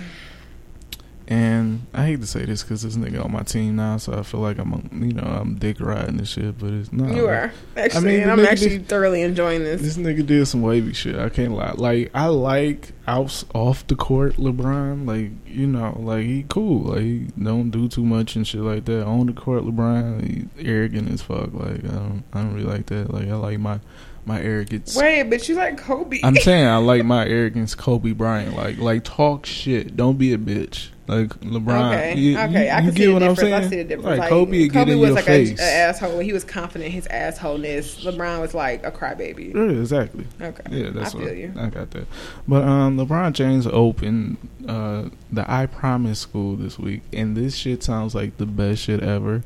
[1.30, 4.22] And I hate to say this because this nigga on my team now, so I
[4.22, 7.14] feel like I'm, you know, I'm dick riding this shit, but it's not.
[7.14, 9.82] you are actually, I mean, and I'm actually did- thoroughly enjoying this.
[9.82, 11.16] This nigga did some wavy shit.
[11.16, 11.72] I can't lie.
[11.76, 15.06] Like I like outs off the court LeBron.
[15.06, 16.92] Like you know, like he cool.
[16.94, 19.04] Like he don't do too much and shit like that.
[19.04, 20.24] On the court, LeBron,
[20.56, 21.52] he arrogant as fuck.
[21.52, 23.12] Like I don't, I don't really like that.
[23.12, 23.80] Like I like my
[24.28, 24.94] my arrogance.
[24.94, 26.20] Wait, but you like Kobe?
[26.22, 28.54] I'm saying I like my arrogance, Kobe Bryant.
[28.56, 29.96] Like like talk shit.
[29.96, 30.90] Don't be a bitch.
[31.08, 31.94] Like LeBron.
[31.94, 33.40] Okay, you, okay, you, I can see what I'm difference.
[33.40, 33.54] saying?
[33.54, 34.18] I see the difference.
[34.18, 35.58] Like, Kobe, get Kobe in was like face.
[35.58, 38.04] a, a asshole he was confident in his assholeness.
[38.04, 39.54] LeBron was like a crybaby.
[39.54, 40.26] Yeah, exactly.
[40.38, 41.54] Okay, Yeah, that's I what feel you.
[41.56, 42.06] I got that.
[42.46, 44.36] But um, LeBron James opened
[44.68, 49.02] uh, the I Promise School this week, and this shit sounds like the best shit
[49.02, 49.44] ever.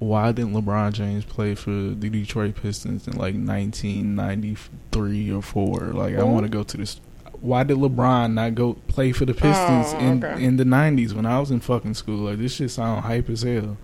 [0.00, 5.80] Why didn't LeBron James play for the Detroit Pistons in like 1993 or four?
[5.92, 7.00] Like, I want to go to this.
[7.40, 10.42] Why did LeBron not go play for the Pistons Oh, in okay.
[10.44, 12.18] in the 90s when I was in fucking school?
[12.30, 13.76] Like, this shit sound hype as hell.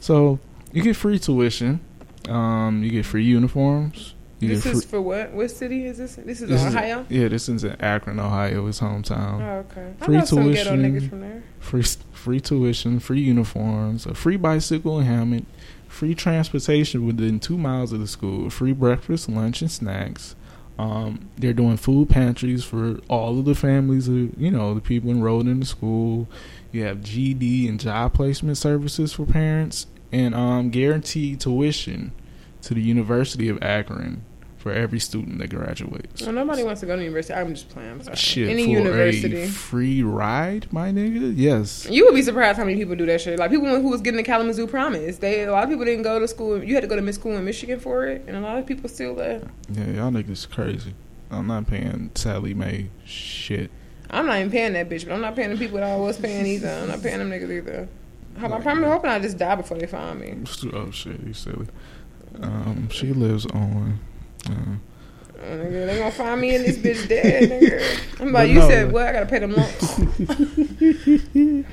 [0.00, 0.38] So
[0.72, 1.80] you get free tuition,
[2.28, 4.14] um, you get free uniforms.
[4.40, 5.32] You This get is free, for what?
[5.32, 6.14] What city is this?
[6.14, 7.04] This is this is- Ohio.
[7.08, 8.66] yeah, this is in Akron, Ohio.
[8.66, 9.40] His hometown.
[9.42, 9.92] oh, okay.
[10.00, 10.82] I free know some ghetto tuition.
[11.00, 11.42] niggas from there.
[11.58, 11.82] Free
[12.12, 15.44] free tuition, free uniforms, a free bicycle and helmet,
[15.98, 20.36] free transportation within two miles of the school, free breakfast, lunch, and snacks.
[20.78, 25.10] Um, they're doing food pantries for all of the families of you know the people
[25.10, 26.28] enrolled in the school.
[26.70, 32.12] You have GED and job placement services for parents, and um, guaranteed tuition
[32.62, 34.24] to the University of Akron
[34.68, 36.22] for every student that graduates.
[36.22, 37.34] Well, nobody wants to go to university.
[37.34, 37.90] I'm just playing.
[37.90, 38.16] I'm sorry.
[38.16, 39.42] Shit, Any for university.
[39.42, 41.32] a free ride, my nigga.
[41.36, 43.38] Yes, You would be surprised how many people do that shit.
[43.38, 45.18] Like people who was getting the Kalamazoo Promise.
[45.18, 46.62] They a lot of people didn't go to school.
[46.62, 48.66] You had to go to miss school in Michigan for it, and a lot of
[48.66, 49.46] people still left.
[49.70, 50.94] yeah, y'all niggas crazy.
[51.30, 53.70] I'm not paying Sallie Mae shit.
[54.10, 56.16] I'm not even paying that bitch, but I'm not paying the people that I was
[56.18, 56.68] paying either.
[56.70, 57.88] I'm not paying them niggas either.
[58.38, 60.34] I'm I'm hoping I just die before they find me.
[60.72, 61.66] Oh shit, you silly.
[62.40, 63.98] Um, she lives on.
[64.46, 64.50] Uh,
[65.40, 68.20] nigga, they gonna find me in this bitch dead, nigga.
[68.20, 69.06] I'm like, But you no, said, like- what?
[69.06, 69.98] I gotta pay them lumps.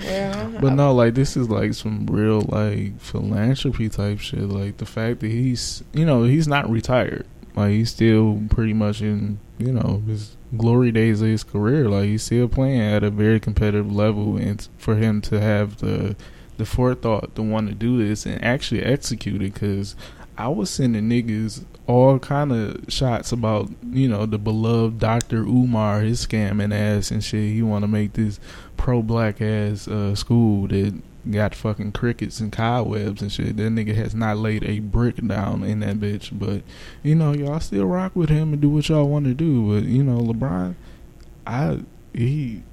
[0.03, 0.57] yeah.
[0.61, 4.41] But no, like this is like some real like philanthropy type shit.
[4.41, 7.25] Like the fact that he's, you know, he's not retired.
[7.55, 11.89] Like he's still pretty much in, you know, his glory days of his career.
[11.89, 16.15] Like he's still playing at a very competitive level, and for him to have the
[16.57, 19.95] the forethought to want to do this and actually execute it, because
[20.37, 25.43] I was sending niggas all kind of shots about, you know, the beloved Dr.
[25.43, 27.53] Umar, his scamming ass and shit.
[27.53, 28.39] He want to make this
[28.75, 31.01] pro black ass uh, school that
[31.31, 33.57] got fucking crickets and cobwebs and shit.
[33.57, 36.37] That nigga has not laid a brick down in that bitch.
[36.37, 36.63] But
[37.01, 39.73] you know, y'all still rock with him and do what y'all want to do.
[39.73, 40.75] But you know, LeBron,
[41.47, 41.79] I
[42.13, 42.63] he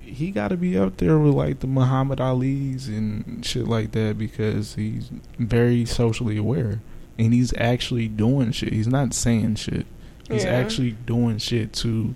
[0.00, 4.18] he got to be up there with like the Muhammad Ali's and shit like that
[4.18, 6.80] because he's very socially aware
[7.18, 8.72] and he's actually doing shit.
[8.72, 9.86] He's not saying shit.
[10.30, 10.50] He's Yeah.
[10.50, 12.14] actually doing shit to,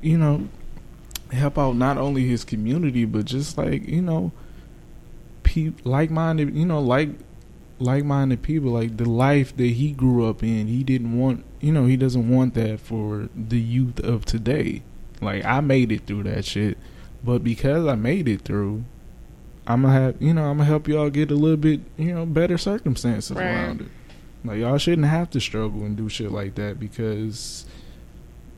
[0.00, 0.48] you know,
[1.32, 4.30] help out not only his community but just like you know,
[5.42, 7.10] pe- like-minded, you know, like
[7.78, 8.70] like-minded people.
[8.70, 11.44] Like the life that he grew up in, he didn't want.
[11.60, 14.82] You know, he doesn't want that for the youth of today.
[15.20, 16.78] Like I made it through that shit,
[17.24, 18.84] but because I made it through.
[19.68, 22.24] I'm gonna have, you know, I'm gonna help y'all get a little bit, you know,
[22.24, 23.46] better circumstances Right.
[23.46, 23.88] around it.
[24.46, 27.66] Like y'all shouldn't have to struggle and do shit like that because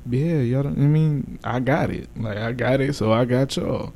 [0.09, 2.09] yeah, y'all don't I mean, I got it.
[2.16, 3.93] Like I got it, so I got y'all.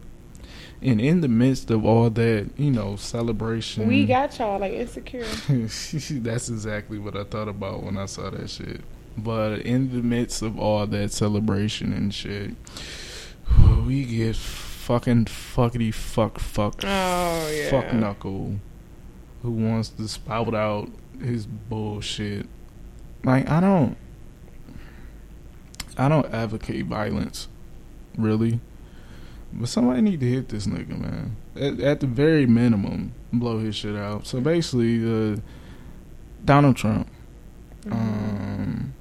[0.80, 5.24] And in the midst of all that, you know, celebration We got y'all like insecure.
[5.48, 8.80] That's exactly what I thought about when I saw that shit.
[9.16, 12.56] But in the midst of all that celebration and shit,
[13.86, 17.70] we get fucking fuckity fuck fuck Oh yeah.
[17.70, 18.56] fuck knuckle
[19.42, 20.88] who wants to spout out
[21.22, 22.46] his bullshit.
[23.24, 23.96] Like I don't
[25.96, 27.48] I don't advocate violence,
[28.16, 28.60] really.
[29.52, 31.36] But somebody need to hit this nigga, man.
[31.54, 34.26] At, at the very minimum, blow his shit out.
[34.26, 35.36] So basically, uh,
[36.44, 37.08] Donald Trump
[37.84, 37.92] Mhm.
[37.92, 38.94] um,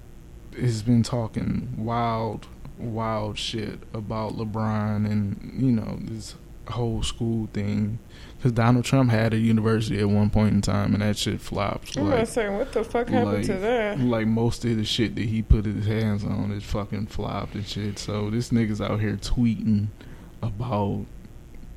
[0.60, 6.36] has been talking wild, wild shit about LeBron and you know this
[6.68, 8.00] whole school thing.
[8.42, 11.96] Because Donald Trump had a university at one point in time, and that shit flopped.
[11.96, 14.00] I'm Like, say, what the fuck happened to that?
[14.00, 17.68] like most of the shit that he put his hands on it fucking flopped and
[17.68, 18.00] shit.
[18.00, 19.90] So this nigga's out here tweeting
[20.42, 21.06] about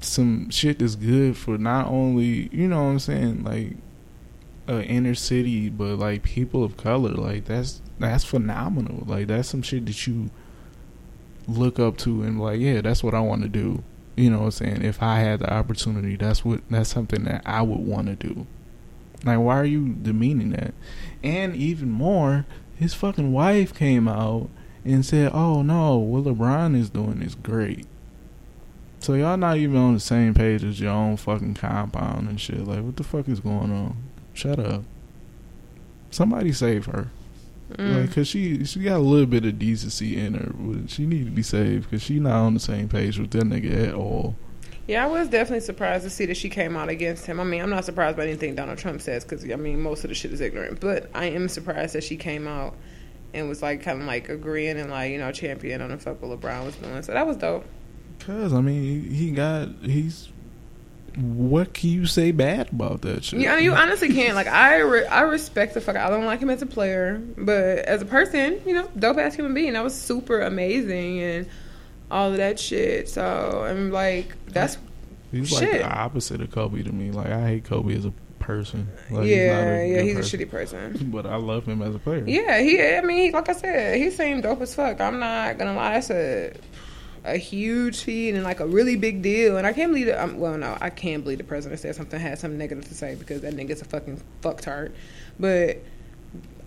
[0.01, 3.77] some shit that's good for not only you know what I'm saying like
[4.67, 7.11] uh, inner city, but like people of color.
[7.11, 9.05] Like that's that's phenomenal.
[9.07, 10.31] Like that's some shit that you
[11.47, 13.83] look up to and like yeah, that's what I want to do.
[14.17, 14.83] You know what I'm saying?
[14.83, 18.47] If I had the opportunity, that's what that's something that I would want to do.
[19.25, 20.75] Like why are you demeaning that?
[21.23, 22.47] And even more,
[22.77, 24.51] his fucking wife came out
[24.85, 27.87] and said, "Oh no, what LeBron is doing is great."
[29.01, 32.65] So y'all not even on the same page as your own fucking compound and shit.
[32.65, 33.97] Like, what the fuck is going on?
[34.33, 34.85] Shut up.
[36.11, 37.11] Somebody save her.
[37.79, 38.03] Mm.
[38.03, 40.89] Like, cause she she got a little bit of decency in her.
[40.89, 43.89] She need to be saved because she not on the same page with that nigga
[43.89, 44.37] at all.
[44.87, 47.41] Yeah, I was definitely surprised to see that she came out against him.
[47.41, 50.09] I mean, I'm not surprised by anything Donald Trump says because I mean, most of
[50.11, 50.79] the shit is ignorant.
[50.79, 52.77] But I am surprised that she came out
[53.33, 56.23] and was like, kind of like agreeing and like you know championing on the fuck
[56.23, 57.03] what LeBron was doing.
[57.03, 57.65] So that was dope.
[58.21, 60.29] Cause I mean, he, he got he's.
[61.17, 63.41] What can you say bad about that shit?
[63.41, 64.35] Yeah, I mean, you honestly can't.
[64.35, 65.97] Like, I re- I respect the fuck.
[65.97, 69.35] I don't like him as a player, but as a person, you know, dope ass
[69.35, 69.75] human being.
[69.75, 71.49] That was super amazing and
[72.11, 73.09] all of that shit.
[73.09, 74.79] So I'm like, that's
[75.31, 77.11] He's like the opposite of Kobe to me.
[77.11, 78.89] Like I hate Kobe as a person.
[79.11, 80.03] Like, he's not yeah, yeah.
[80.03, 80.41] He's person.
[80.41, 81.11] a shitty person.
[81.13, 82.25] But I love him as a player.
[82.27, 82.81] Yeah, he.
[82.83, 85.01] I mean, like I said, he seemed dope as fuck.
[85.01, 85.97] I'm not gonna lie.
[85.97, 86.53] It's a
[87.25, 89.57] a huge feat and like a really big deal.
[89.57, 90.23] And I can't believe that.
[90.23, 93.15] Um, well, no, I can't believe the president said something had something negative to say
[93.15, 94.93] because that nigga's a fucking fucktard.
[95.39, 95.83] But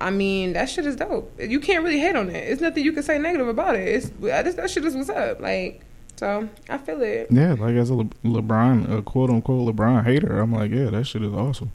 [0.02, 1.40] I mean, that shit is dope.
[1.40, 2.50] You can't really hate on it.
[2.50, 3.88] It's nothing you can say negative about it.
[3.88, 5.40] It's that shit is what's up.
[5.40, 5.82] Like,
[6.16, 7.28] so I feel it.
[7.30, 11.06] Yeah, like as a Le- LeBron, a quote unquote LeBron hater, I'm like, yeah, that
[11.06, 11.72] shit is awesome.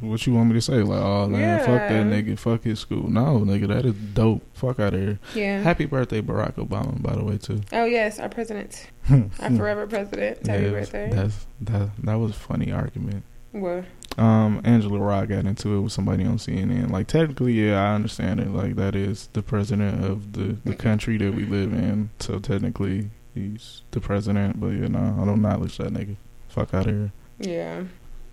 [0.00, 0.82] What you want me to say?
[0.82, 3.08] Like, oh man, fuck that nigga, fuck his school.
[3.10, 4.42] No, nigga, that is dope.
[4.54, 5.18] Fuck out of here.
[5.34, 5.60] Yeah.
[5.60, 7.60] Happy birthday, Barack Obama, by the way, too.
[7.72, 10.46] oh yes, our president, our forever president.
[10.46, 11.10] Happy Yeah, birthday.
[11.12, 11.90] That's that.
[12.02, 13.24] That was a funny argument.
[13.52, 13.84] What?
[14.16, 16.90] Um, Angela Rye got into it with somebody on CNN.
[16.90, 18.48] Like, technically, yeah, I understand it.
[18.48, 22.10] Like, that is the president of the the country that we live in.
[22.20, 24.60] So technically, he's the president.
[24.60, 26.16] But you know, I don't acknowledge that nigga.
[26.48, 27.12] Fuck out of here.
[27.38, 27.82] Yeah.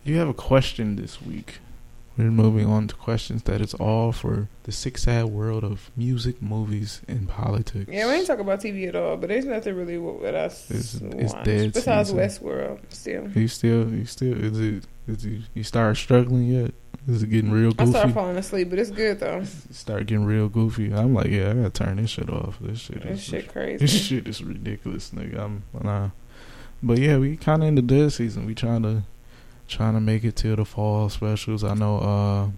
[0.04, 1.60] You have a question this week.
[2.18, 6.42] we're moving on to questions that is all for the six sad world of music,
[6.42, 7.90] movies, and politics.
[7.92, 10.96] Yeah, we ain't talk about TV at all, but there's nothing really with us It's-
[11.02, 12.20] it's dead besides season.
[12.24, 12.80] Westworld.
[12.90, 16.74] Still, You still, you still, is it, is it, you start struggling yet?
[17.08, 17.90] Is it getting real goofy?
[17.90, 19.44] I started falling asleep, but it's good though.
[19.72, 20.94] Start getting real goofy.
[20.94, 22.58] I'm like, yeah, I gotta turn this shit off.
[22.62, 23.78] This shit This is shit crazy.
[23.78, 25.40] This shit is ridiculous, nigga.
[25.40, 26.10] I'm nah.
[26.84, 28.46] But yeah, we kind of in the dead season.
[28.46, 29.02] We trying to
[29.72, 31.64] trying to make it till the fall specials.
[31.64, 31.98] I know.
[31.98, 32.50] uh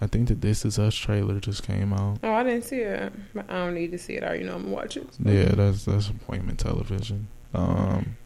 [0.00, 2.18] I think the This Is Us trailer just came out.
[2.22, 4.22] Oh, I didn't see it, I don't need to see it.
[4.22, 5.06] I already know I'm gonna watch it.
[5.12, 5.28] so.
[5.30, 7.26] Yeah, that's that's appointment television.
[7.52, 8.16] Um,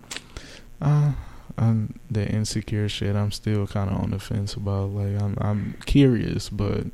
[0.80, 1.12] uh,
[1.56, 3.16] I'm the insecure shit.
[3.16, 4.90] I'm still kind of on the fence about.
[4.90, 6.84] Like, I'm I'm curious, but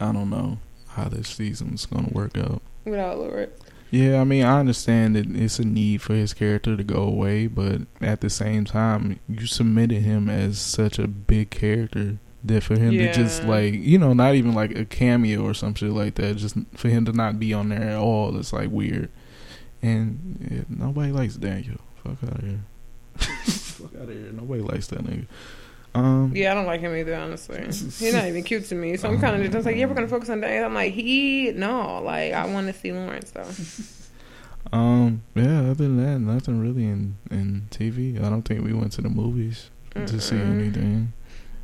[0.00, 0.58] I don't know
[0.90, 2.62] how this season's gonna work out.
[2.84, 3.50] Without Lord.
[3.90, 7.46] Yeah, I mean, I understand that it's a need for his character to go away,
[7.46, 12.78] but at the same time, you submitted him as such a big character that for
[12.78, 16.16] him to just like, you know, not even like a cameo or some shit like
[16.16, 19.10] that, just for him to not be on there at all, it's like weird.
[19.80, 21.78] And yeah, nobody likes Daniel.
[22.02, 22.64] Fuck out of here.
[23.16, 24.32] Fuck out of here.
[24.32, 25.26] Nobody likes that nigga.
[25.94, 27.14] Um, Yeah, I don't like him either.
[27.14, 28.96] Honestly, he's not even cute to me.
[28.96, 30.64] So I'm kind of just like, yeah, we're gonna focus on Daniel.
[30.64, 33.48] I'm like, he no, like I want to see Lawrence though.
[34.72, 35.22] Um.
[35.34, 35.60] Yeah.
[35.70, 38.18] Other than that, nothing really in in TV.
[38.24, 41.12] I don't think we went to the movies to see anything.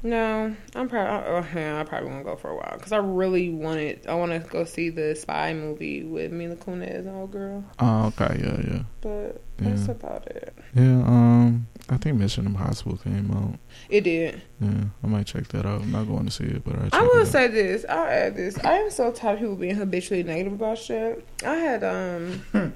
[0.02, 1.28] No, I'm probably.
[1.28, 4.07] Oh, yeah, I probably won't go for a while because I really wanted.
[4.07, 7.65] I want to go see the spy movie with Mila Kunis and old girl.
[7.78, 8.39] Oh, okay.
[8.43, 8.73] Yeah.
[8.73, 8.82] Yeah.
[9.01, 10.55] But that's about it.
[10.74, 11.02] Yeah.
[11.05, 11.66] Um.
[11.90, 13.58] I think Mission Impossible came out.
[13.88, 14.40] It did.
[14.60, 14.84] Yeah.
[15.02, 15.82] I might check that out.
[15.82, 16.82] I'm not going to see it, but I.
[16.84, 17.84] Check I will say this.
[17.88, 18.56] I'll add this.
[18.64, 21.26] I am so tired of people being habitually negative about shit.
[21.44, 22.72] I had um.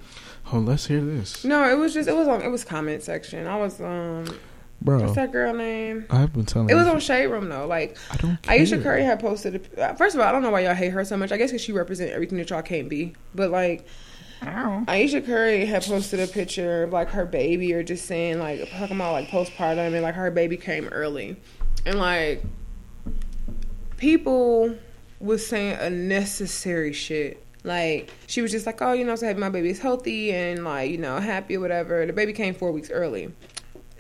[0.53, 3.47] Oh, let's hear this, No, it was just it was on it was comment section.
[3.47, 4.27] I was um.
[4.83, 5.01] bro.
[5.01, 6.05] What's that girl name?
[6.11, 6.69] I've been telling.
[6.69, 7.67] It was on Shade Room though.
[7.67, 8.43] Like I don't.
[8.43, 8.55] Care.
[8.55, 9.67] Ayesha Curry had posted.
[9.79, 11.33] A, first of all, I don't know why y'all hate her so much.
[11.33, 13.15] I guess because she represents everything that y'all can't be.
[13.35, 13.87] But like.
[14.89, 18.97] Ayesha Curry had posted a picture of like her baby, or just saying like talking
[18.97, 21.37] about like postpartum and like her baby came early,
[21.87, 22.43] and like
[23.97, 24.75] people
[25.21, 27.45] was saying unnecessary shit.
[27.63, 30.65] Like she was just like, oh, you know, so happy my baby is healthy and
[30.65, 32.05] like you know happy or whatever.
[32.05, 33.33] The baby came four weeks early.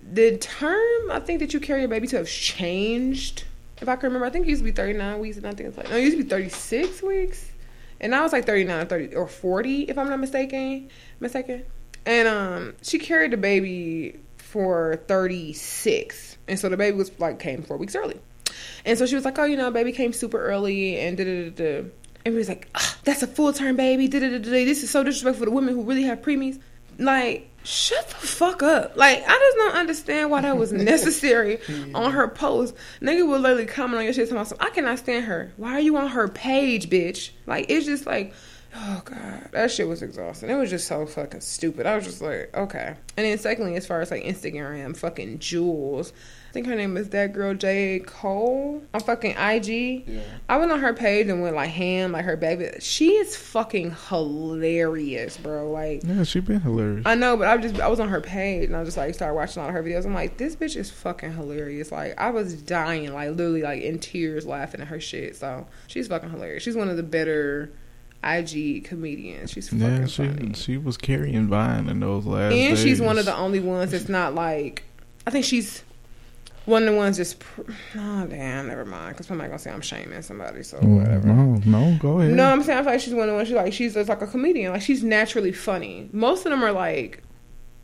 [0.02, 3.44] The term I think that you carry a baby to have changed.
[3.80, 5.68] If I can remember, I think it used to be 39 weeks, and I think
[5.70, 7.50] it's like no, it used to be 36 weeks,
[8.00, 10.90] and I was like 39 or 30 or 40, if I'm not mistaken.
[11.20, 11.64] Mistaken.
[12.06, 17.62] And um, she carried the baby for 36, and so the baby was like came
[17.62, 18.20] four weeks early,
[18.84, 21.50] and so she was like, oh, you know, baby came super early, and da da
[21.50, 21.90] da.
[22.26, 24.08] And we was like, ah, that's a full term baby.
[24.08, 24.64] Da da da da.
[24.64, 26.60] This is so disrespectful to women who really have preemies.
[26.98, 28.96] Like, shut the fuck up.
[28.96, 31.58] Like, I just don't understand why that was necessary
[31.94, 32.74] on her post.
[33.00, 35.52] Nigga would literally comment on your shit talking about I cannot stand her.
[35.56, 37.30] Why are you on her page, bitch?
[37.46, 38.34] Like, it's just like,
[38.76, 40.50] oh god, that shit was exhausting.
[40.50, 41.86] It was just so fucking stupid.
[41.86, 42.94] I was just like, okay.
[43.16, 46.12] And then secondly, as far as like Instagram, fucking Jules.
[46.54, 50.04] I think her name is that girl J Cole on fucking IG.
[50.06, 50.22] Yeah.
[50.48, 52.70] I went on her page and went like ham, like her baby.
[52.78, 55.68] She is fucking hilarious, bro.
[55.68, 57.02] Like Yeah, she been hilarious.
[57.06, 59.34] I know, but I just I was on her page and I just like started
[59.34, 60.06] watching all her videos.
[60.06, 61.90] I'm like, this bitch is fucking hilarious.
[61.90, 65.34] Like I was dying, like literally like in tears laughing at her shit.
[65.34, 66.62] So she's fucking hilarious.
[66.62, 67.72] She's one of the better
[68.22, 69.50] IG comedians.
[69.50, 70.52] She's fucking yeah, she funny.
[70.52, 72.50] she was carrying Vine in those last.
[72.52, 72.68] Days.
[72.68, 74.84] And she's one of the only ones that's not like.
[75.26, 75.83] I think she's
[76.66, 77.34] one of the ones that's.
[77.34, 77.62] Pr-
[77.96, 79.14] oh damn, never mind.
[79.14, 81.26] Because somebody gonna say I'm shaming somebody, so Mm, whatever.
[81.28, 82.32] No, no, go ahead.
[82.32, 83.48] No, I'm saying I feel like she's one of the ones.
[83.48, 84.72] She's like she's just like a comedian.
[84.72, 86.08] Like she's naturally funny.
[86.12, 87.22] Most of them are like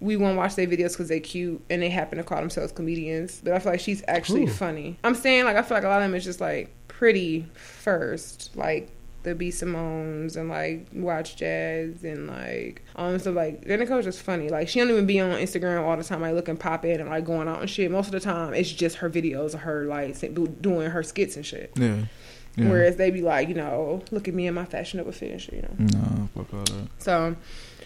[0.01, 3.41] we won't watch their videos because they cute and they happen to call themselves comedians.
[3.45, 4.53] But I feel like she's actually Who?
[4.53, 4.99] funny.
[5.05, 8.51] I'm saying like I feel like a lot of them is just like pretty first,
[8.57, 8.91] like
[9.23, 13.35] the B Simones and like Watch Jazz and like all this stuff.
[13.35, 14.49] Like Danica's just funny.
[14.49, 17.11] Like she don't even be on Instagram all the time, like looking pop in and
[17.11, 17.91] like going out and shit.
[17.91, 20.17] Most of the time, it's just her videos of her like
[20.63, 21.73] doing her skits and shit.
[21.77, 22.05] Yeah.
[22.57, 22.69] yeah.
[22.71, 25.55] Whereas they be like, you know, look at me in my fashionable fit and shit,
[25.55, 25.75] you know.
[25.79, 26.89] Nah, fuck all that.
[26.99, 27.37] So,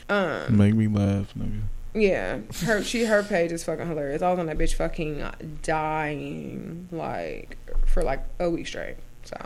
[0.09, 1.63] um, Make me laugh, nigga.
[1.95, 4.23] yeah, her she her page is fucking hilarious.
[4.23, 5.25] I was on that bitch fucking
[5.63, 7.57] dying like
[7.87, 8.97] for like a week straight.
[9.25, 9.37] So,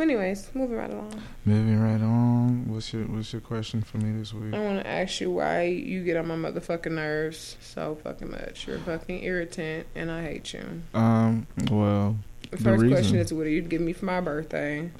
[0.00, 1.20] anyways, moving right along.
[1.44, 2.68] Moving right on.
[2.68, 4.54] What's your What's your question for me this week?
[4.54, 8.66] I want to ask you why you get on my motherfucking nerves so fucking much.
[8.66, 10.82] You're a fucking irritant, and I hate you.
[10.94, 11.46] Um.
[11.70, 12.16] Well.
[12.50, 14.90] The The first reason- question is, what are you give me for my birthday?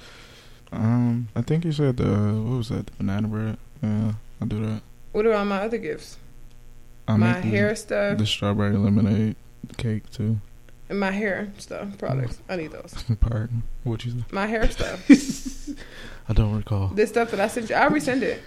[0.71, 1.29] Um.
[1.35, 2.03] I think you said the
[2.43, 2.87] what was that?
[2.87, 3.57] The banana bread.
[3.81, 4.81] Yeah, I do that.
[5.13, 6.17] What about my other gifts?
[7.07, 8.17] I my make the- hair stuff.
[8.17, 9.35] The strawberry lemonade
[9.77, 10.39] cake too.
[10.89, 12.39] And my hair stuff products.
[12.47, 12.93] I need those.
[13.19, 13.63] Pardon.
[13.83, 14.25] What you say?
[14.31, 15.09] My hair stuff.
[16.29, 16.87] I don't recall.
[16.89, 17.75] this stuff that I sent you.
[17.75, 18.41] I resend it.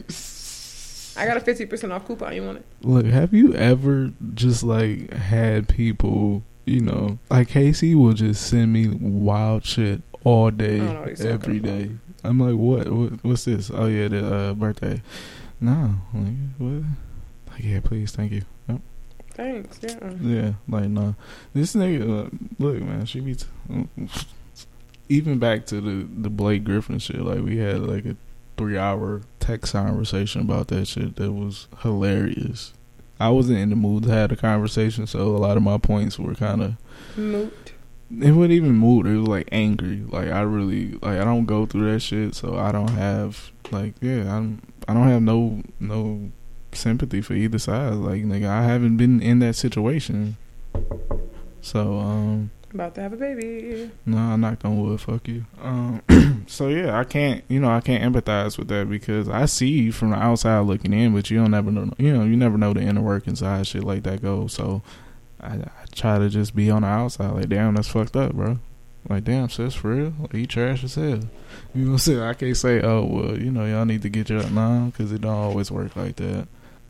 [1.21, 2.35] I got a fifty percent off coupon.
[2.35, 2.67] You want it?
[2.83, 8.73] Look, have you ever just like had people, you know, like Casey will just send
[8.73, 11.91] me wild shit all day, I don't know what he's talking every about.
[12.23, 12.93] I'm like, what?
[12.93, 13.25] what?
[13.25, 13.71] What's this?
[13.73, 15.03] Oh yeah, the uh, birthday.
[15.61, 16.83] No, like what?
[17.51, 18.43] Like yeah, please, thank you.
[19.41, 19.81] Thanks.
[19.83, 20.11] Yeah.
[20.21, 21.15] Yeah, like nah.
[21.55, 22.27] this nigga.
[22.27, 23.37] Uh, look, man, she be.
[23.37, 23.47] T-
[25.09, 27.23] even back to the the Blake Griffin shit.
[27.23, 28.17] Like we had like a
[28.59, 31.17] three hour text conversation about that shit.
[31.17, 32.75] That was hilarious.
[33.19, 36.19] I wasn't in the mood to have a conversation, so a lot of my points
[36.19, 36.75] were kind of.
[37.17, 37.73] Moot.
[38.11, 39.07] It wasn't even mood.
[39.07, 40.05] It was like angry.
[40.07, 43.95] Like I really like I don't go through that shit, so I don't have like
[44.03, 46.31] yeah I'm I don't have no no
[46.73, 47.95] sympathy for either side.
[47.95, 50.37] Like nigga, I haven't been in that situation.
[51.61, 53.91] So um About to have a baby.
[54.07, 55.01] no, I'm knocked on wood.
[55.01, 55.45] Fuck you.
[55.61, 56.03] Um,
[56.47, 59.93] so yeah, I can't, you know, I can't empathize with that because I see you
[59.93, 62.73] from the outside looking in, but you don't never know, you know, you never know
[62.73, 64.53] the inner workings how shit like that goes.
[64.53, 64.83] So
[65.41, 68.59] I, I try to just be on the outside, like, damn, that's fucked up, bro.
[69.09, 71.05] Like, damn, sis, for real, like, you trash as hell.
[71.07, 72.21] You know what I'm saying?
[72.21, 75.23] I can't say, oh, well, you know, y'all need to get your nah, because it
[75.23, 76.47] don't always work like that.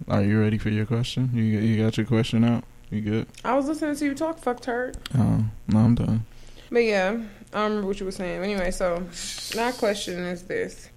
[0.09, 1.31] Are you ready for your question?
[1.35, 2.65] You you got your question out?
[2.91, 3.27] You good?
[3.45, 4.39] I was listening to you talk.
[4.39, 4.93] Fucked her.
[5.17, 6.27] Oh, no, I'm done.
[6.71, 7.21] But yeah,
[7.53, 8.43] I remember what you were saying.
[8.43, 9.05] Anyway, so
[9.57, 10.89] my question is this: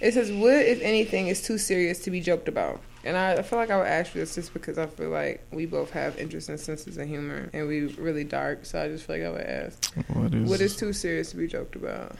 [0.00, 3.42] It says, "What, if anything, is too serious to be joked about?" And I, I
[3.42, 6.16] feel like I would ask you this just because I feel like we both have
[6.18, 8.64] interesting senses of humor and we really dark.
[8.64, 11.36] So I just feel like I would ask, What is "What is too serious to
[11.36, 12.16] be joked about?"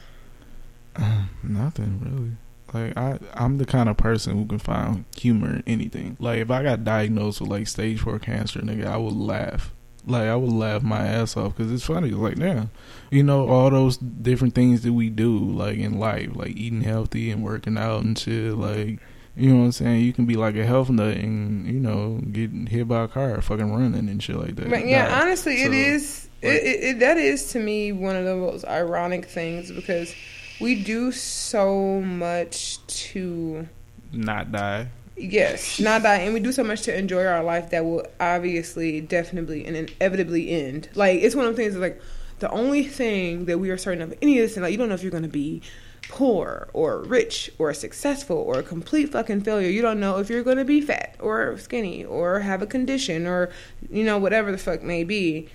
[1.43, 2.37] Nothing really.
[2.75, 6.17] Like I, I'm the kind of person who can find humor in anything.
[6.19, 9.71] Like if I got diagnosed with like stage four cancer, nigga, I would laugh.
[10.07, 12.11] Like I would laugh my ass off because it's funny.
[12.11, 12.65] Like yeah,
[13.09, 17.31] you know all those different things that we do like in life, like eating healthy
[17.31, 18.53] and working out and shit.
[18.55, 18.99] Like
[19.37, 20.01] you know what I'm saying.
[20.01, 23.41] You can be like a health nut and you know get hit by a car,
[23.41, 24.69] fucking running and shit like that.
[24.69, 25.21] But yeah, Nah.
[25.21, 26.29] honestly, it So, is.
[26.41, 30.13] It, like- it, it, that is to me one of the most ironic things because
[30.59, 33.67] we do so much to
[34.11, 34.89] not die.
[35.17, 38.99] Yes, not die, and we do so much to enjoy our life that will obviously,
[38.99, 40.89] definitely, and inevitably end.
[40.93, 41.73] Like it's one of the things.
[41.73, 42.01] That's like
[42.39, 44.89] the only thing that we are certain of any of this, and like you don't
[44.89, 45.61] know if you're going to be
[46.09, 49.69] poor or rich or successful or a complete fucking failure.
[49.69, 53.25] You don't know if you're going to be fat or skinny or have a condition
[53.25, 53.51] or
[53.89, 55.49] you know whatever the fuck may be.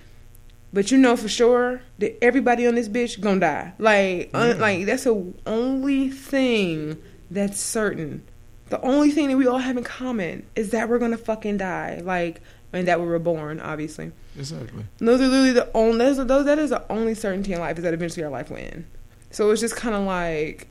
[0.73, 3.73] But you know for sure that everybody on this bitch gonna die.
[3.77, 8.23] Like, un- like that's the only thing that's certain.
[8.69, 12.01] The only thing that we all have in common is that we're gonna fucking die.
[12.03, 12.41] Like,
[12.73, 14.11] and that we were born, obviously.
[14.37, 14.85] Exactly.
[14.99, 15.97] Those are literally the only.
[15.97, 18.57] Those, those that is the only certainty in life is that eventually our life will
[18.57, 18.85] end.
[19.29, 20.67] So it's just kind of like,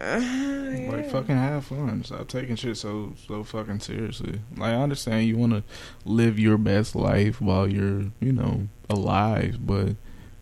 [0.00, 0.90] uh, yeah.
[0.90, 2.04] Like fucking have fun.
[2.04, 4.40] Stop taking shit so so fucking seriously.
[4.56, 5.62] Like I understand you want to
[6.04, 9.96] live your best life while you're you know alive, but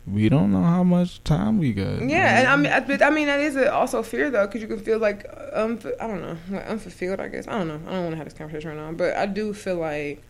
[0.07, 2.03] we don't know how much time we got.
[2.03, 4.69] Yeah, and I mean, I, I mean that is a, also fear though, because you
[4.69, 7.21] can feel like um, I don't know, like unfulfilled.
[7.21, 7.81] I guess I don't know.
[7.87, 10.23] I don't want to have this conversation right now, but I do feel like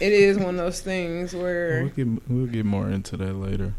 [0.00, 1.84] it is one of those things we'll where.
[1.90, 3.74] get we'll get more into that later.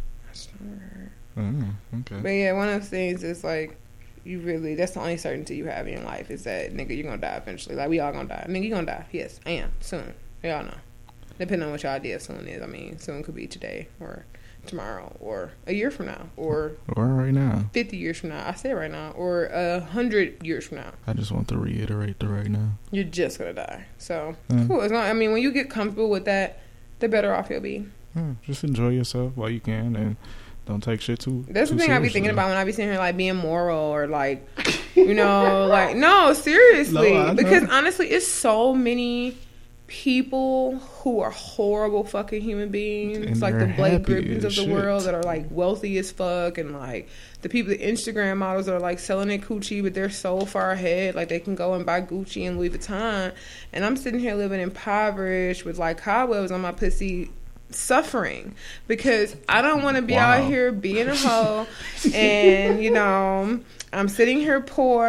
[1.38, 1.54] Oh,
[2.02, 2.20] okay.
[2.22, 3.78] But yeah, one of those things is like
[4.24, 7.04] you really that's the only certainty you have in your life is that nigga you're
[7.06, 7.76] gonna die eventually.
[7.76, 8.46] Like we all gonna die.
[8.50, 9.06] Nigga you gonna die.
[9.12, 10.14] Yes, I am soon.
[10.44, 10.74] Y'all know.
[11.40, 12.62] Depending on what your idea of soon is.
[12.62, 14.26] I mean, soon could be today or
[14.68, 18.48] tomorrow or a year from now or Or right now, fifty years from now.
[18.48, 20.92] I say right now or a hundred years from now.
[21.08, 22.70] I just want to reiterate the right now.
[22.92, 23.86] You're just gonna die.
[23.98, 24.66] So Yeah.
[24.68, 24.82] cool.
[24.82, 25.06] It's not.
[25.06, 26.60] I mean, when you get comfortable with that,
[27.00, 27.88] the better off you'll be.
[28.16, 30.18] Yeah, just enjoy yourself while you can, and
[30.72, 31.46] don't take shit too.
[31.50, 33.36] That's too the thing I be thinking about when I be sitting here like being
[33.36, 34.48] moral or like,
[34.96, 39.38] you know, like no, seriously, No, because honestly, it's so many
[39.88, 44.56] people who are horrible fucking human beings, And like the they're Blake happy Griffins of
[44.56, 44.70] the shit.
[44.70, 47.10] world that are like wealthy as fuck, and like
[47.42, 50.72] the people, the Instagram models that are like selling their Gucci, but they're so far
[50.72, 53.34] ahead, like they can go and buy Gucci and Louis Vuitton,
[53.74, 57.30] and I'm sitting here living impoverished with like cobwebs on my pussy.
[57.76, 58.56] Suffering
[58.88, 60.34] because I don't want to be Wow.
[60.40, 61.68] out here being a hoe,
[62.14, 63.60] and you know
[63.94, 65.06] I'm sitting here poor,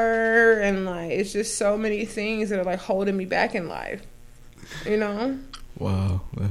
[0.60, 4.02] and like it's just so many things that are like holding me back in life.
[4.86, 5.38] You know,
[5.78, 6.22] Wow.
[6.36, 6.48] wow.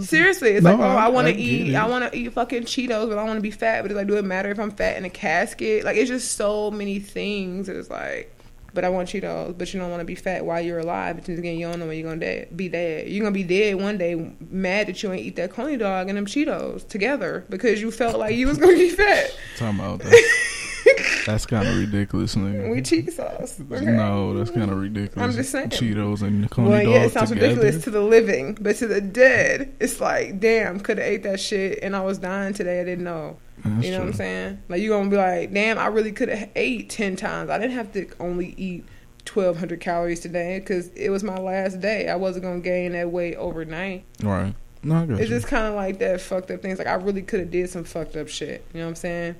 [0.00, 1.74] Seriously, it's No, like oh, I, I- want to eat.
[1.74, 3.82] I want to eat fucking Cheetos, but I want to be fat.
[3.82, 5.84] But it's like, do it matter if I'm fat in a casket?
[5.84, 7.68] Like it's just so many things.
[7.68, 8.32] It's like
[8.74, 11.16] but I want Cheetos, but you don't want to be fat while you're alive.
[11.16, 13.08] But then again, you don't know when you're gonna dead, be dead.
[13.08, 16.16] You're gonna be dead one day, mad that you ain't eat that coney dog and
[16.16, 19.30] them Cheetos together because you felt like you was gonna be fat.
[19.56, 20.46] Talking about that.
[21.26, 22.70] That's kind of ridiculous, nigga.
[22.70, 23.60] We cheese sauce.
[23.60, 23.84] Okay?
[23.84, 25.22] No, that's kind of ridiculous.
[25.22, 25.68] I'm just saying.
[25.68, 27.48] Cheetos and Coney Well, dogs yeah, it sounds together.
[27.48, 31.38] ridiculous to the living, but to the dead, it's like, damn, could have ate that
[31.38, 32.80] shit, and I was dying today.
[32.80, 33.36] I didn't know.
[33.64, 34.62] That's you know what I'm saying?
[34.68, 37.50] Like you're gonna be like, damn, I really could have ate ten times.
[37.50, 38.84] I didn't have to only eat
[39.24, 42.08] twelve hundred calories today because it was my last day.
[42.08, 44.04] I wasn't gonna gain that weight overnight.
[44.22, 44.54] Right.
[44.82, 45.26] No, It's you.
[45.26, 46.78] just kind of like that fucked up things.
[46.78, 48.64] Like I really could have did some fucked up shit.
[48.72, 49.36] You know what I'm saying?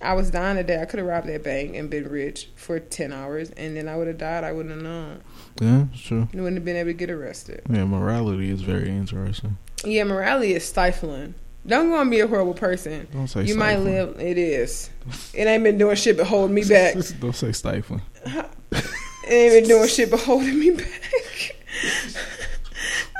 [0.00, 0.80] I was dying today.
[0.80, 3.96] I could have robbed that bank and been rich for ten hours, and then I
[3.96, 4.42] would have died.
[4.44, 5.20] I wouldn't have known.
[5.60, 6.28] yeah, it's true.
[6.32, 7.62] I wouldn't have been able to get arrested.
[7.68, 9.58] Yeah, morality is very interesting.
[9.84, 11.34] Yeah, morality is stifling.
[11.66, 13.06] Don't go and be a horrible person.
[13.12, 14.18] Don't say You might live.
[14.20, 14.90] It is.
[15.32, 16.94] It ain't been doing shit but holding me back.
[17.20, 18.02] Don't say stifling.
[19.24, 21.56] It ain't been doing shit but holding me back.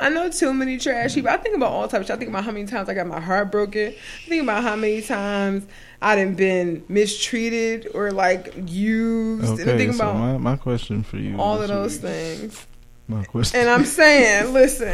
[0.02, 1.30] I know too many trash people.
[1.30, 2.10] I think about all types.
[2.10, 3.94] I think about how many times I got my heart broken.
[3.94, 5.64] I think about how many times
[6.02, 9.44] I done been mistreated or like used.
[9.48, 11.38] and I Okay, think so about my, my question for you.
[11.38, 12.66] all of those week- things.
[13.06, 13.60] My question.
[13.60, 14.86] And I'm saying, listen,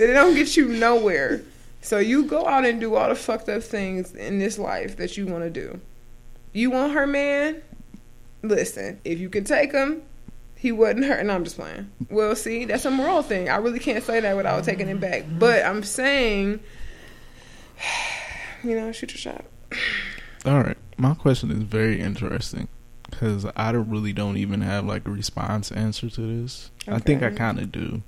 [0.00, 1.42] that it don't get you nowhere.
[1.84, 5.18] So you go out and do all the fucked up things in this life that
[5.18, 5.78] you want to do.
[6.54, 7.60] You want her man?
[8.42, 10.00] Listen, if you can take him,
[10.56, 11.20] he wasn't hurt.
[11.20, 11.90] And I'm just playing.
[12.08, 13.50] Well, see, that's a moral thing.
[13.50, 15.24] I really can't say that without taking it back.
[15.24, 15.38] Mm-hmm.
[15.38, 16.60] But I'm saying,
[18.64, 19.44] you know, shoot your shot.
[20.46, 22.68] All right, my question is very interesting
[23.10, 26.70] because I really don't even have like a response answer to this.
[26.88, 28.02] I think I kind of do,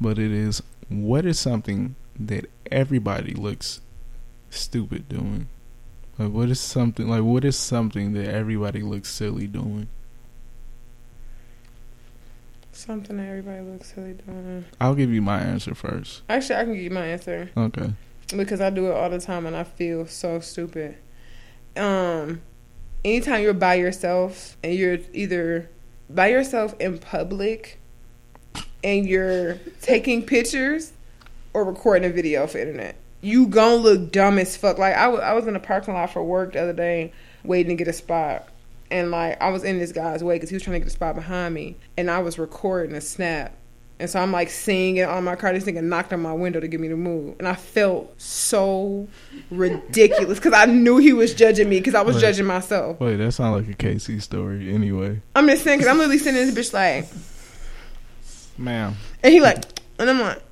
[0.00, 3.80] but it is what is something that everybody looks
[4.50, 5.48] stupid doing.
[6.18, 9.88] Like what is something like what is something that everybody looks silly doing?
[12.72, 14.64] Something that everybody looks silly doing.
[14.80, 16.22] I'll give you my answer first.
[16.28, 17.50] Actually, I can give you my answer.
[17.56, 17.92] Okay.
[18.36, 20.96] because I do it all the time and I feel so stupid.
[21.76, 22.42] Um,
[23.04, 25.70] anytime you're by yourself and you're either
[26.08, 27.78] by yourself in public
[28.82, 30.92] and you're taking pictures
[31.56, 34.76] or recording a video for internet, you gonna look dumb as fuck.
[34.76, 37.12] Like I, w- I was in a parking lot for work the other day
[37.44, 38.46] waiting to get a spot.
[38.90, 40.90] And like I was in this guy's way because he was trying to get a
[40.90, 43.54] spot behind me, and I was recording a snap,
[43.98, 45.52] and so I'm like singing on my car.
[45.54, 49.08] This nigga knocked on my window to get me to move, and I felt so
[49.50, 52.20] ridiculous because I knew he was judging me because I was Right.
[52.26, 53.00] judging myself.
[53.00, 54.72] Wait, that sounds like a KC story.
[54.72, 57.06] Anyway, I'm just saying because I'm literally sitting in this bitch like,
[58.58, 58.94] ma'am.
[59.22, 59.64] and he like,
[59.98, 60.42] and I'm like,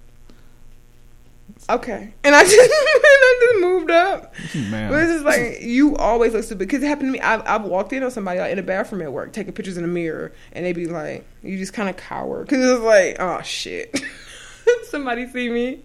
[1.70, 4.35] okay, and I just, and I just moved up.
[4.70, 4.91] Ma'am.
[4.91, 7.20] But it's just like you always look stupid because it happened to me.
[7.20, 9.82] I've, I've walked in on somebody like in the bathroom at work, taking pictures in
[9.82, 13.41] the mirror, and they be like, "You just kind of cower," because it's like, "Oh
[13.43, 13.99] shit."
[14.85, 15.82] Somebody see me,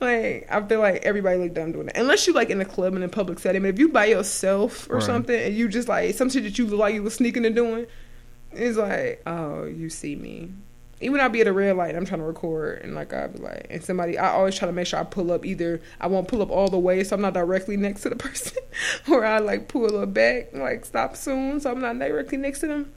[0.00, 1.98] like I feel like everybody look dumb doing that.
[1.98, 4.06] Unless you like in a club and in a public setting, but if you by
[4.06, 5.02] yourself or Right.
[5.02, 7.54] something and you just like some shit that you look like you was sneaking and
[7.54, 7.86] doing,
[8.52, 10.52] it's like, oh, you see me.
[11.04, 13.38] Even I'll be at a red light, I'm trying to record, and like I'll be
[13.38, 16.28] like, and somebody, I always try to make sure I pull up either I won't
[16.28, 18.62] pull up all the way, so I'm not directly next to the person,
[19.10, 22.60] or I like pull a little back, like stop soon, so I'm not directly next
[22.60, 22.92] to them.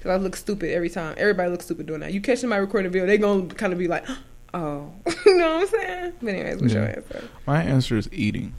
[0.00, 1.14] Cause I look stupid every time.
[1.16, 2.12] Everybody looks stupid doing that.
[2.12, 4.06] You catch my recording video, they gonna kind of be like,
[4.54, 4.92] oh,
[5.26, 6.12] you know what I'm saying?
[6.20, 7.28] But anyways, what's your answer?
[7.46, 8.54] My answer is eating.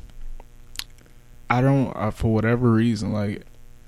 [1.50, 3.44] I don't, uh, for whatever reason, like,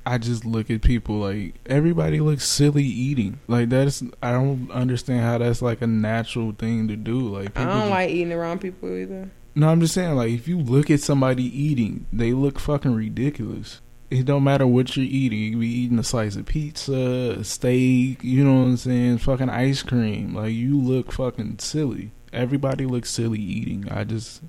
[0.06, 3.40] I just look at people like everybody looks silly eating.
[3.48, 7.20] Like that's, I don't understand how that's like a natural thing to do.
[7.22, 9.30] Like I people don't just- like eating around people either.
[9.58, 13.80] No, I'm just saying, like, if you look at somebody eating, they look fucking ridiculous.
[14.12, 15.40] It don't matter what you're eating.
[15.40, 19.50] You can be eating a slice of pizza, steak, you know what I'm saying, fucking
[19.50, 20.36] ice cream.
[20.36, 22.12] Like, you look fucking silly.
[22.34, 23.88] Everybody looks silly eating.
[23.90, 24.42] I just,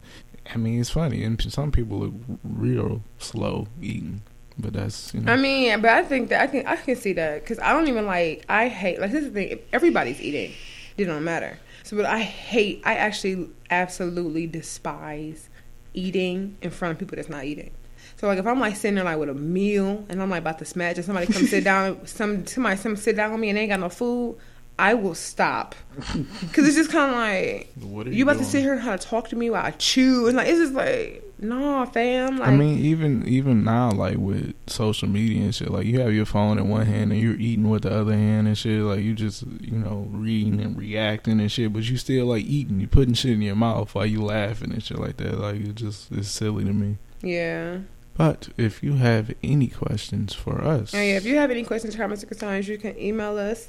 [0.53, 1.23] I mean, it's funny.
[1.23, 4.23] And some people look real slow eating.
[4.59, 5.33] But that's, you know.
[5.33, 7.89] I mean, but I think that I can I can see that because I don't
[7.89, 9.59] even like I hate like this is the thing.
[9.73, 10.53] Everybody's eating,
[10.97, 11.59] it don't matter.
[11.83, 12.83] So, but I hate.
[12.85, 15.49] I actually absolutely despise
[15.93, 17.70] eating in front of people that's not eating.
[18.16, 20.59] So like if I'm like sitting there like with a meal and I'm like about
[20.61, 23.59] to smash and somebody come sit down, some somebody some sit down with me and
[23.59, 24.39] they ain't got no food,
[24.78, 28.62] I will stop because it's just kind of like what are you about to sit
[28.62, 31.23] here and how to talk to me while I chew and like it's just like
[31.39, 35.87] no fam like I mean, even even now, like with social media and shit, like
[35.87, 38.57] you have your phone in one hand and you're eating with the other hand and
[38.57, 38.81] shit.
[38.83, 42.81] Like you just you know reading and reacting and shit, but you still like eating.
[42.81, 45.39] You putting shit in your mouth while you laughing and shit like that.
[45.39, 46.97] Like it just it's silly to me.
[47.23, 47.79] yeah.
[48.19, 51.95] But if you have any questions for us, Oh, yeah, if you have any questions,
[51.95, 53.69] comments, or concerns, you can email us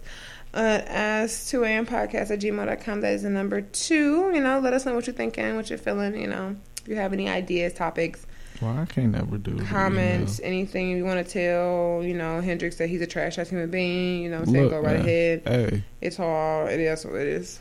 [0.53, 1.85] uh, as 2 a.m.
[1.85, 3.01] podcast at gmail.com.
[3.01, 4.31] That is the number two.
[4.33, 6.15] You know, let us know what you're thinking, what you're feeling.
[6.17, 6.55] You know,
[6.87, 8.25] if you have any ideas, topics,
[8.61, 12.87] well, I can't never do comments, anything you want to tell, you know, Hendrix that
[12.87, 14.63] he's a trash ass human being, you know what I'm saying?
[14.65, 15.05] Look, Go right man.
[15.05, 15.41] ahead.
[15.45, 17.59] Hey, It's all, it is what it is.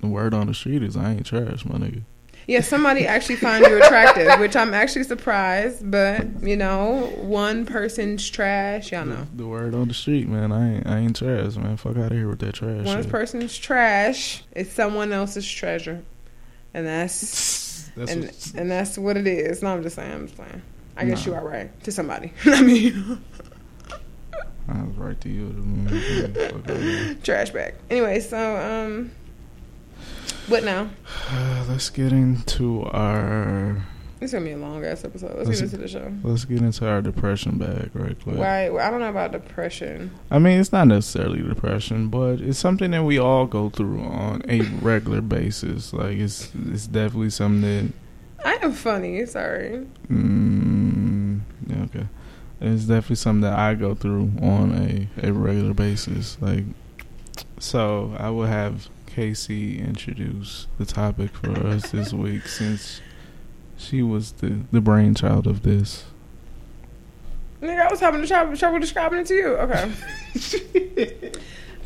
[0.00, 2.02] the word on the street is I ain't trash, my nigga.
[2.46, 8.28] Yeah, somebody actually find you attractive, which I'm actually surprised, but, you know, one person's
[8.30, 9.26] trash, y'all know.
[9.32, 10.50] The, the word on the street, man.
[10.50, 11.76] I ain't I ain't trash, man.
[11.76, 12.86] Fuck out of here with that trash.
[12.86, 13.10] One shit.
[13.12, 16.02] person's trash is someone else's treasure.
[16.74, 17.12] And that's
[17.96, 19.62] That's and what, and that's what it is.
[19.62, 20.62] No, I'm just saying, I'm just saying.
[20.96, 21.32] I guess Nah.
[21.32, 22.32] you are right to somebody.
[22.44, 23.18] I mean
[24.68, 27.16] I was right to you.
[27.22, 27.74] Trash bag.
[27.90, 29.10] Anyway, so um
[30.48, 30.90] what now?
[31.30, 33.84] Uh, let's get into our
[34.22, 35.34] It's gonna be a long ass episode.
[35.36, 36.12] Let's Let's- get into the show.
[36.22, 38.36] let's get into our depression bag right quick.
[38.36, 38.68] Why?
[38.70, 40.10] Well, I don't know about depression.
[40.30, 44.42] I mean, it's not necessarily depression, but it's something that we all go through on
[44.48, 45.92] a regular basis.
[45.92, 47.92] Like it's it's definitely something
[48.38, 48.46] that.
[48.46, 49.24] I am funny.
[49.26, 49.86] Sorry.
[50.08, 51.40] mm,
[51.84, 52.06] okay.
[52.60, 54.72] It's definitely something that I go through on
[55.22, 56.38] a, a regular basis.
[56.40, 56.64] Like
[57.58, 63.00] so I will have Casey introduce the topic for us this week since
[63.82, 66.04] she was the, the brainchild of this.
[67.60, 69.48] Nigga, I was having trouble, trouble describing it to you.
[69.56, 69.92] Okay.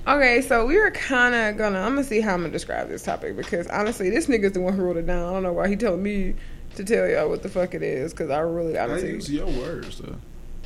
[0.09, 1.79] okay, so we were kind of gonna.
[1.81, 4.73] I'm gonna see how I'm gonna describe this topic because honestly, this nigga's the one
[4.75, 5.29] who wrote it down.
[5.29, 6.35] I don't know why he telling me
[6.77, 9.11] to tell y'all what the fuck it is because I really honestly.
[9.11, 10.17] Use your words though.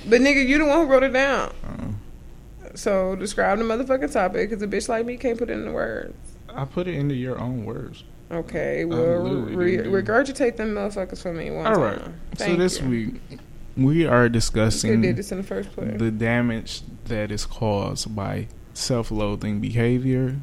[0.09, 1.53] But nigga, you the one who wrote it down.
[1.65, 5.65] Uh, So describe the motherfucking topic because a bitch like me can't put it in
[5.65, 6.15] the words.
[6.49, 8.05] I put it into your own words.
[8.31, 12.21] Okay, well, re- regurgitate them motherfuckers for me one All time.
[12.37, 12.89] Thank so this you.
[12.89, 13.41] week
[13.77, 15.99] we are discussing did this in the first place.
[15.99, 20.37] the damage that is caused by self-loathing behavior,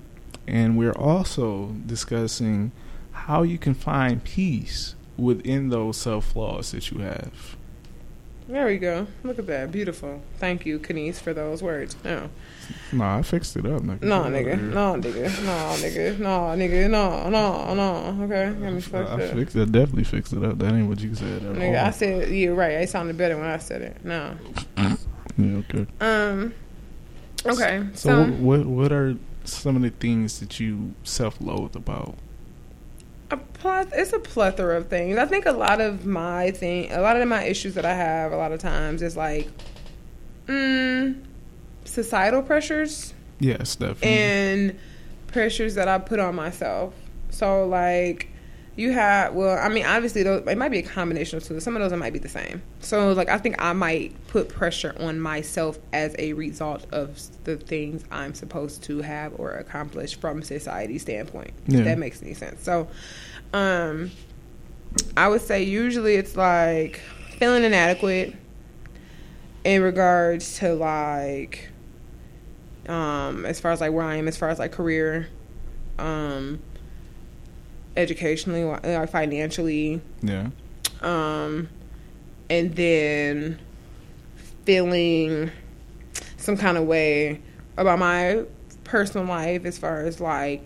[0.47, 2.71] and we're also discussing
[3.11, 7.55] how you can find peace within those self-flaws that you have.
[8.47, 9.07] There we go.
[9.23, 9.71] Look at that.
[9.73, 10.21] Beautiful.
[10.37, 11.97] Thank you, Kenise, for those words.
[12.05, 12.29] No.
[12.93, 13.81] No, I fixed it up.
[13.81, 14.01] Nigga.
[14.03, 14.57] No, nigga.
[14.61, 15.43] No, nigga.
[15.45, 16.17] No, nigga.
[16.19, 16.89] No, nigga.
[16.89, 18.23] No, no, no.
[18.23, 18.45] Okay.
[18.59, 19.33] Got me fucked I up.
[19.33, 19.61] fixed it.
[19.63, 20.57] I definitely fixed it up.
[20.59, 21.91] That ain't what you said at Nigga, I all.
[21.91, 22.71] said, yeah, right.
[22.71, 24.05] It sounded better when I said it.
[24.05, 24.35] No.
[24.77, 24.95] yeah,
[25.69, 25.85] okay.
[25.99, 26.53] Um,
[27.45, 27.83] okay.
[27.95, 32.15] So, So, what what are some of the things that you self-loathe about?
[33.29, 35.17] A ploth- it's a plethora of things.
[35.17, 38.31] I think a lot of my thing, a lot of my issues that I have
[38.31, 39.49] a lot of times is like,
[40.47, 41.21] mm,
[41.83, 43.13] societal pressures.
[43.39, 44.09] Yes, definitely.
[44.09, 44.79] and
[45.27, 46.93] pressures that I put on myself.
[47.29, 48.29] So like
[48.77, 51.59] you have well, I mean obviously those it might be a combination of two.
[51.59, 52.61] Some of those might be the same.
[52.79, 57.57] So like I think I might put pressure on myself as a result of the
[57.57, 61.51] things I'm supposed to have or accomplish from society standpoint.
[61.65, 61.79] Yeah.
[61.79, 62.63] If that makes any sense.
[62.63, 62.87] So
[63.51, 64.11] um
[65.17, 67.01] I would say usually it's like
[67.39, 68.35] feeling inadequate
[69.63, 71.69] in regards to like
[72.87, 75.29] um as far as like where I am as far as like career
[75.97, 76.59] um
[77.97, 80.47] educationally like financially yeah.
[81.01, 81.67] um
[82.49, 83.59] and then
[84.63, 85.51] feeling
[86.37, 87.41] some kind of way
[87.75, 88.45] about my
[88.83, 90.61] personal life as far as like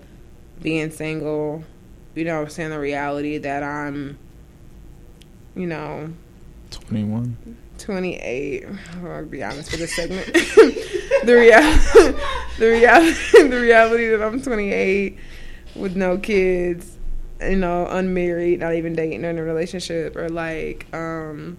[0.62, 1.64] being single
[2.14, 4.18] you know I'm saying the reality that I'm
[5.56, 6.14] you know
[6.72, 7.58] 21.
[7.78, 8.66] 28
[9.04, 12.18] I'll be honest with this segment the reality
[12.60, 15.18] the reality the reality that I'm 28
[15.76, 16.98] with no kids
[17.42, 21.58] you know unmarried not even dating or in a relationship or like um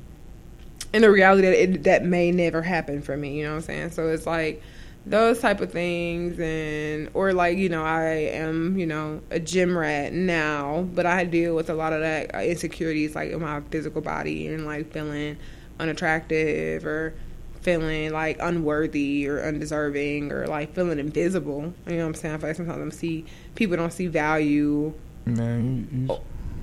[0.95, 3.63] and the reality that it, that may never happen for me you know what I'm
[3.63, 3.91] saying?
[3.93, 4.63] So it's like
[5.05, 9.77] those type of things and or like you know I am you know a gym
[9.77, 13.61] rat now but I deal with a lot of that uh, insecurities like in my
[13.71, 15.39] physical body and like feeling
[15.81, 17.15] unattractive or
[17.63, 22.35] feeling like unworthy or undeserving or like feeling invisible you know what I'm saying?
[22.35, 23.25] I feel like sometimes I see
[23.57, 24.95] people don't see value
[25.25, 26.11] Man,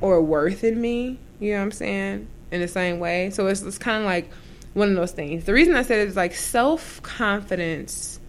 [0.02, 1.18] or worth in me.
[1.40, 2.28] You know what I'm saying?
[2.52, 3.30] In the same way.
[3.30, 4.32] So it's, it's kind of like
[4.74, 5.46] one of those things.
[5.46, 8.20] The reason I said it is like self confidence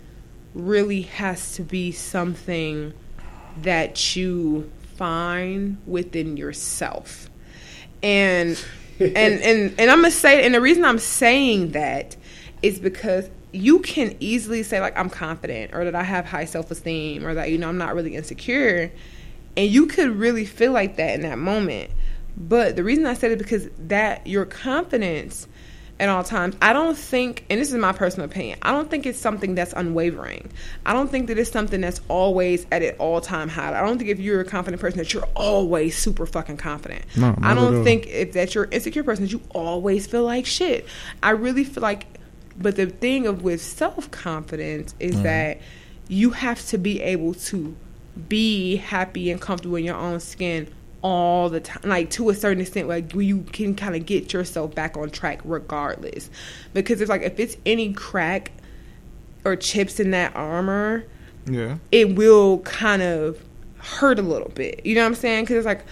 [0.55, 2.93] really has to be something
[3.63, 7.31] that you find within yourself.
[8.03, 8.63] And
[9.01, 12.17] and and and I'm gonna say and the reason I'm saying that
[12.63, 16.71] is because you can easily say like I'm confident or that I have high self
[16.71, 18.93] esteem or that you know I'm not really insecure
[19.61, 21.91] and you could really feel like that in that moment.
[22.37, 25.47] But the reason I said it because that your confidence
[26.01, 26.57] at all times.
[26.63, 29.75] I don't think, and this is my personal opinion, I don't think it's something that's
[29.75, 30.51] unwavering.
[30.87, 33.79] I don't think that it's something that's always at an all time high.
[33.79, 37.05] I don't think if you're a confident person that you're always super fucking confident.
[37.17, 40.47] No, I don't think if that you're an insecure person that you always feel like
[40.47, 40.87] shit.
[41.23, 42.07] I really feel like,
[42.57, 45.25] but the thing of with self confidence is Mm-hmm.
[45.25, 45.61] that
[46.09, 47.77] you have to be able to
[48.29, 50.69] be happy and comfortable in your own skin
[51.03, 54.33] all the time like to a certain extent like where you can kind of get
[54.33, 56.29] yourself back on track regardless
[56.75, 58.53] because it's like if it's any crack
[59.45, 61.05] or chips in that armor
[61.47, 61.79] Yeah.
[61.91, 63.43] it will kind of
[63.79, 64.85] hurt a little bit.
[64.85, 65.45] You know what I'm saying?
[65.45, 65.85] Because it's like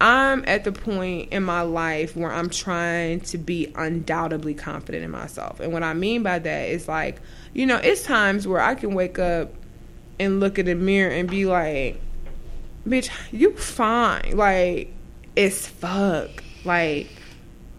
[0.00, 5.10] I'm at the point in my life where I'm trying to be undoubtedly confident in
[5.10, 5.60] myself.
[5.60, 7.20] And what I mean by that is like,
[7.52, 9.52] you know, it's times where I can wake up
[10.22, 12.00] and look in the mirror and be like,
[12.86, 14.36] bitch, you fine.
[14.36, 14.92] Like,
[15.36, 16.30] it's fuck.
[16.64, 17.08] Like,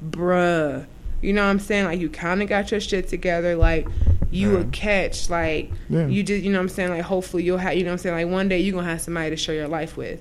[0.08, 0.86] bruh.
[1.22, 1.86] You know what I'm saying?
[1.86, 3.56] Like, you kind of got your shit together.
[3.56, 3.88] Like,
[4.32, 4.58] you Yeah.
[4.58, 5.30] would catch.
[5.30, 6.08] Like, Yeah.
[6.08, 6.90] you just, you know what I'm saying?
[6.90, 8.16] Like, hopefully you'll have, you know what I'm saying?
[8.16, 10.20] Like, one day you're going to have somebody to share your life with.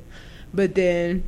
[0.54, 1.24] But then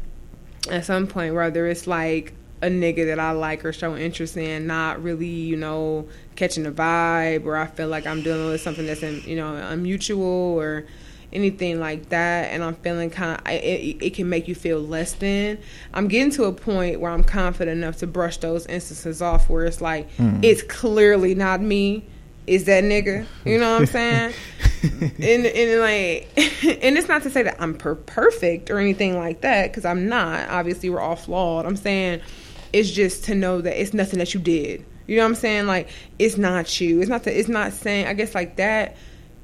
[0.71, 4.67] at some point, whether it's like a nigga that I like or show interest in,
[4.67, 6.07] not really, you know,
[6.37, 9.53] catching the vibe, or I feel like I'm dealing with something that's, in, you know,
[9.53, 10.87] unmutual or
[11.35, 15.13] anything like that, and I'm feeling kind of, it, it can make you feel less
[15.13, 15.59] than.
[15.93, 19.65] I'm getting to a point where I'm confident enough to brush those instances off where
[19.65, 20.39] it's like, hmm.
[20.43, 22.05] it's clearly not me.
[22.47, 23.27] Is that nigga?
[23.45, 24.35] You know what I'm saying?
[24.83, 29.41] and and like and it's not to say that I'm per- perfect or anything like
[29.41, 30.51] that because I'm not.
[30.51, 31.65] Obviously, we're all flawed.
[31.65, 32.21] I'm saying
[32.75, 34.85] it's just to know that it's nothing that you did.
[35.07, 35.67] You know what I'm saying?
[35.67, 37.01] Like it's not you.
[37.01, 37.39] It's not that.
[37.39, 38.07] It's not saying.
[38.07, 38.97] I guess like that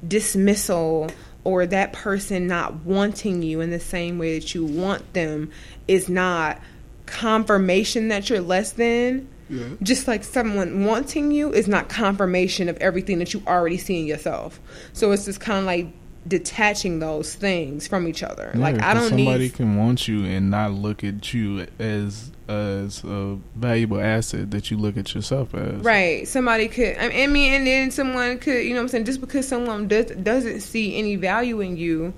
[0.07, 1.09] dismissal
[1.43, 5.51] or that person not wanting you in the same way that you want them
[5.87, 6.59] is not
[7.05, 9.27] confirmation that you're less than.
[9.49, 9.65] Yeah.
[9.83, 14.05] Just like someone wanting you is not confirmation of everything that you already see in
[14.05, 14.59] yourself.
[14.93, 15.87] So it's just kind of like
[16.27, 18.51] detaching those things from each other.
[18.55, 22.31] like I don't need somebody need can want you and not look at you as
[22.47, 25.83] as a valuable asset that you look at yourself as.
[25.83, 26.27] right.
[26.27, 26.97] Somebody could.
[26.97, 28.63] I mean, and then someone could.
[28.63, 32.13] You know, what I'm saying just because someone does doesn't see any value in you.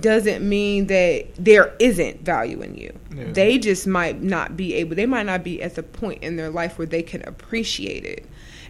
[0.00, 2.92] Doesn't mean that there isn't value in you.
[3.14, 3.32] Yeah.
[3.32, 4.96] They just might not be able.
[4.96, 8.26] They might not be at the point in their life where they can appreciate it.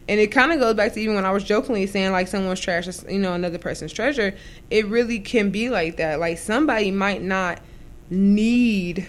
[0.09, 2.60] And it kind of goes back to even when I was jokingly saying like someone's
[2.60, 4.35] trash is you know another person's treasure.
[4.70, 6.18] It really can be like that.
[6.18, 7.60] Like somebody might not
[8.09, 9.06] need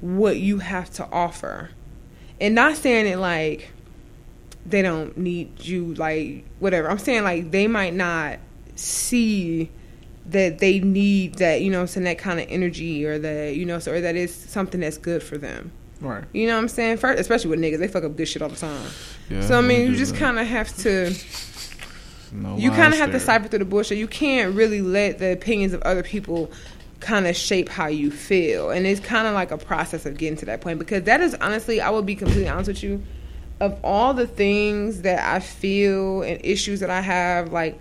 [0.00, 1.70] what you have to offer,
[2.40, 3.70] and not saying it like
[4.66, 6.90] they don't need you like whatever.
[6.90, 8.38] I'm saying like they might not
[8.74, 9.70] see
[10.26, 13.78] that they need that you know saying that kind of energy or that you know
[13.78, 15.72] so or that is something that's good for them.
[16.00, 16.24] Right.
[16.32, 16.98] You know what I'm saying?
[16.98, 18.90] First, especially with niggas, they fuck up good shit all the time.
[19.28, 21.12] Yeah, so I mean, you just kind of have to.
[22.30, 23.98] No you kind of have to cipher through the bullshit.
[23.98, 26.50] You can't really let the opinions of other people
[27.00, 30.36] kind of shape how you feel, and it's kind of like a process of getting
[30.38, 30.78] to that point.
[30.78, 33.02] Because that is honestly, I will be completely honest with you.
[33.60, 37.80] Of all the things that I feel and issues that I have, like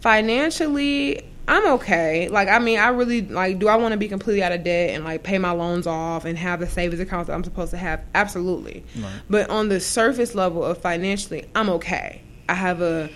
[0.00, 2.28] financially, I'm okay.
[2.28, 3.58] Like, I mean, I really like.
[3.58, 6.26] Do I want to be completely out of debt and like pay my loans off
[6.26, 8.04] and have the savings account that I'm supposed to have?
[8.14, 8.84] Absolutely.
[8.96, 9.20] Right.
[9.30, 12.20] But on the surface level of financially, I'm okay.
[12.50, 13.08] I have a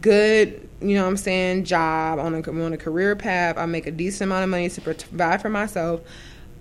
[0.00, 3.58] good, you know what I'm saying, job on a, on a career path.
[3.58, 6.00] I make a decent amount of money to provide for myself.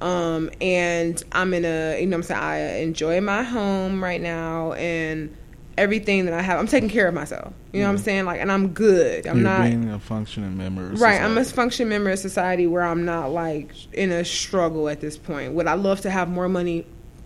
[0.01, 4.21] Um, and I'm in a, you know what I'm saying, I enjoy my home right
[4.21, 5.35] now and
[5.77, 6.59] everything that I have.
[6.59, 7.53] I'm taking care of myself.
[7.71, 8.25] You know what I'm saying?
[8.25, 9.27] Like, and I'm good.
[9.27, 9.63] I'm You're not.
[9.63, 10.91] being a functioning member.
[10.91, 14.89] Of Right, I'm a functioning member of society where I'm not like in a struggle
[14.89, 15.53] at this point.
[15.53, 16.85] Would I love to have more money?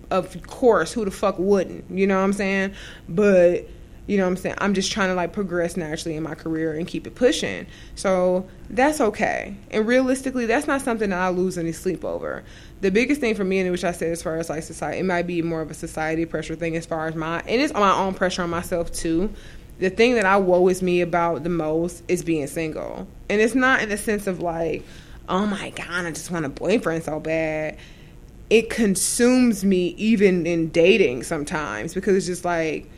[0.10, 1.90] Of course, who the fuck wouldn't?
[1.90, 2.74] You know what I'm saying?
[3.08, 3.68] But
[4.08, 4.56] you know what I'm saying?
[4.58, 7.66] I'm just trying to like progress naturally in my career and keep it pushing.
[7.96, 9.56] So that's okay.
[9.70, 12.44] And realistically, that's not something that I lose any sleep over.
[12.82, 15.06] The biggest thing for me, and which I said as far as like society, it
[15.06, 17.94] might be more of a society pressure thing as far as my, and it's my
[17.94, 19.34] own pressure on myself too
[19.82, 23.08] the thing that I woes me about the most is being single.
[23.30, 24.86] And it's not in the sense of like,
[25.28, 27.78] oh my God, I just want a boyfriend so bad.
[28.52, 32.92] It consumes me even in dating sometimes because it's just like,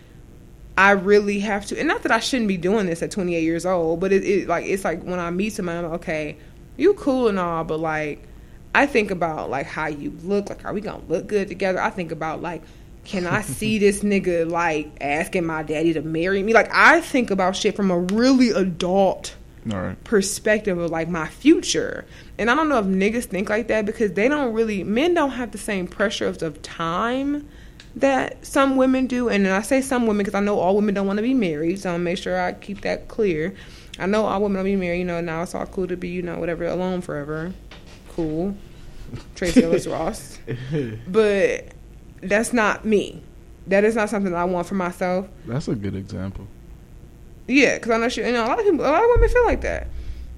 [0.78, 3.66] I really have to, and not that I shouldn't be doing this at 28 years
[3.66, 6.38] old, but it, it like it's like when I meet someone, I'm like, okay,
[6.76, 8.28] you cool and all, but like
[8.76, 11.82] I think about like how you look, like are we gonna look good together?
[11.82, 12.64] I think about like,
[13.06, 16.54] can I see this nigga like asking my daddy to marry me?
[16.54, 19.36] Like I think about shit from a really adult
[19.66, 20.02] right.
[20.04, 22.06] perspective of like my future.
[22.38, 25.32] And I don't know if niggas think like that because they don't really men don't
[25.32, 27.48] have the same pressures of, time
[27.96, 31.06] that some women do, and I say some women because I know all women don't
[31.06, 33.54] want to be married, so I'll make sure I keep that clear.
[34.00, 35.22] I know all women don't be married, you know.
[35.22, 37.54] Now it's all cool to be, you know, whatever, alone forever.
[38.16, 38.56] Cool,
[39.36, 40.38] Tracee Ellis Ross,
[41.08, 41.68] but
[42.22, 43.22] that's not me.
[43.68, 45.28] That is not something I want for myself.
[45.46, 46.48] That's a good example.
[47.48, 49.30] Yeah, because I know she, you know, a lot of people, a lot of women
[49.30, 49.88] feel like that.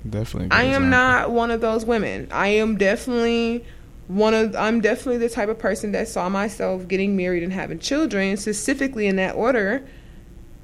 [0.10, 0.50] Definitely.
[0.52, 0.90] I am example.
[0.90, 2.28] not one of those women.
[2.32, 3.66] I am definitely
[4.08, 7.80] one of I'm definitely the type of person that saw myself getting married and having
[7.80, 9.86] children specifically in that order.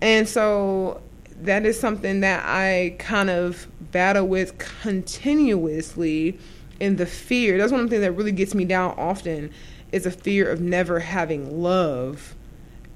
[0.02, 1.02] And so
[1.42, 6.40] that is something that I kind of battle with continuously
[6.82, 7.58] in the fear.
[7.58, 9.52] That's one of the things that really gets me down often
[9.92, 12.36] is a fear of never having love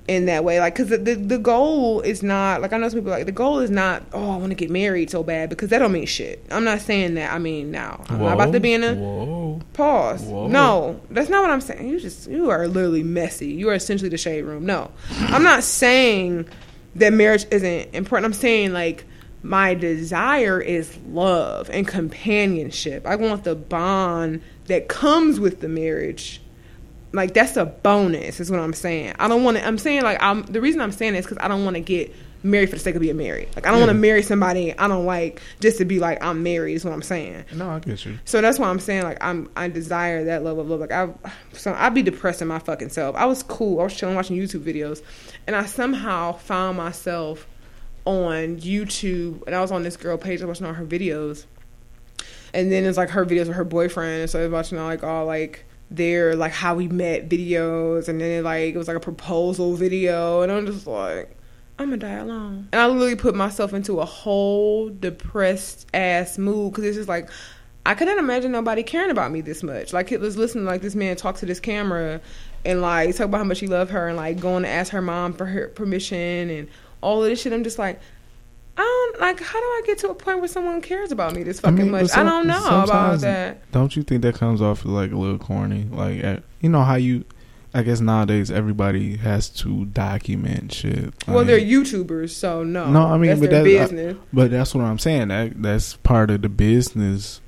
[0.08, 0.60] in that way.
[0.60, 3.32] Like, because the, the the goal is not like I know some people like the
[3.32, 6.08] goal is not oh I want to get married so bad because that don't mean
[6.08, 6.44] shit.
[6.50, 7.32] I'm not saying that.
[7.32, 9.62] I mean now I'm not about to be in a Whoa.
[9.74, 10.24] pause.
[10.24, 10.48] Whoa.
[10.48, 11.88] No, that's not what I'm saying.
[11.88, 13.48] You just you are literally messy.
[13.52, 14.66] You are essentially the shade room.
[14.66, 16.48] No, I'm not saying
[16.96, 18.26] that marriage isn't important.
[18.26, 19.06] I'm saying like
[19.46, 23.06] my desire is love and companionship.
[23.06, 26.42] I want the bond that comes with the marriage.
[27.12, 29.14] Like that's a bonus is what i'm saying.
[29.20, 31.48] I don't want to i'm saying like i'm the reason i'm saying this because i
[31.48, 32.14] don't want to get
[32.44, 33.48] married for the sake of being married.
[33.56, 36.42] Like i don't want to marry somebody i don't like just to be like i'm
[36.42, 37.46] married is what i'm saying.
[37.54, 38.18] No, I get you.
[38.26, 40.80] so that's why i'm saying like i'm i desire that level of love.
[40.80, 41.08] Like i
[41.54, 43.16] so i'd be depressed in my fucking self.
[43.16, 43.80] I was cool.
[43.80, 45.04] I was chilling watching youtube videos.
[45.46, 47.48] And i somehow found myself
[48.06, 51.46] on youtube and i was on this girl page I was watching all her videos.
[52.54, 54.86] And then it's like her videos with her boyfriend and so I was watching all
[54.86, 58.98] like all like their like how we met videos and then like it was like
[58.98, 61.36] a proposal video and I'm just like
[61.78, 62.70] I'm gonna die alone.
[62.72, 67.30] And I literally put myself into a whole depressed ass mood because it's just like
[67.86, 69.92] I couldn't imagine nobody caring about me this much.
[69.92, 72.22] Like it was listening like this man talk to this camera
[72.64, 75.02] and like talk about how much he loved her and like going to ask her
[75.02, 76.70] mom for her permission and
[77.06, 78.00] all of this shit I'm just like
[78.78, 79.40] I don't like.
[79.40, 81.78] How do I get to a point where someone cares about me this I fucking
[81.78, 82.18] mean, but much?
[82.18, 83.72] I don't know about that.
[83.72, 85.88] Don't you think that comes off like a little corny?
[85.90, 87.24] Like, uh, you know how you,
[87.74, 91.14] I guess nowadays everybody has to document shit.
[91.26, 92.90] Well, Like, they're YouTubers, so no.
[92.92, 94.18] No, I mean, that's but their that- uh, business.
[94.34, 95.30] But that's what I'm saying.
[95.30, 97.40] That that's part of the business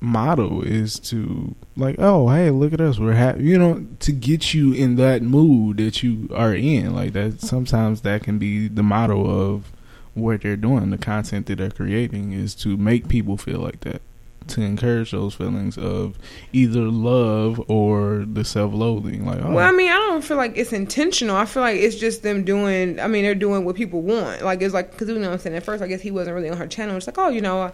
[0.00, 2.98] model is to like, oh, hey, look at us.
[2.98, 3.44] We're happy.
[3.44, 6.94] You know, to get you in that mood that you are in.
[6.94, 7.40] Like that.
[7.40, 9.72] Sometimes that can be the motto of
[10.14, 10.90] what they're doing.
[10.90, 14.02] The content that they're creating is to make people feel like that.
[14.48, 16.18] To encourage those feelings of
[16.52, 19.24] either love or the self-loathing.
[19.24, 21.36] Like, oh, Well, I mean, I don't feel like it's intentional.
[21.36, 22.98] I feel like it's just them doing.
[22.98, 24.42] I mean, they're doing what people want.
[24.42, 25.56] Like it's like because you know what I'm saying.
[25.56, 26.96] At first, I guess he wasn't really on her channel.
[26.96, 27.70] It's like, oh, you know.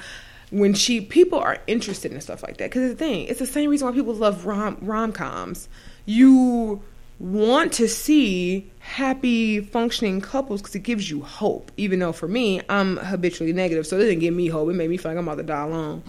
[0.51, 3.69] When she people are interested in stuff like that because the thing it's the same
[3.69, 5.69] reason why people love rom rom coms.
[6.05, 6.83] You
[7.19, 11.73] want to see happy functioning couples because it gives you hope.
[11.77, 14.71] Even though for me, I'm habitually negative, so it didn't give me hope.
[14.71, 16.03] It made me feel like I'm about to die alone.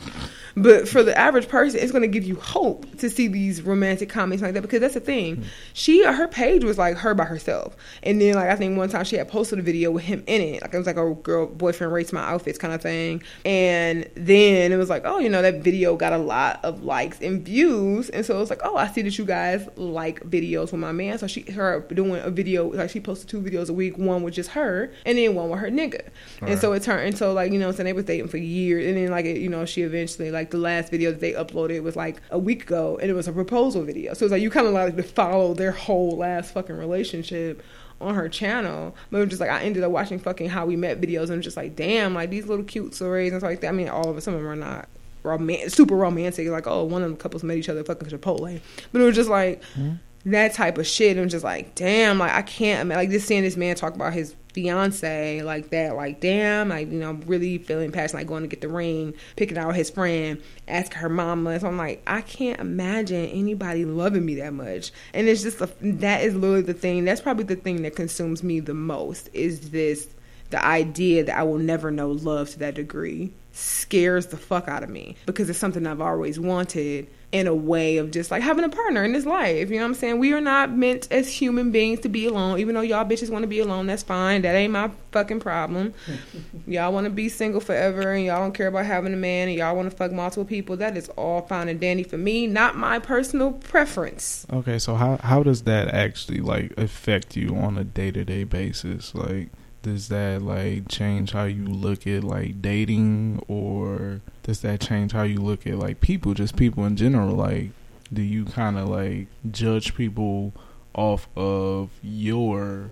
[0.55, 4.09] But for the average person, it's going to give you hope to see these romantic
[4.09, 5.35] comedies like that because that's the thing.
[5.37, 5.43] Hmm.
[5.73, 9.03] She her page was like her by herself, and then like I think one time
[9.05, 11.47] she had posted a video with him in it, like it was like a girl
[11.47, 15.41] boyfriend rates my outfits kind of thing, and then it was like oh you know
[15.41, 18.77] that video got a lot of likes and views, and so it was like oh
[18.77, 22.31] I see that you guys like videos with my man, so she her doing a
[22.31, 25.49] video like she posted two videos a week, one with just her, and then one
[25.49, 26.07] with her nigga,
[26.41, 26.59] and Right.
[26.59, 29.09] so it turned into like you know so they was dating for years, and then
[29.11, 32.21] like it, you know she eventually like the last video that they uploaded was like
[32.31, 34.73] a week ago, and it was a proposal video, so it's like you kind of
[34.73, 37.61] like to follow their whole last fucking relationship
[37.99, 38.95] on her channel.
[39.09, 41.33] But it was just like I ended up watching fucking how we met videos, and
[41.33, 43.69] I'm just like damn, like these little cute stories and stuff like that.
[43.69, 44.87] I mean, all of them, some of them are not.
[45.23, 48.61] Roman- super romantic, like oh, one of the couples met each other fucking Chipotle,
[48.93, 49.93] but it was just like hmm?
[50.31, 51.17] That type of shit.
[51.17, 54.35] I'm just like, damn, like I can't like just seeing this man talk about his
[54.53, 58.47] fiance like that, like damn, like you know, I'm really feeling passionate, like going to
[58.47, 61.59] get the ring, picking out his friend, asking her mama.
[61.59, 64.91] So I'm like, I can't imagine anybody loving me that much.
[65.13, 67.05] And it's just a, that is literally the thing.
[67.05, 69.29] That's probably the thing that consumes me the most.
[69.33, 70.07] Is this
[70.49, 74.83] the idea that I will never know love to that degree scares the fuck out
[74.83, 78.63] of me because it's something I've always wanted in a way of just like having
[78.63, 79.69] a partner in this life.
[79.69, 80.19] You know what I'm saying?
[80.19, 82.59] We are not meant as human beings to be alone.
[82.59, 84.43] Even though y'all bitches want to be alone, that's fine.
[84.43, 85.93] That ain't my fucking problem.
[86.67, 89.57] y'all want to be single forever and y'all don't care about having a man and
[89.57, 90.77] y'all want to fuck multiple people.
[90.77, 92.47] That is all fine and dandy for me.
[92.47, 94.45] Not my personal preference.
[94.51, 98.45] Okay, so how how does that actually like affect you on a day to day
[98.45, 99.13] basis?
[99.13, 99.49] Like,
[99.87, 105.23] does that like change how you look at like dating, or does that change how
[105.23, 107.35] you look at like people, just people in general?
[107.35, 107.71] Like,
[108.11, 110.53] do you kind of like judge people
[110.97, 112.91] off of your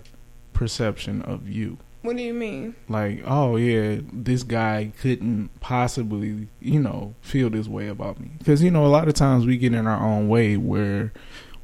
[0.56, 1.76] perception of you.
[2.02, 2.74] What do you mean?
[2.88, 8.30] Like, oh yeah, this guy couldn't possibly, you know, feel this way about me.
[8.38, 11.12] Because you know, a lot of times we get in our own way where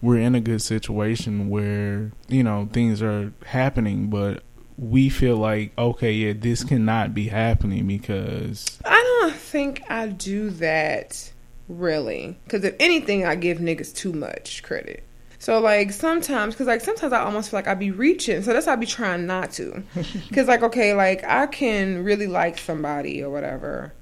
[0.00, 4.42] we're in a good situation where you know things are happening, but
[4.78, 10.50] we feel like okay, yeah, this cannot be happening because I don't think I do
[10.50, 11.32] that
[11.68, 12.36] really.
[12.44, 15.04] Because if anything, I give niggas too much credit.
[15.38, 18.42] So like sometimes, cause like sometimes I almost feel like I be reaching.
[18.42, 19.82] So that's why I be trying not to.
[20.32, 23.92] Cause like okay, like I can really like somebody or whatever,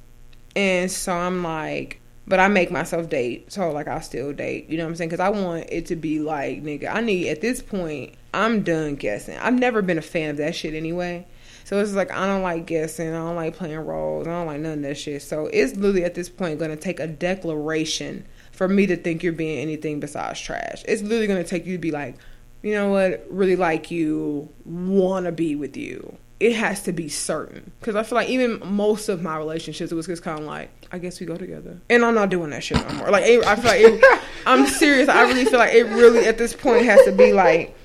[0.55, 3.51] and so I'm like, but I make myself date.
[3.51, 4.69] So like I still date.
[4.69, 5.09] You know what I'm saying?
[5.09, 6.95] Cause I want it to be like nigga.
[6.95, 8.17] I need at this point.
[8.33, 9.37] I'm done guessing.
[9.39, 11.27] I've never been a fan of that shit anyway.
[11.65, 13.09] So it's like I don't like guessing.
[13.09, 14.27] I don't like playing roles.
[14.27, 15.23] I don't like none of that shit.
[15.23, 19.23] So it's literally at this point going to take a declaration for me to think
[19.23, 20.83] you're being anything besides trash.
[20.87, 22.17] It's literally going to take you to be like,
[22.63, 26.19] you know what, really like you, want to be with you.
[26.41, 27.73] It has to be certain.
[27.81, 30.71] Because I feel like even most of my relationships, it was just kind of like,
[30.91, 31.81] I guess we go together.
[31.89, 33.11] And I'm not doing that shit no more.
[33.11, 35.09] Like, I feel like, it, I'm serious.
[35.09, 37.77] I really feel like it really, at this point, has to be like,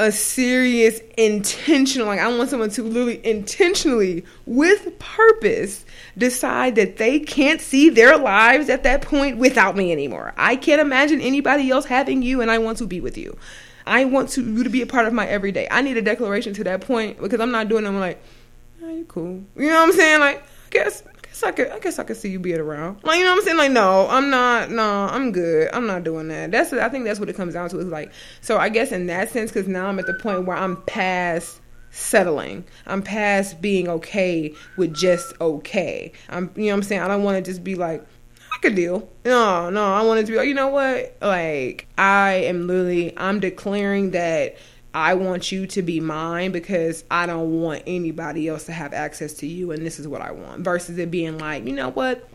[0.00, 5.84] a serious intentional like i want someone to literally intentionally with purpose
[6.16, 10.34] decide that they can't see their lives at that point without me anymore.
[10.36, 13.36] I can't imagine anybody else having you and i want to be with you.
[13.86, 15.66] I want to you to be a part of my everyday.
[15.70, 18.20] I need a declaration to that point because i'm not doing them like
[18.82, 19.42] oh, you cool.
[19.56, 20.20] You know what i'm saying?
[20.20, 21.02] Like i guess
[21.38, 23.02] guess I could I guess I could see you being around.
[23.02, 23.58] Like you know what I'm saying?
[23.58, 24.70] Like no, I'm not.
[24.70, 25.70] No, I'm good.
[25.72, 26.50] I'm not doing that.
[26.50, 27.78] That's I think that's what it comes down to.
[27.78, 30.56] Is like so I guess in that sense because now I'm at the point where
[30.56, 31.60] I'm past
[31.90, 32.64] settling.
[32.86, 36.12] I'm past being okay with just okay.
[36.28, 37.02] I'm you know what I'm saying?
[37.02, 38.04] I don't want to just be like
[38.52, 39.08] I could deal.
[39.24, 41.16] No, no, I want it to be like, you know what?
[41.20, 44.56] Like I am literally I'm declaring that
[44.98, 49.32] I want you to be mine because I don't want anybody else to have access
[49.34, 50.62] to you, and this is what I want.
[50.62, 52.28] Versus it being like, you know what?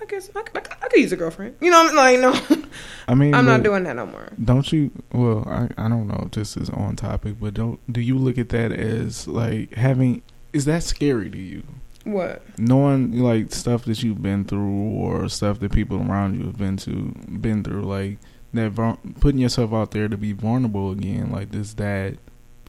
[0.00, 1.54] I guess I, I, I could use a girlfriend.
[1.60, 2.66] You know, I'm like, no.
[3.06, 4.30] I mean, I'm not doing that no more.
[4.44, 4.90] Don't you?
[5.12, 8.36] Well, I I don't know if this is on topic, but don't do you look
[8.36, 10.22] at that as like having?
[10.52, 11.62] Is that scary to you?
[12.02, 12.42] What?
[12.58, 16.78] Knowing like stuff that you've been through or stuff that people around you have been
[16.78, 18.18] to been through, like
[18.54, 22.16] that putting yourself out there to be vulnerable again, like does that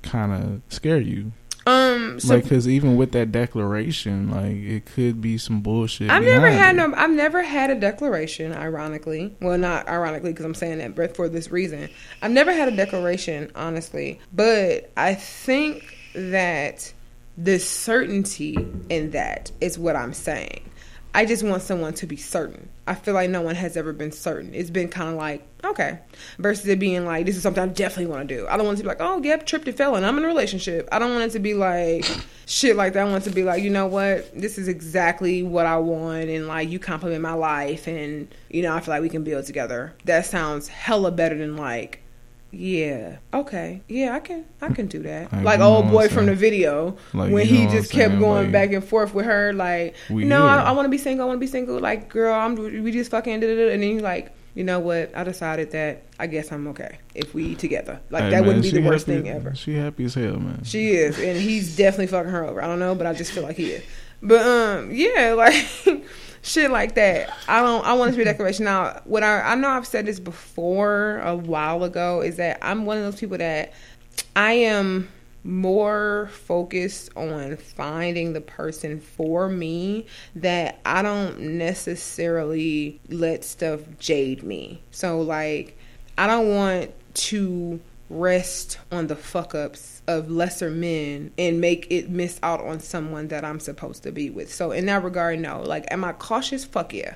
[0.02, 1.32] kind of scare you?
[1.68, 6.10] Um, so like because even with that declaration, like it could be some bullshit.
[6.10, 6.78] I've never had it.
[6.78, 6.94] no.
[6.96, 8.54] I've never had a declaration.
[8.54, 11.90] Ironically, well, not ironically because I'm saying that, but for this reason,
[12.22, 14.22] I've never had a declaration, honestly.
[14.34, 16.94] But I think that
[17.38, 18.58] the certainty
[18.90, 20.70] in that is what I'm saying.
[21.18, 22.70] I just want someone to be certain.
[22.86, 24.54] I feel like no one has ever been certain.
[24.54, 25.98] It's been kind of like, okay.
[26.38, 28.48] Versus it being like, this is something I definitely want to do.
[28.48, 30.26] I don't want it to be like, oh, yep, tripped and fell and I'm in
[30.26, 30.88] a relationship.
[30.92, 32.06] I don't want it to be like
[32.46, 33.08] shit like that.
[33.08, 34.32] I want it to be like, you know what?
[34.40, 36.30] This is exactly what I want.
[36.30, 37.88] And like, you compliment my life.
[37.88, 39.96] And, you know, I feel like we can build together.
[40.06, 42.04] That sounds hella better than like,
[42.52, 43.18] yeah.
[43.34, 43.82] Okay.
[43.88, 44.46] Yeah, I can.
[44.62, 45.32] I can do that.
[45.32, 48.72] Like, like old boy from the video like, when he just kept going like, back
[48.72, 49.54] and forth with her.
[49.54, 51.26] Like, no, I, I want to be single.
[51.26, 51.80] I want to be single.
[51.80, 52.56] Like, girl, I'm.
[52.56, 53.34] We just fucking.
[53.34, 55.16] And then he's like, you know what?
[55.16, 58.00] I decided that I guess I'm okay if we together.
[58.10, 59.54] Like hey, that man, wouldn't be the worst happy, thing ever.
[59.54, 60.64] She happy as hell, man.
[60.64, 62.64] She is, and he's definitely fucking her over.
[62.64, 63.84] I don't know, but I just feel like he is.
[64.22, 65.54] But um, yeah, like
[66.48, 67.36] shit like that.
[67.48, 67.86] I don't.
[67.86, 68.66] I want to be a declaration.
[68.66, 72.86] Now, what I I know I've said this before a while ago is that I'm
[72.86, 73.74] one of those people that
[74.36, 75.10] I am
[75.44, 80.06] more focused on finding the person for me
[80.36, 84.82] that I don't necessarily let stuff jade me.
[84.92, 85.78] So like
[86.18, 87.80] I don't want to
[88.10, 93.28] rest on the fuck ups of lesser men and make it miss out on someone
[93.28, 94.54] that I'm supposed to be with.
[94.54, 95.62] So in that regard, no.
[95.62, 96.64] Like, am I cautious?
[96.64, 97.16] Fuck yeah.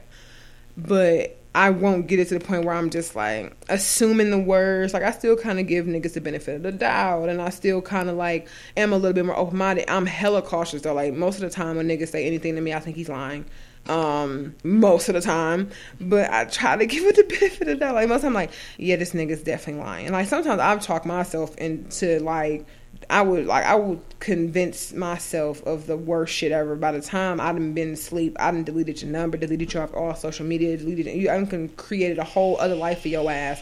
[0.78, 4.94] But I won't get it to the point where I'm just like assuming the words.
[4.94, 7.82] Like I still kind of give niggas the benefit of the doubt, and I still
[7.82, 8.48] kind of like
[8.78, 9.90] am a little bit more open minded.
[9.90, 10.94] I'm hella cautious though.
[10.94, 13.46] Like most of the time when niggas say anything to me, I think he's lying
[13.90, 15.68] um most of the time
[16.00, 17.96] but i try to give it the benefit of the doubt.
[17.96, 21.06] like most of the time like yeah this nigga's definitely lying like sometimes i've talked
[21.06, 22.64] myself into like
[23.10, 27.40] i would like i would convince myself of the worst shit ever by the time
[27.40, 30.78] i have been asleep i done deleted your number deleted you off all social media
[30.78, 33.62] deleted you i done created a whole other life for your ass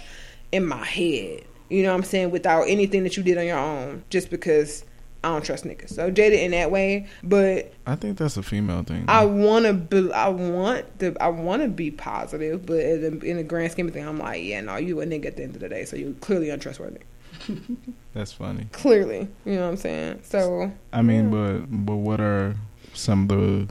[0.51, 3.59] in my head you know what i'm saying without anything that you did on your
[3.59, 4.83] own just because
[5.23, 5.89] I don't trust niggas.
[5.89, 9.05] So jaded in that way, but I think that's a female thing.
[9.09, 13.25] I want to be, I want to, I want to be positive, but in the,
[13.25, 15.43] in the grand scheme of things, I'm like, yeah, no, you a nigga at the
[15.43, 17.01] end of the day, so you're clearly untrustworthy.
[18.13, 18.67] That's funny.
[18.71, 20.19] Clearly, you know what I'm saying.
[20.23, 21.59] So I mean, Yeah.
[21.59, 22.55] but but what are
[22.93, 23.67] some of the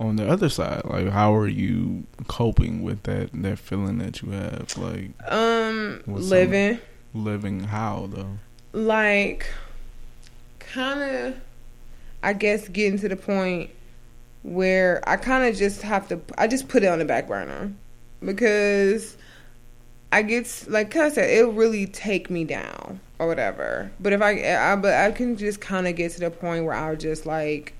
[0.00, 0.82] on the other side?
[0.84, 4.76] Like, how are you coping with that that feeling that you have?
[4.76, 6.78] Like um, living
[7.14, 8.38] living how though?
[8.72, 9.46] like
[10.58, 11.34] kind of,
[12.22, 13.70] I guess, getting to the point
[14.42, 16.20] where I kind of just have to.
[16.38, 17.70] I just put it on the back burner
[18.24, 19.16] because
[20.12, 23.90] I get like I said it'll really take me down or whatever.
[23.98, 26.74] But if I, I but I can just kind of get to the point where
[26.74, 27.72] I'll just like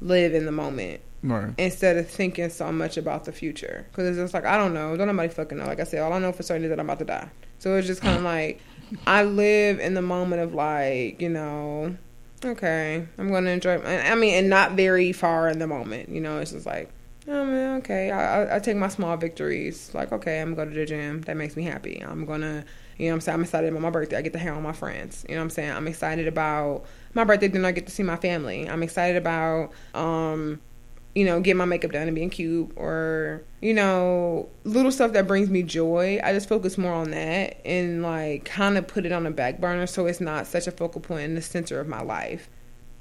[0.00, 1.52] live in the moment Right.
[1.58, 3.84] instead of thinking so much about the future.
[3.90, 5.66] Because it's just like I don't know, don't nobody fucking know.
[5.66, 7.28] Like I said, all I know for certain is that I'm about to die.
[7.58, 8.60] So it's just kind of like
[9.06, 11.96] I live in the moment of like you know,
[12.44, 13.82] okay, I'm gonna enjoy.
[13.82, 16.08] I mean, and not very far in the moment.
[16.08, 16.90] You know, it's just like.
[17.28, 19.90] I mean, okay, I, I, take my small victories.
[19.92, 21.20] Like, okay, I'm going to the gym.
[21.22, 22.02] That makes me happy.
[22.02, 22.64] I'm going to,
[22.96, 23.34] you know I'm saying?
[23.34, 24.16] I'm excited about my birthday.
[24.16, 25.26] I get to hang out with my friends.
[25.28, 25.72] You know what I'm saying?
[25.72, 28.66] I'm excited about my birthday, then I get to see my family.
[28.66, 30.60] I'm excited about, um,
[31.14, 35.26] you know, getting my makeup done and being cute or, you know, little stuff that
[35.26, 36.20] brings me joy.
[36.24, 39.60] I just focus more on that and like kind of put it on the back
[39.60, 42.48] burner so it's not such a focal point in the center of my life.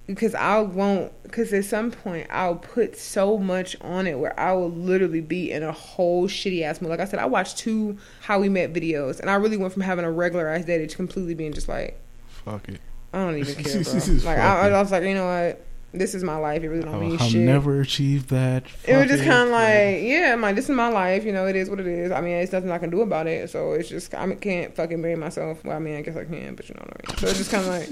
[0.07, 4.53] Because I won't, because at some point I'll put so much on it where I
[4.53, 6.89] will literally be in a whole shitty ass mood.
[6.89, 9.81] Like I said, I watched two How We Met videos and I really went from
[9.81, 11.99] having a regular ass day to completely being just like,
[12.45, 12.79] Fuck it.
[13.13, 13.93] I don't even care, bro.
[13.93, 14.69] Like I.
[14.69, 15.63] I was like, you know what?
[15.93, 16.63] This is my life.
[16.63, 17.41] It really don't I'll, mean I'll shit.
[17.41, 18.63] never achieve that.
[18.85, 21.25] it was just kind of like, yeah, I'm like, this is my life.
[21.25, 22.11] You know, it is what it is.
[22.11, 23.49] I mean, it's nothing I can do about it.
[23.49, 25.63] So it's just, I can't fucking blame myself.
[25.65, 27.17] Well, I mean, I guess I can, but you know what I mean.
[27.17, 27.89] So it's just kind of like,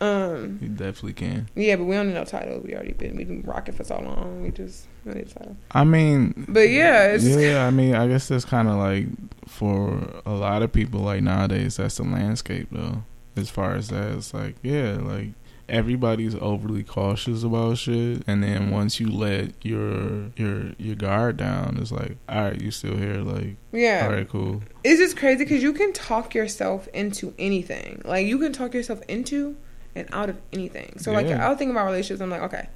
[0.00, 1.48] um, You definitely can.
[1.54, 2.64] yeah, but we don't need no titles.
[2.64, 4.42] We already been, we been rocking for so long.
[4.42, 5.56] We just, we need a title.
[5.72, 7.66] I mean, But yeah, it's yeah.
[7.66, 9.06] I mean, I guess that's kind of like
[9.46, 11.00] for a lot of people.
[11.00, 13.04] Like nowadays, that's the landscape, though.
[13.36, 15.28] As far as that, it's like yeah, like
[15.68, 21.76] everybody's overly cautious about shit, and then once you let your your your guard down,
[21.80, 24.06] it's like all right, you still here, like yeah.
[24.06, 24.62] all right, cool.
[24.84, 28.00] It's just crazy because you can talk yourself into anything.
[28.04, 29.56] Like you can talk yourself into
[29.96, 30.98] and out of anything.
[30.98, 32.20] So like I was thinking about relationships.
[32.20, 32.68] I'm like, okay,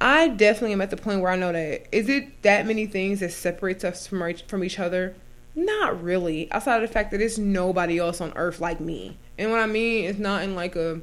[0.00, 3.20] I definitely am at the point where I know that is it that many things
[3.20, 5.14] that separates us from each, from each other?
[5.54, 6.50] Not really.
[6.50, 9.18] Outside of the fact that there's nobody else on earth like me.
[9.38, 11.00] And what I mean is not in like a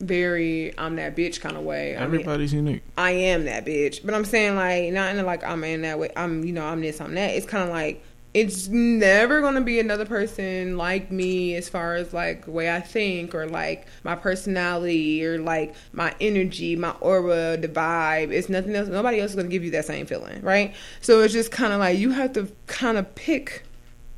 [0.00, 1.96] very I'm that bitch kind of way.
[1.96, 2.82] I mean, Everybody's unique.
[2.98, 4.04] I am that bitch.
[4.04, 6.10] But I'm saying like not in a, like I'm in that way.
[6.16, 7.30] I'm you know I'm this I'm that.
[7.30, 8.04] It's kind of like
[8.34, 12.80] it's never gonna be another person like me as far as like the way I
[12.80, 18.32] think or like my personality or like my energy, my aura, the vibe.
[18.32, 18.88] It's nothing else.
[18.88, 20.74] Nobody else is gonna give you that same feeling, right?
[21.00, 23.64] So it's just kind of like you have to kind of pick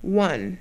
[0.02, 0.58] one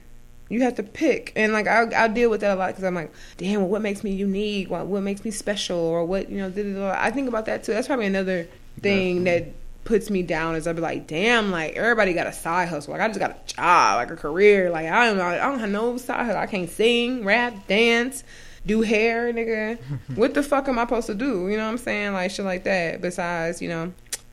[0.50, 2.94] you have to pick, and like I I deal with that a lot because I'm
[2.94, 4.70] like, damn, well, what makes me unique?
[4.70, 5.80] What what makes me special?
[5.80, 6.50] Or what you know?
[6.50, 6.96] da, da, da.
[6.98, 7.74] I think about that too.
[7.74, 8.48] That's probably another
[8.80, 9.48] thing that
[9.84, 10.56] puts me down.
[10.56, 12.94] Is I'd be like, damn, like everybody got a side hustle.
[12.94, 14.70] Like I just got a job, like a career.
[14.70, 16.40] Like I don't I don't have no side hustle.
[16.42, 18.24] I can't sing, rap, dance.
[18.66, 19.78] Do hair, nigga.
[20.16, 21.50] what the fuck am I supposed to do?
[21.50, 22.14] You know what I'm saying?
[22.14, 23.02] Like shit like that.
[23.02, 23.92] Besides, you know,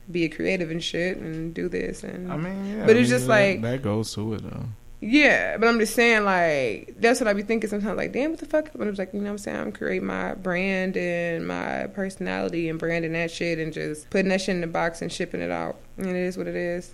[0.09, 2.85] be a creative and shit and do this and I mean, yeah.
[2.85, 4.65] But I it's mean, just that- like- that goes to it though.
[5.03, 7.97] Yeah, but I'm just saying, like, that's what I be thinking sometimes.
[7.97, 8.69] Like, damn, what the fuck?
[8.71, 9.57] But I'm just like, you know what I'm saying?
[9.57, 14.41] I'm creating my brand and my personality and branding that shit and just putting that
[14.41, 15.77] shit in the box and shipping it out.
[15.97, 16.93] And it is what it is.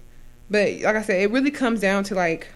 [0.50, 2.48] But like I said, it really comes down to like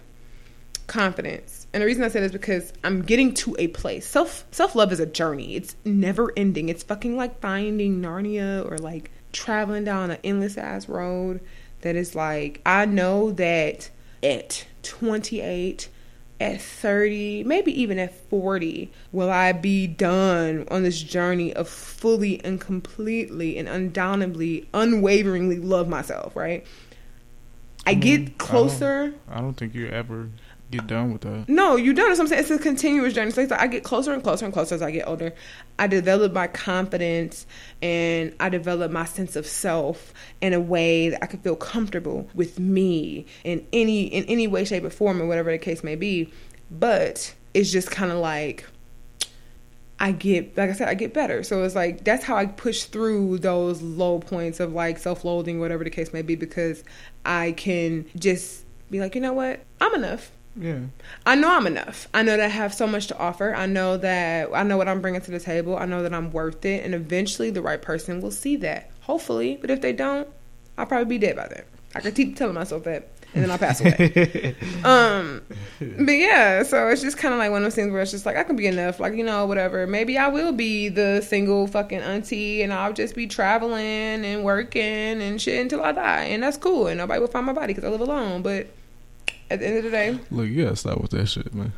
[0.86, 1.66] confidence.
[1.74, 4.06] And the reason I said is because I'm getting to a place.
[4.06, 5.54] Self self love is a journey.
[5.54, 6.70] It's never ending.
[6.70, 11.40] It's fucking like finding Narnia or like traveling down an endless ass road
[11.82, 13.90] that is like I know that
[14.22, 15.88] at 28
[16.40, 22.44] at 30 maybe even at 40 will i be done on this journey of fully
[22.44, 26.66] and completely and undoubtedly unwaveringly love myself right?
[27.86, 29.14] I I get don't- closer.
[29.28, 30.28] I don't think you ever
[30.72, 31.48] get done with that.
[31.48, 32.18] no, you don't.
[32.18, 32.40] I'm saying.
[32.40, 33.30] It's a continuous journey.
[33.30, 35.32] So it's like I get closer and closer and closer as I get older.
[35.78, 37.46] I develop my confidence
[37.80, 42.28] and I develop my sense of self in a way that I can feel comfortable
[42.34, 45.94] with me in any in any way, shape, or form, or whatever the case may
[45.94, 46.32] be.
[46.70, 48.66] But it's just kind of like
[50.00, 51.44] I get, like I said, I get better.
[51.44, 55.60] So it's like that's how I push through those low points of like self loathing,
[55.60, 56.82] whatever the case may be, because
[57.24, 60.32] I can just be like, you know what, I'm enough.
[60.54, 60.80] Yeah.
[61.24, 62.08] I know I'm enough.
[62.12, 63.54] I know that I have so much to offer.
[63.54, 65.76] I know that I know what I'm bringing to the table.
[65.76, 66.84] I know that I'm worth it.
[66.84, 68.90] And eventually the right person will see that.
[69.02, 69.58] Hopefully.
[69.60, 70.28] But if they don't,
[70.76, 71.64] I'll probably be dead by then.
[71.94, 73.08] I can keep telling myself that.
[73.34, 74.54] and then I'll pass away.
[74.84, 75.42] um,
[75.78, 78.26] but yeah, so it's just kind of like one of those things where it's just
[78.26, 79.86] like I can be enough, like you know, whatever.
[79.86, 84.82] Maybe I will be the single fucking auntie, and I'll just be traveling and working
[84.82, 87.84] and shit until I die, and that's cool, and nobody will find my body because
[87.84, 88.42] I live alone.
[88.42, 88.68] But
[89.52, 91.72] at the end of the day, Look, you gotta stop with that shit, man.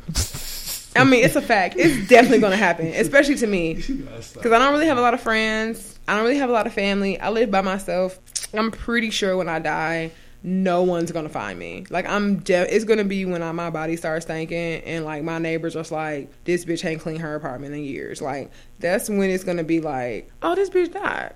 [0.95, 1.75] I mean, it's a fact.
[1.77, 3.73] It's definitely gonna happen, especially to me.
[3.73, 5.99] Because I don't really have a lot of friends.
[6.07, 7.19] I don't really have a lot of family.
[7.19, 8.17] I live by myself.
[8.53, 10.11] I'm pretty sure when I die,
[10.41, 11.85] no one's gonna find me.
[11.89, 15.39] Like I'm, de- it's gonna be when I, my body starts stinking and like my
[15.39, 18.21] neighbors just like, this bitch ain't cleaned her apartment in years.
[18.21, 21.33] Like that's when it's gonna be like, oh, this bitch died.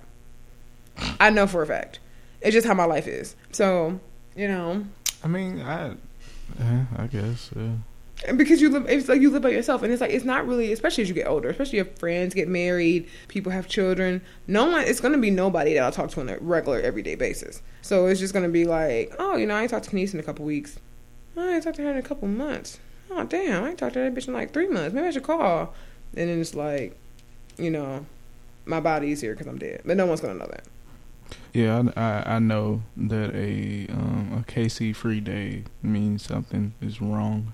[1.19, 1.99] I know for a fact.
[2.41, 3.35] It's just how my life is.
[3.51, 3.99] So
[4.35, 4.85] you know,
[5.23, 5.95] I mean, I,
[6.59, 7.71] yeah, I guess, yeah.
[8.27, 10.45] and because you live, it's like you live by yourself, and it's like it's not
[10.47, 14.21] really, especially as you get older, especially if friends get married, people have children.
[14.47, 17.61] No one, it's gonna be nobody that I'll talk to on a regular, everyday basis.
[17.81, 20.19] So it's just gonna be like, oh, you know, I ain't talked to Kenise in
[20.19, 20.77] a couple weeks.
[21.37, 22.79] I ain't talked to her in a couple months.
[23.11, 24.93] Oh damn, I ain't talked to that bitch in like three months.
[24.93, 25.73] Maybe I should call.
[26.15, 26.97] And then it's like,
[27.57, 28.05] you know,
[28.65, 30.65] my body's here because I'm dead, but no one's gonna know that.
[31.53, 37.01] Yeah, I, I, I know that a um, a KC free day means something is
[37.01, 37.53] wrong,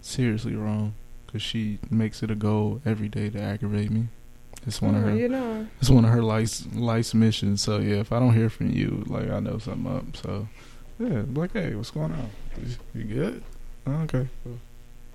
[0.00, 0.94] seriously wrong,
[1.26, 4.08] because she makes it a goal every day to aggravate me.
[4.66, 5.14] It's one of Oh, her.
[5.16, 7.62] you know, It's one of her life's life's missions.
[7.62, 10.16] So yeah, if I don't hear from you, like I know something up.
[10.16, 10.48] So
[10.98, 12.30] yeah, like hey, what's going on?
[12.94, 13.42] You good?
[13.86, 14.28] Oh, okay.
[14.42, 14.58] Cool.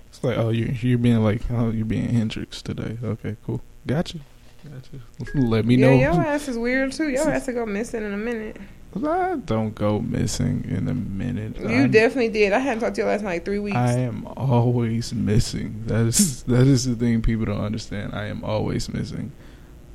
[0.08, 2.96] It's like oh you're you're being like oh you're being Hendrix today.
[3.04, 3.60] Okay, cool.
[3.86, 4.20] Gotcha.
[4.64, 5.34] Gotcha.
[5.34, 5.98] Let me yeah, know.
[5.98, 7.08] your ass is weird too.
[7.08, 8.58] Your ass to go missing in a minute.
[8.94, 11.58] I don't go missing in a minute.
[11.58, 12.52] You I'm- definitely did.
[12.52, 13.76] I hadn't talked to you last night like three weeks.
[13.76, 15.84] I am always missing.
[15.86, 18.14] That is that is the thing people don't understand.
[18.14, 19.32] I am always missing.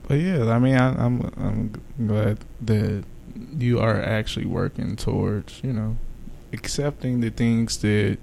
[0.08, 3.04] But yeah, I mean, I, I'm I'm glad that
[3.58, 5.98] you are actually working towards you know
[6.54, 8.18] accepting the things that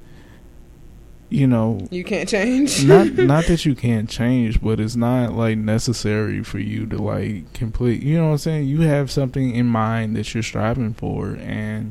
[1.34, 2.84] you know you can't change.
[2.84, 7.52] not not that you can't change, but it's not like necessary for you to like
[7.52, 8.02] complete.
[8.02, 8.68] You know what I'm saying?
[8.68, 11.90] You have something in mind that you're striving for, and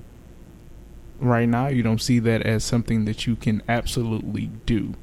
[1.20, 4.94] right now you don't see that as something that you can absolutely do.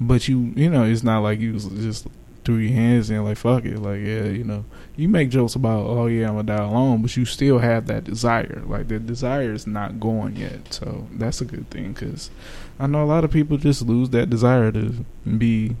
[0.00, 2.06] But you, you know, it's not like you just
[2.44, 4.64] threw your hands in like fuck it, like yeah, you know.
[4.94, 8.04] You make jokes about oh yeah I'm gonna die alone, but you still have that
[8.04, 8.62] desire.
[8.66, 12.30] Like the desire is not going yet, so that's a good thing because
[12.78, 15.04] I know a lot of people just lose that desire to
[15.38, 15.76] be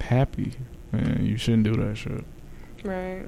[0.00, 0.52] happy,
[0.92, 2.24] and you shouldn't do that shit.
[2.84, 3.24] right.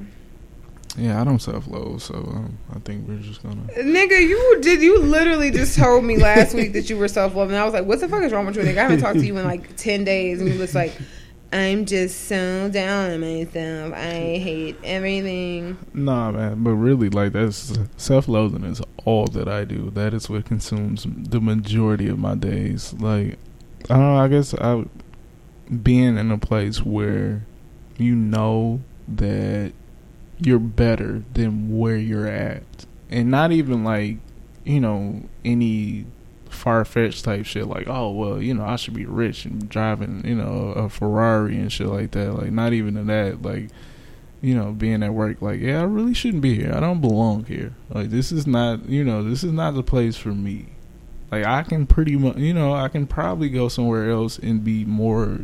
[0.98, 3.60] Yeah, I don't self-loathe, so um, I think we're just gonna.
[3.76, 4.80] Nigga, you did.
[4.80, 7.54] You literally just told me last week that you were self loving.
[7.54, 9.18] And I was like, "What the fuck is wrong with you, nigga?" I haven't talked
[9.18, 10.94] to you in like ten days, and you was like,
[11.52, 13.94] "I'm just so down on myself.
[13.94, 19.90] I hate everything." Nah, man, but really, like that's self-loathing is all that I do.
[19.90, 22.94] That is what consumes the majority of my days.
[22.98, 23.39] Like,
[23.89, 24.16] I don't know.
[24.16, 24.85] I guess I
[25.82, 27.44] being in a place where
[27.97, 29.73] you know that
[30.39, 34.18] you're better than where you're at, and not even like
[34.64, 36.06] you know any
[36.56, 40.34] far-fetched type shit like oh well you know i should be rich and driving you
[40.34, 43.70] know a ferrari and shit like that like not even that like
[44.40, 46.72] you know, being at work, like, yeah, I really shouldn't be here.
[46.72, 47.74] I don't belong here.
[47.90, 50.66] Like, this is not, you know, this is not the place for me.
[51.30, 54.84] Like, I can pretty much, you know, I can probably go somewhere else and be
[54.84, 55.40] more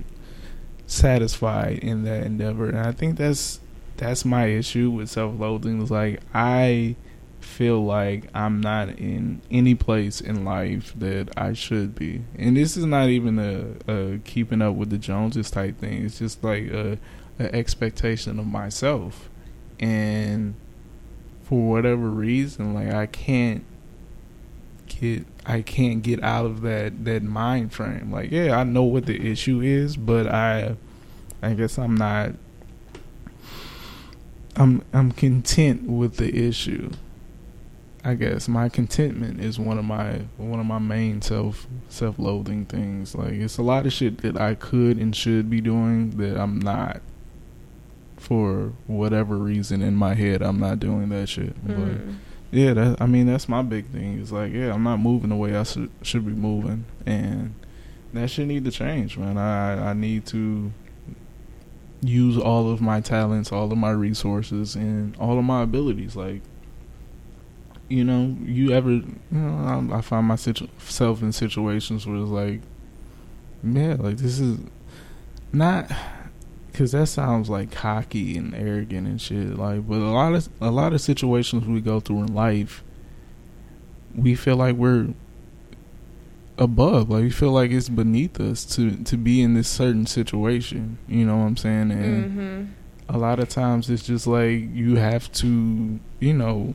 [0.86, 2.68] satisfied in that endeavor.
[2.68, 3.60] And I think that's
[3.97, 5.82] that's my issue with self-loathing.
[5.82, 6.94] Is like I
[7.44, 12.23] feel like I'm not in any place in life that I should be.
[12.36, 16.05] And this is not even a, a keeping up with the Joneses type thing.
[16.05, 16.98] It's just like a
[17.39, 19.28] an expectation of myself
[19.81, 20.55] and
[21.43, 23.64] for whatever reason like i can't
[24.86, 29.06] get i can't get out of that that mind frame like yeah i know what
[29.06, 30.77] the issue is but i
[31.43, 32.32] i guess i'm not
[34.56, 36.90] i'm i'm content with the issue
[38.05, 43.15] i guess my contentment is one of my one of my main self self-loathing things
[43.15, 46.59] like it's a lot of shit that i could and should be doing that i'm
[46.59, 47.01] not
[48.16, 51.57] for whatever reason in my head I'm not doing that shit.
[51.66, 52.15] But Mm.
[52.53, 54.20] yeah, that I mean that's my big thing.
[54.20, 57.53] It's like yeah, I'm not moving the way I should should be moving, and
[58.12, 59.37] that shit need to change, man.
[59.39, 60.70] I I need to
[62.01, 66.15] use all of my talents, all of my resources, and all of my abilities.
[66.15, 66.43] Like
[67.93, 72.60] you know, you ever you know I, I find myself in situations where it's like
[73.64, 74.59] yeah, like this is
[75.52, 75.90] not
[76.70, 79.56] because that sounds like cocky and arrogant and shit.
[79.59, 82.82] Like, but a lot of a lot of situations we go through in life,
[84.14, 85.09] we feel like we're
[86.59, 87.10] above.
[87.10, 90.98] Like we feel like it's beneath us to to be in this certain situation.
[91.09, 91.90] You know what I'm saying?
[91.93, 93.14] And Mm-hmm.
[93.14, 96.74] a lot of times it's just like you have to, you know,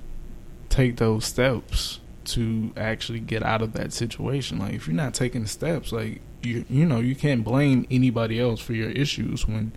[0.70, 4.60] take those steps to actually get out of that situation.
[4.60, 8.40] Like if you're not taking the steps, like you you know, you can't blame anybody
[8.40, 9.72] else for your issues when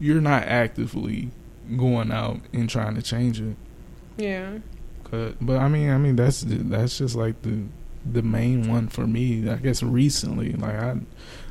[0.00, 1.30] you're not actively
[1.76, 3.56] going out and trying to change it.
[4.16, 4.58] Yeah.
[5.40, 7.62] but I mean, I mean that's that's just like the
[8.04, 9.48] the main one for me.
[9.48, 10.98] I guess recently, like I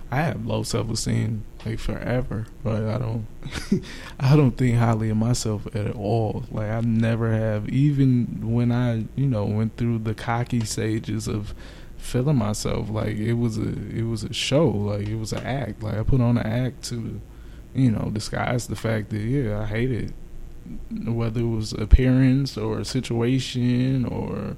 [0.09, 3.27] I have low self esteem like forever, but I don't
[4.19, 6.45] I don't think highly of myself at all.
[6.49, 7.67] Like I never have.
[7.69, 11.53] Even when I you know went through the cocky stages of
[11.97, 14.69] feeling myself, like it was a it was a show.
[14.69, 15.83] Like it was an act.
[15.83, 17.19] Like I put on an act to
[17.75, 20.13] you know disguise the fact that yeah I hated
[21.05, 24.57] whether it was appearance or situation or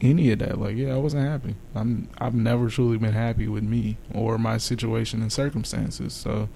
[0.00, 0.58] any of that.
[0.58, 1.56] Like, yeah, I wasn't happy.
[1.74, 6.12] I'm I've never truly been happy with me or my situation and circumstances.
[6.14, 6.48] So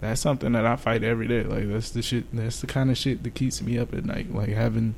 [0.00, 1.42] that's something that I fight every day.
[1.42, 4.34] Like that's the shit that's the kind of shit that keeps me up at night.
[4.34, 4.94] Like having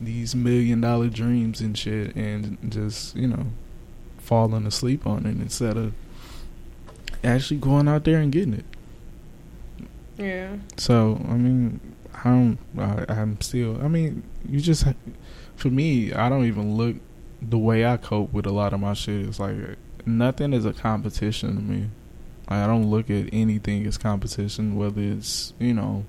[0.00, 3.46] these million dollar dreams and shit and just, you know,
[4.18, 5.94] falling asleep on it instead of
[7.22, 8.64] actually going out there and getting it.
[10.18, 10.56] Yeah.
[10.76, 11.80] So I mean,
[12.24, 12.58] I don't.
[12.78, 13.82] I, I'm still.
[13.82, 14.84] I mean, you just.
[15.56, 16.96] For me, I don't even look
[17.48, 19.26] the way I cope with a lot of my shit.
[19.26, 19.56] is like
[20.06, 21.88] nothing is a competition to me.
[22.50, 26.04] Like, I don't look at anything as competition, whether it's you know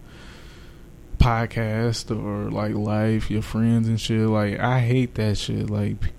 [1.17, 4.27] podcast or like life, your friends and shit.
[4.27, 5.69] Like I hate that shit.
[5.69, 6.11] Like p-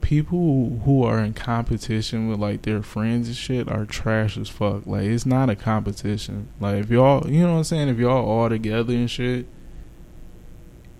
[0.00, 4.86] people who are in competition with like their friends and shit are trash as fuck.
[4.86, 6.48] Like it's not a competition.
[6.60, 9.46] Like if y'all, you know what I'm saying, if y'all all together and shit,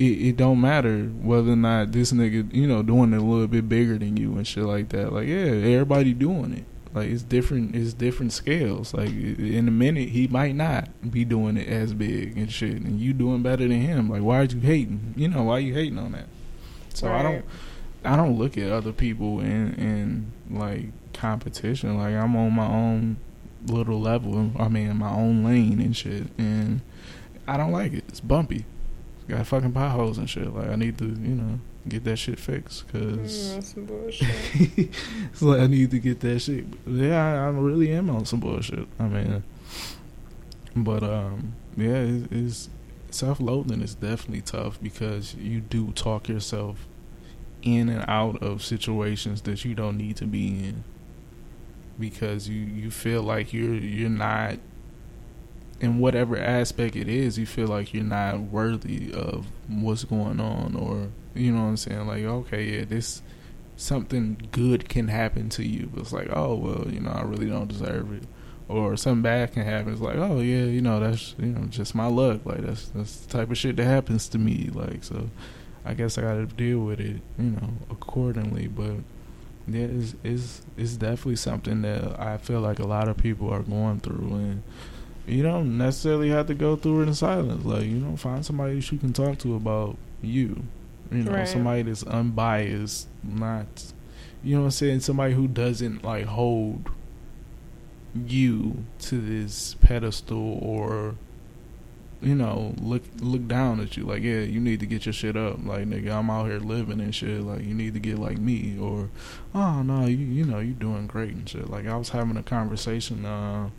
[0.01, 3.47] it, it don't matter whether or not this nigga, you know, doing it a little
[3.47, 5.13] bit bigger than you and shit like that.
[5.13, 6.65] Like yeah, everybody doing it.
[6.95, 7.77] Like it's different.
[7.77, 8.95] It's different scales.
[8.95, 12.99] Like in a minute, he might not be doing it as big and shit, and
[12.99, 14.09] you doing better than him.
[14.09, 15.15] Like why are you hating?
[15.17, 16.27] You know why you hating on that?
[16.95, 17.45] So I don't.
[18.03, 21.99] I don't look at other people in in like competition.
[21.99, 23.19] Like I'm on my own
[23.67, 24.51] little level.
[24.59, 26.81] I mean, my own lane and shit, and
[27.47, 28.05] I don't like it.
[28.09, 28.65] It's bumpy.
[29.31, 30.53] Got fucking potholes and shit.
[30.53, 34.29] Like I need to, you know, get that shit fixed because Mm, some bullshit.
[35.33, 36.65] it's like I need to get that shit.
[36.85, 38.89] Yeah, I, I really am on some bullshit.
[38.99, 39.45] I mean,
[40.75, 42.71] but um, yeah, it, it's
[43.11, 46.87] self-loathing is definitely tough because you do talk yourself
[47.63, 50.83] in and out of situations that you don't need to be in
[52.01, 54.57] because you you feel like you're you're not
[55.81, 60.77] in whatever aspect it is you feel like you're not worthy of what's going on
[60.77, 62.07] or you know what I'm saying?
[62.07, 63.23] Like okay yeah this
[63.77, 65.91] something good can happen to you.
[65.93, 68.25] But it's like oh well you know I really don't deserve it.
[68.69, 69.93] Or something bad can happen.
[69.93, 72.45] It's like oh yeah you know that's you know just my luck.
[72.45, 74.71] Like that's that's the type of shit that happens to me.
[74.73, 75.31] Like so
[75.85, 78.69] I guess I got to deal with it, you know, accordingly.
[78.69, 78.97] But
[79.67, 83.63] yeah, it's, it's it's definitely something that I feel like a lot of people are
[83.63, 84.63] going through, and
[85.31, 87.65] you don't necessarily have to go through it in silence.
[87.65, 90.63] Like you know, find somebody that you can talk to about you.
[91.11, 91.49] You know, Right.
[91.49, 93.93] somebody that's unbiased, not
[94.43, 95.01] you know what I'm saying.
[95.01, 96.91] Somebody who doesn't like hold
[98.27, 101.15] you to this pedestal or
[102.23, 105.37] you know, look look down at you like, yeah, you need to get your shit
[105.39, 105.57] up.
[105.65, 107.41] Like, nigga, I'm out here living and shit.
[107.41, 108.77] Like, you need to get like me.
[108.79, 109.09] Or,
[109.55, 111.71] oh no, you you know, you doing great and shit.
[111.71, 113.71] Like, I was having a conversation uh,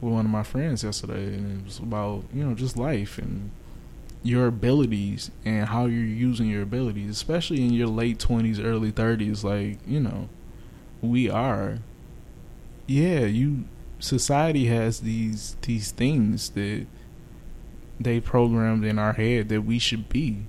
[0.00, 3.50] with one of my friends yesterday, and it was about you know just life and
[4.22, 9.44] your abilities and how you're using your abilities, especially in your late twenties, early thirties.
[9.44, 10.28] Like, you know,
[11.00, 11.78] we are.
[12.86, 13.64] Yeah, you.
[14.00, 16.86] Society has these these things that
[18.00, 20.44] they programmed in our head that we should be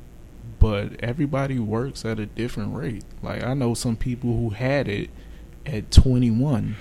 [0.60, 5.10] but everybody works at a different rate like i know some people who had it
[5.66, 6.76] at 21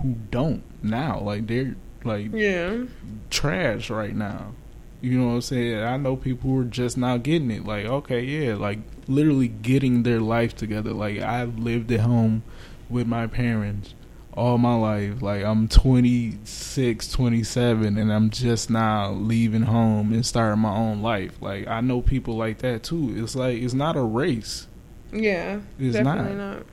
[0.00, 1.20] who don't now.
[1.20, 2.84] Like they're like yeah.
[3.30, 4.52] trash right now.
[5.00, 5.82] You know what i'm saying?
[5.82, 7.64] I know people who are just now getting it.
[7.64, 10.92] Like okay yeah like literally getting their life together.
[10.92, 12.42] Like i've lived at home
[12.88, 13.94] with my parents
[14.32, 15.22] all my life.
[15.22, 21.40] Like i'm 26 27 and i'm just now leaving home and starting my own life.
[21.40, 23.12] Like i know people like that too.
[23.16, 24.66] It's like it's not a race.
[25.12, 25.60] Yeah.
[25.78, 26.66] it's definitely not not.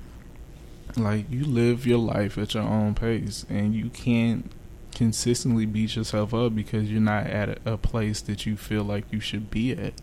[0.98, 4.52] Like you live your life at your own pace and you can't
[4.94, 9.20] consistently beat yourself up because you're not at a, place that you feel like you
[9.20, 9.94] should be at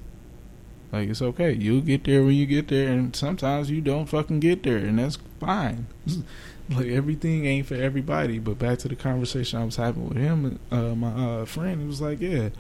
[0.92, 1.52] Like it's okay.
[1.52, 4.98] You'll get there when you get there, and sometimes you don't fucking get there, and
[4.98, 5.86] that's fine.
[6.70, 8.38] like everything ain't for everybody.
[8.38, 11.86] But back to the conversation I was having with him, uh, my uh, friend, he
[11.86, 12.50] was like, yeah,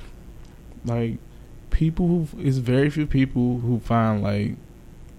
[0.84, 1.18] like
[1.70, 4.56] people who it's very few people who find like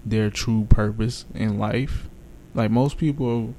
[0.04, 2.08] their true purpose in life.
[2.54, 3.54] Like most people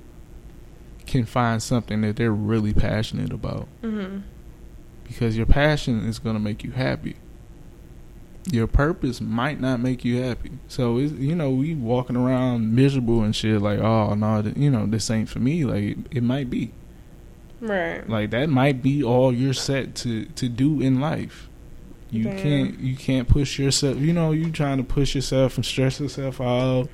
[1.06, 3.68] can find something that they're really passionate about.
[3.82, 4.20] Mm-hmm.
[5.04, 7.18] Because your passion is going to make you happy
[8.50, 10.52] your purpose might not make you happy.
[10.68, 14.86] So it's you know we walking around miserable and shit like oh no you know
[14.86, 16.72] this ain't for me like it, it might be
[17.60, 21.48] right like that might be all you're set to to do in life.
[22.10, 22.38] You Damn.
[22.38, 23.98] can't you can't push yourself.
[23.98, 26.90] You know you trying to push yourself and stress yourself out.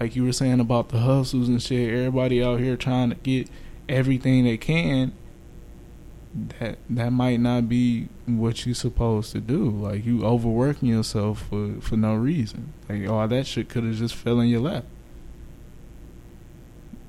[0.00, 1.92] Like you were saying about the hustles and shit.
[1.92, 3.48] Everybody out here trying to get
[3.88, 5.12] everything they can
[6.58, 9.70] that that might not be what you're supposed to do.
[9.70, 12.72] Like you overworking yourself for for no reason.
[12.88, 14.84] Like all that shit could have just fell in your lap.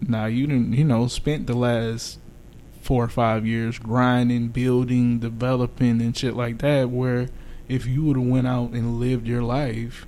[0.02, 2.20] Now you didn't you know spent the last
[2.82, 6.90] four or five years grinding, building, developing, and shit like that.
[6.90, 7.30] Where
[7.68, 10.06] if you would have went out and lived your life,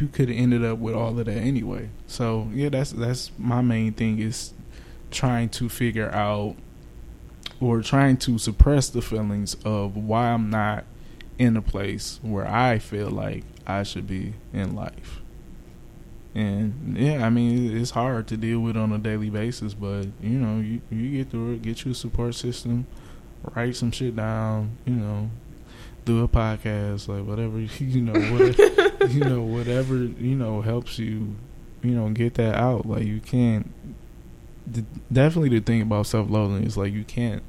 [0.00, 1.90] you could have ended up with all of that anyway.
[2.06, 4.54] So yeah, that's that's my main thing is
[5.10, 6.56] trying to figure out
[7.60, 10.84] or trying to suppress the feelings of why I'm not
[11.38, 15.20] in a place where I feel like I should be in life.
[16.34, 20.38] And yeah, I mean it's hard to deal with on a daily basis, but you
[20.38, 22.86] know, you you get through it, get you a support system,
[23.54, 25.30] write some shit down, you know,
[26.04, 31.36] do a podcast, like whatever you know, whatever, you know, whatever you know helps you,
[31.82, 32.86] you know, get that out.
[32.86, 33.72] Like you can't.
[34.66, 37.42] The, definitely, the thing about self-loathing is like you can't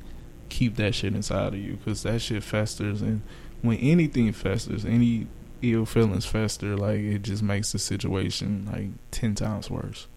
[0.49, 3.21] keep that shit inside of you because that shit festers, and
[3.61, 5.27] when anything festers, any
[5.61, 10.07] ill feelings fester, like it just makes the situation like ten times worse.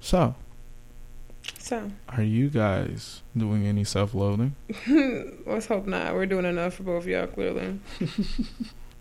[0.00, 0.34] So,
[1.58, 4.54] so are you guys doing any self-loathing?
[5.46, 7.78] let's hope not we're doing enough for both of y'all clearly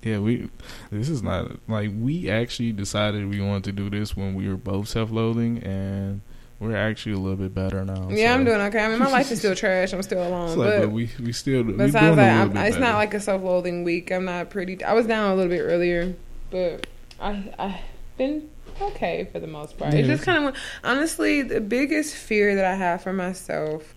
[0.03, 0.49] Yeah, we.
[0.91, 4.55] This is not like we actually decided we wanted to do this when we were
[4.55, 6.21] both self-loathing, and
[6.59, 8.09] we're actually a little bit better now.
[8.09, 8.33] yeah so.
[8.33, 10.79] i'm doing okay i mean my life is still trash i'm still alone like, but,
[10.81, 14.25] but we we still besides that I'm, bit it's not like a self-loathing week i'm
[14.25, 16.15] not pretty i was down a little bit earlier
[16.49, 16.87] but
[17.19, 17.75] i i've
[18.17, 18.49] been
[18.81, 22.75] okay for the most part it's just kind of honestly the biggest fear that i
[22.75, 23.93] have for myself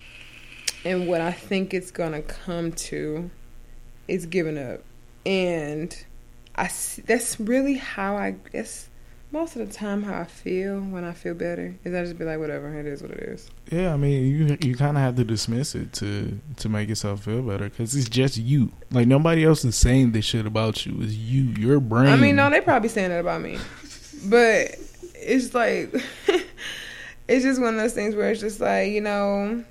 [0.85, 3.31] and what i think it's gonna come to
[4.09, 4.81] is giving up
[5.27, 6.05] and
[6.57, 6.69] i
[7.07, 8.89] that's really how i guess
[9.33, 12.25] most of the time how i feel when i feel better is i just be
[12.25, 15.15] like whatever it is what it is Yeah, I mean, you you kind of have
[15.15, 18.73] to dismiss it to to make yourself feel better because it's just you.
[18.91, 20.97] Like nobody else is saying this shit about you.
[21.01, 22.09] It's you, your brain.
[22.09, 23.59] I mean, no, they probably saying that about me,
[24.25, 24.77] but
[25.15, 25.93] it's like
[27.29, 29.65] it's just one of those things where it's just like you know,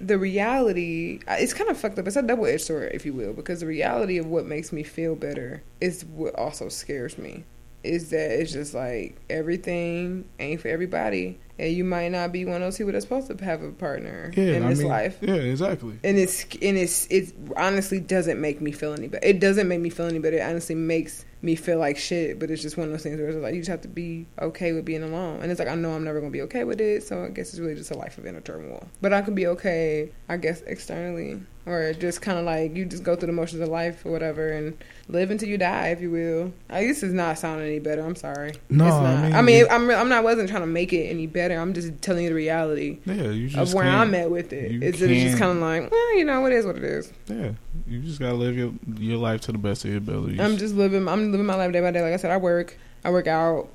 [0.00, 1.20] the reality.
[1.28, 2.06] It's kind of fucked up.
[2.06, 4.82] It's a double edged sword, if you will, because the reality of what makes me
[4.82, 7.44] feel better is what also scares me.
[7.82, 12.56] Is that it's just like everything ain't for everybody, and you might not be one
[12.56, 15.18] of those people that's supposed to have a partner yeah, in I this mean, life
[15.20, 15.96] Yeah, exactly.
[16.02, 19.24] and it's and it's it honestly doesn't make me feel any better.
[19.24, 20.38] It doesn't make me feel any better.
[20.38, 22.38] It honestly makes me feel like shit.
[22.38, 24.26] But it's just one of those things where it's like you just have to be
[24.40, 25.40] okay with being alone.
[25.42, 27.02] And it's like I know I'm never gonna be okay with it.
[27.04, 28.86] So I guess it's really just a life of inner turmoil.
[29.00, 33.02] But I can be okay, I guess externally, or just kind of like you just
[33.02, 34.76] go through the motions of life or whatever and
[35.08, 36.52] live until you die, if you will.
[36.68, 38.02] I guess it's not sounding any better.
[38.04, 38.54] I'm sorry.
[38.68, 41.26] No, it's I mean, I mean, I'm I'm not wasn't trying to make it any
[41.26, 41.56] better.
[41.58, 44.82] I'm just telling you the reality Yeah, you just of where I'm at with it.
[44.82, 47.12] it's just kind of like, well, you know, it is what it is.
[47.28, 47.52] Yeah,
[47.86, 50.40] you just gotta live your your life to the best of your abilities.
[50.40, 51.06] I'm just living.
[51.08, 52.00] I'm living my life day by day.
[52.02, 52.78] Like I said, I work.
[53.04, 53.68] I work out,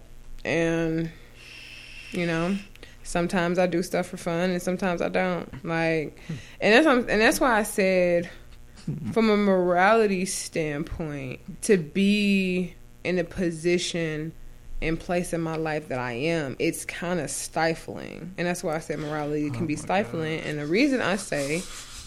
[0.43, 1.11] and
[2.11, 2.57] you know,
[3.03, 5.63] sometimes I do stuff for fun, and sometimes I don't.
[5.63, 6.33] Like, hmm.
[6.59, 8.29] and that's and that's why I said,
[8.85, 9.11] hmm.
[9.11, 12.73] from a morality standpoint, to be
[13.03, 14.33] in a position
[14.81, 18.75] and place in my life that I am, it's kind of stifling, and that's why
[18.75, 20.39] I said morality can Oh be stifling.
[20.41, 21.61] And the reason I say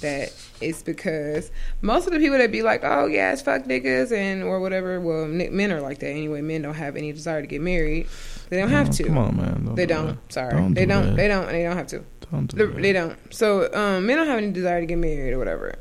[0.04, 1.50] that is because
[1.82, 5.00] most of the people that be like, "Oh yeah, it's fuck niggas" and or whatever.
[5.00, 6.40] Well, ni- men are like that anyway.
[6.40, 8.06] Men don't have any desire to get married.
[8.50, 9.04] They don't have Oh, to.
[9.04, 9.74] Come on, man.
[9.74, 10.06] They do don't.
[10.06, 10.32] that.
[10.32, 11.06] Sorry, Don't they do don't.
[11.08, 11.16] that.
[11.16, 11.46] They don't.
[11.48, 12.04] They don't have to.
[12.30, 13.16] Don't do They, they don't.
[13.34, 15.74] So um, men don't have any desire to get married or whatever,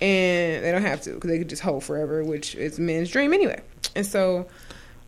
[0.00, 3.32] and they don't have to because they could just hold forever, which is men's dream
[3.34, 3.60] anyway.
[3.96, 4.46] And so,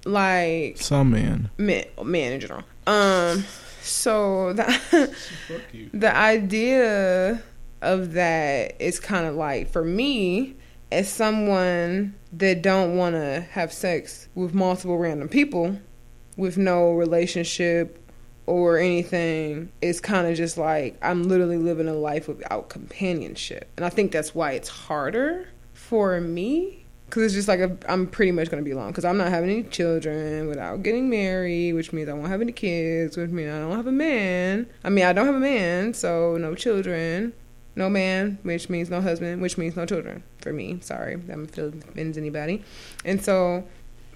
[0.04, 1.50] like Some men.
[1.58, 2.62] men, men in general.
[2.86, 3.44] Um,
[3.82, 5.14] so the
[5.92, 7.42] the idea
[7.82, 10.56] of that is kind of like for me
[10.92, 15.78] as someone that don't want to have sex with multiple random people
[16.36, 18.02] with no relationship
[18.46, 23.68] or anything it's kind of just like i'm literally living a life without companionship.
[23.76, 28.06] And i think that's why it's harder for me because it's just like i am
[28.06, 28.88] pretty much going to be alone.
[28.88, 32.52] Because i'm not having any children without getting married which means i won't have any
[32.52, 34.68] kids which means i don't have a man.
[34.84, 37.32] I mean i don't have a man so no children
[37.76, 40.78] no man, which means no husband, which means no children for me.
[40.80, 42.64] Sorry, that offends anybody.
[43.04, 43.64] And so,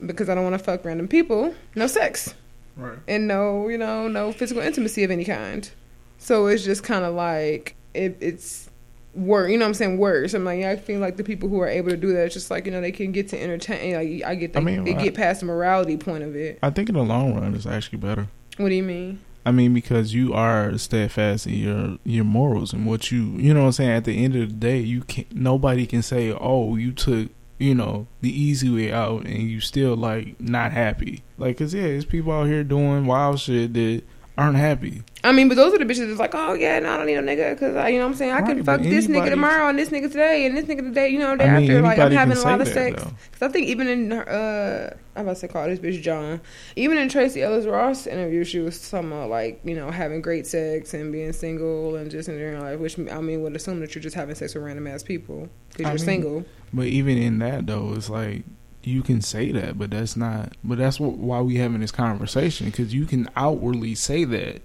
[0.05, 2.35] because I don't want to fuck random people, no sex.
[2.77, 2.99] Right.
[3.07, 5.71] And no, you know, no physical intimacy of any kind.
[6.19, 8.71] So it's just kind of like it, it's
[9.15, 9.51] worse.
[9.51, 9.99] You know what I'm saying?
[9.99, 10.33] Worse.
[10.33, 12.35] I'm like, yeah, I feel like the people who are able to do that, it's
[12.35, 13.95] just like you know, they can get to entertain.
[13.95, 16.59] Like I get, the, I mean, they I, get past the morality point of it.
[16.63, 18.29] I think in the long run, it's actually better.
[18.57, 19.21] What do you mean?
[19.45, 23.61] I mean, because you are steadfast in your your morals and what you you know
[23.61, 23.91] what I'm saying.
[23.91, 25.33] At the end of the day, you can't.
[25.35, 29.97] nobody can say, "Oh, you took you know the easy way out and you still
[29.97, 34.03] like not happy." Like, cause yeah, there's people out here doing wild shit that
[34.41, 35.03] aren't happy.
[35.23, 37.17] I mean, but those are the bitches that's like, oh yeah, no, I don't need
[37.17, 38.33] a nigga because I you know what I'm saying.
[38.33, 41.11] I right, can fuck this nigga tomorrow and this nigga today and this nigga today.
[41.11, 41.83] You know, day I mean, after.
[41.83, 43.05] Like I'm having a lot of sex.
[43.31, 46.41] Because I think even in her, uh, I'm about to say call this bitch Joan.
[46.75, 50.47] Even in Tracee Ellis Ross interview, she was talking about like you know having great
[50.47, 52.81] sex and being single and just in enjoying life.
[52.81, 55.83] Which I mean would assume that you're just having sex with random ass people because
[55.83, 56.45] you're mean, single.
[56.73, 58.45] But even in that though, it's like
[58.83, 60.55] you can say that, but that's not.
[60.65, 64.63] But that's what, why we having this conversation because you can outwardly say that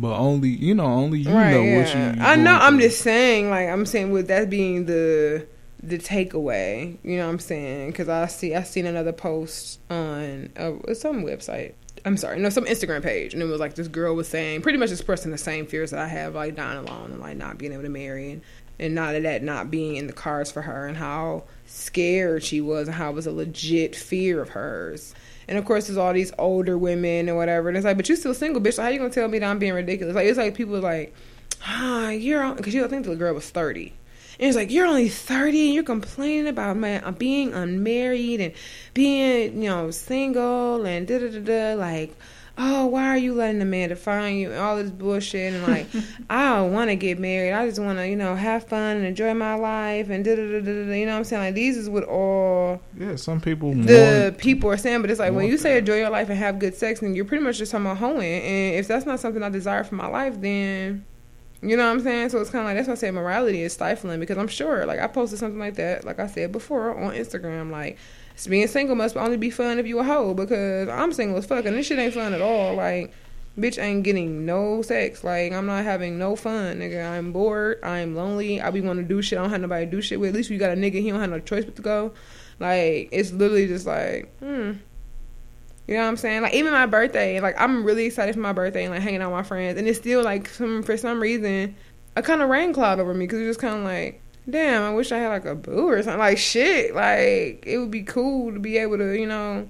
[0.00, 1.78] but only you know, only you right, know yeah.
[1.78, 2.22] what you.
[2.22, 2.52] I know.
[2.52, 5.46] I'm just saying, like I'm saying, with that being the
[5.82, 10.50] the takeaway, you know, what I'm saying, because I see I seen another post on
[10.56, 11.74] uh, some website.
[12.04, 14.78] I'm sorry, no, some Instagram page, and it was like this girl was saying, pretty
[14.78, 17.72] much expressing the same fears that I have, like dying alone and like not being
[17.72, 18.42] able to marry, and
[18.78, 22.88] and not that not being in the cards for her, and how scared she was,
[22.88, 25.14] and how it was a legit fear of hers
[25.48, 27.68] and of course, there's all these older women and whatever.
[27.68, 28.74] And it's like, but you're still single, bitch.
[28.74, 30.14] So how you gonna tell me that I'm being ridiculous?
[30.14, 31.14] Like it's like people like,
[31.64, 33.92] ah, you're because you think the girl was thirty.
[34.38, 38.52] And it's like you're only thirty and you're complaining about man uh, being unmarried and
[38.92, 42.14] being you know single and da da da da like
[42.58, 45.86] oh, why are you letting a man define you and all this bullshit and like
[46.30, 47.52] I don't want to get married.
[47.52, 50.42] I just want to you know have fun and enjoy my life and da da
[50.42, 50.70] da da.
[50.70, 51.42] You know what I'm saying?
[51.42, 53.16] Like these is what all yeah.
[53.16, 56.28] Some people the people are saying, but it's like when you say enjoy your life
[56.28, 58.42] and have good sex, then you're pretty much just talking about hoeing.
[58.42, 61.04] And if that's not something I desire for my life, then.
[61.62, 62.28] You know what I'm saying?
[62.28, 64.84] So it's kind of like that's why I say morality is stifling because I'm sure,
[64.84, 67.96] like I posted something like that, like I said before on Instagram, like
[68.44, 71.64] being single must only be fun if you a hoe because I'm single as fuck
[71.64, 72.74] and this shit ain't fun at all.
[72.74, 73.12] Like,
[73.58, 75.24] bitch ain't getting no sex.
[75.24, 77.10] Like, I'm not having no fun, nigga.
[77.10, 77.80] I'm bored.
[77.82, 78.60] I'm lonely.
[78.60, 79.38] I be want to do shit.
[79.38, 80.30] I don't have nobody to do shit with.
[80.30, 81.00] At least you got a nigga.
[81.00, 82.12] He don't have no choice but to go.
[82.60, 84.72] Like, it's literally just like, hmm.
[85.88, 86.42] You know what I'm saying?
[86.42, 89.30] Like even my birthday, like I'm really excited for my birthday and like hanging out
[89.30, 91.76] with my friends, and it's still like some for some reason
[92.16, 94.94] a kind of rain cloud over me because it's just kind of like damn, I
[94.94, 96.18] wish I had like a boo or something.
[96.18, 99.68] Like shit, like it would be cool to be able to, you know,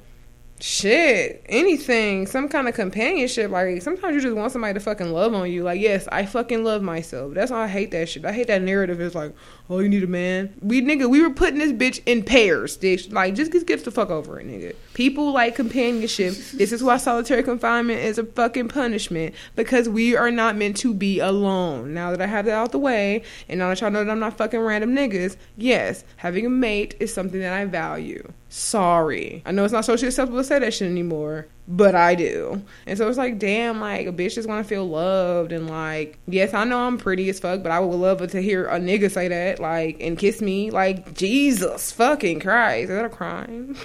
[0.60, 3.50] shit, anything, some kind of companionship.
[3.50, 5.62] Like sometimes you just want somebody to fucking love on you.
[5.62, 7.34] Like yes, I fucking love myself.
[7.34, 8.24] That's why I hate that shit.
[8.24, 9.00] I hate that narrative.
[9.00, 9.34] It's like,
[9.68, 10.54] oh, you need a man.
[10.60, 12.76] We nigga, we were putting this bitch in pairs.
[12.78, 13.12] Bitch.
[13.12, 14.74] Like just get, get the fuck over it, nigga.
[14.94, 16.34] People like companionship.
[16.54, 20.94] this is why solitary confinement is a fucking punishment because we are not meant to
[20.94, 21.92] be alone.
[21.92, 24.20] Now that I have that out the way, and now that y'all know that I'm
[24.20, 28.32] not fucking random niggas, yes, having a mate is something that I value.
[28.56, 29.42] Sorry.
[29.44, 32.62] I know it's not socially acceptable to say that shit anymore, but I do.
[32.86, 36.18] And so it's like, damn, like a bitch just want to feel loved and like,
[36.26, 39.10] yes, I know I'm pretty as fuck, but I would love to hear a nigga
[39.10, 43.76] say that, like, and kiss me, like, Jesus fucking Christ, is that a crime?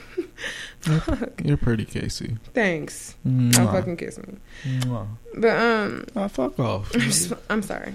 [1.43, 2.37] You're pretty, Casey.
[2.53, 3.15] Thanks.
[3.27, 3.51] Mwah.
[3.51, 4.37] Don't fucking kiss me.
[4.63, 5.05] Mwah.
[5.35, 6.93] But um, I fuck off.
[7.49, 7.93] I'm sorry.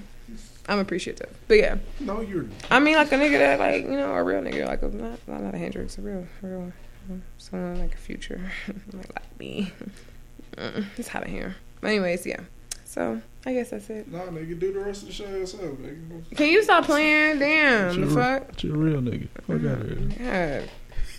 [0.69, 1.37] I'm appreciative.
[1.49, 1.77] But yeah.
[2.01, 2.47] No, you're.
[2.71, 5.19] I mean, like a nigga that, like, you know, a real nigga, like a not,
[5.27, 6.73] not a Hendrix, a real, real,
[7.39, 8.41] someone like a future,
[8.93, 9.73] like, like me.
[10.57, 11.57] Mm, it's hot in here.
[11.81, 12.41] But anyways, yeah.
[12.85, 14.11] So I guess that's it.
[14.11, 16.37] Nah, nigga, do the rest of the show yourself, nigga.
[16.37, 17.39] Can you stop playing?
[17.39, 18.63] Damn, the fuck.
[18.63, 19.29] You're a real nigga.
[19.43, 20.13] Fuck out of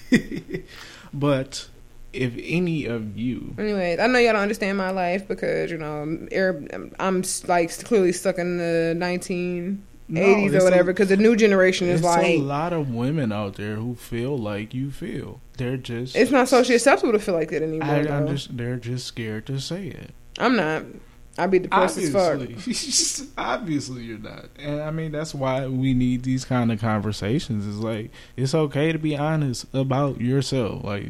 [0.09, 0.63] here.
[1.13, 1.69] but
[2.17, 3.53] if any of you.
[3.57, 6.01] Anyways, I know y'all don't understand my life because you know
[6.99, 9.77] I'm like clearly stuck in the 1980s
[10.09, 10.91] no, or whatever.
[10.93, 14.73] Because the new generation is like a lot of women out there who feel like
[14.73, 15.41] you feel.
[15.57, 17.87] They're just it's not socially acceptable to feel like that anymore.
[17.87, 18.59] I understand.
[18.59, 20.11] They're just scared to say it.
[20.39, 20.83] I'm not.
[21.37, 22.39] I'd be depressed as fuck.
[22.41, 27.67] Obviously, obviously you're not, and I mean that's why we need these kind of conversations.
[27.67, 30.83] It's like it's okay to be honest about yourself.
[30.83, 31.05] Like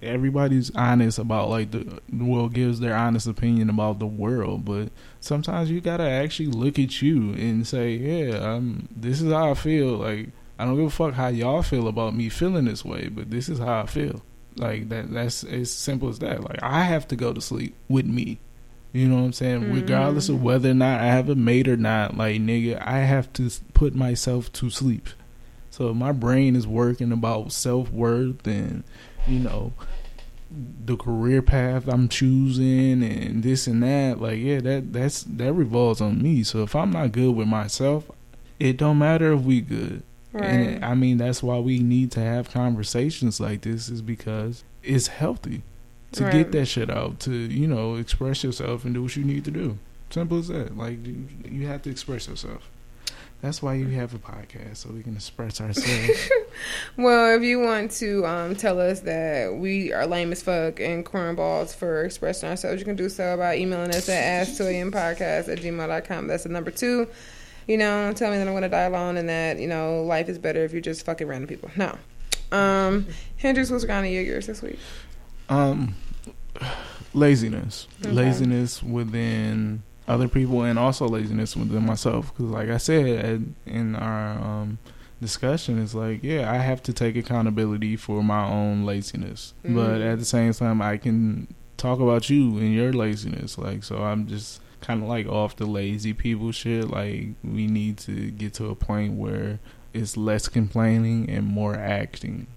[0.00, 5.70] everybody's honest about like the world gives their honest opinion about the world, but sometimes
[5.70, 9.96] you gotta actually look at you and say, yeah, um, this is how I feel.
[9.96, 10.28] Like
[10.58, 13.48] I don't give a fuck how y'all feel about me feeling this way, but this
[13.48, 14.22] is how I feel.
[14.56, 15.12] Like that.
[15.12, 16.44] That's as simple as that.
[16.44, 18.38] Like I have to go to sleep with me.
[18.94, 19.62] You know what I'm saying?
[19.62, 19.74] Mm-hmm.
[19.74, 23.30] Regardless of whether or not I have a mate or not, like nigga, I have
[23.34, 25.08] to put myself to sleep.
[25.70, 28.84] So my brain is working about self worth and
[29.26, 29.72] you know
[30.84, 34.20] the career path I'm choosing and this and that.
[34.20, 36.44] Like yeah, that that's that revolves on me.
[36.44, 38.08] So if I'm not good with myself,
[38.60, 40.04] it don't matter if we good.
[40.32, 40.44] Right.
[40.44, 45.08] And I mean that's why we need to have conversations like this is because it's
[45.08, 45.64] healthy
[46.14, 46.32] to right.
[46.32, 49.50] get that shit out, to you know express yourself and do what you need to
[49.50, 49.78] do.
[50.10, 50.76] Simple as that.
[50.76, 52.70] Like you, you have to express yourself.
[53.44, 56.30] That's why you have a podcast, so we can express ourselves.
[56.96, 61.04] well, if you want to um, tell us that we are lame as fuck and
[61.04, 66.26] cornballs for expressing ourselves, you can do so by emailing us at ask2ampodcast at gmail.com.
[66.26, 67.06] That's the number two.
[67.68, 70.30] You know, tell me that I'm going to die alone and that, you know, life
[70.30, 71.70] is better if you're just fucking random people.
[71.76, 71.98] No.
[72.50, 74.78] Um, Hendrix, what's going on in your years this week?
[75.50, 75.94] Um,
[77.12, 78.10] laziness, okay.
[78.10, 82.32] laziness within other people, and also laziness within myself.
[82.32, 84.78] Because, like I said in our um,
[85.20, 89.76] discussion, it's like, yeah, I have to take accountability for my own laziness, mm-hmm.
[89.76, 93.58] but at the same time, I can talk about you and your laziness.
[93.58, 96.88] Like, so I'm just kind of like off the lazy people shit.
[96.88, 99.60] Like, we need to get to a point where
[99.92, 102.48] it's less complaining and more acting.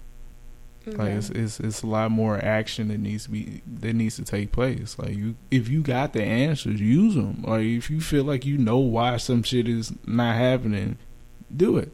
[0.96, 4.24] Like it's, it's it's a lot more action that needs to be that needs to
[4.24, 4.98] take place.
[4.98, 7.42] Like you, if you got the answers, use them.
[7.46, 10.98] Like if you feel like you know why some shit is not happening,
[11.54, 11.92] do it.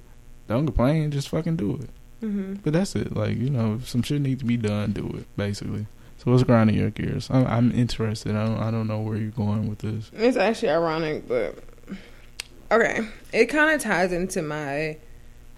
[0.49, 1.11] Don't complain.
[1.11, 1.91] Just fucking do it.
[2.25, 2.55] Mm-hmm.
[2.63, 3.15] But that's it.
[3.17, 5.27] Like you know, if some shit needs to be done, do it.
[5.37, 5.87] Basically.
[6.19, 7.29] So what's grinding your gears?
[7.31, 8.35] I'm, I'm interested.
[8.35, 10.11] I don't I don't know where you're going with this.
[10.15, 11.59] It's actually ironic, but
[12.71, 13.07] okay.
[13.33, 14.97] It kind of ties into my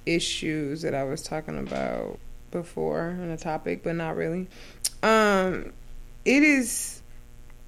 [0.07, 2.19] issues that I was talking about
[2.51, 4.49] before on a topic, but not really.
[5.03, 5.73] Um,
[6.25, 7.03] it is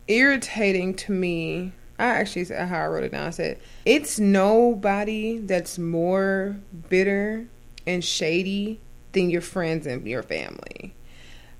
[0.06, 1.72] irritating to me.
[1.98, 3.26] I actually said how I wrote it down.
[3.26, 6.56] I said it's nobody that's more
[6.88, 7.46] bitter
[7.86, 8.80] and shady
[9.12, 10.94] than your friends and your family.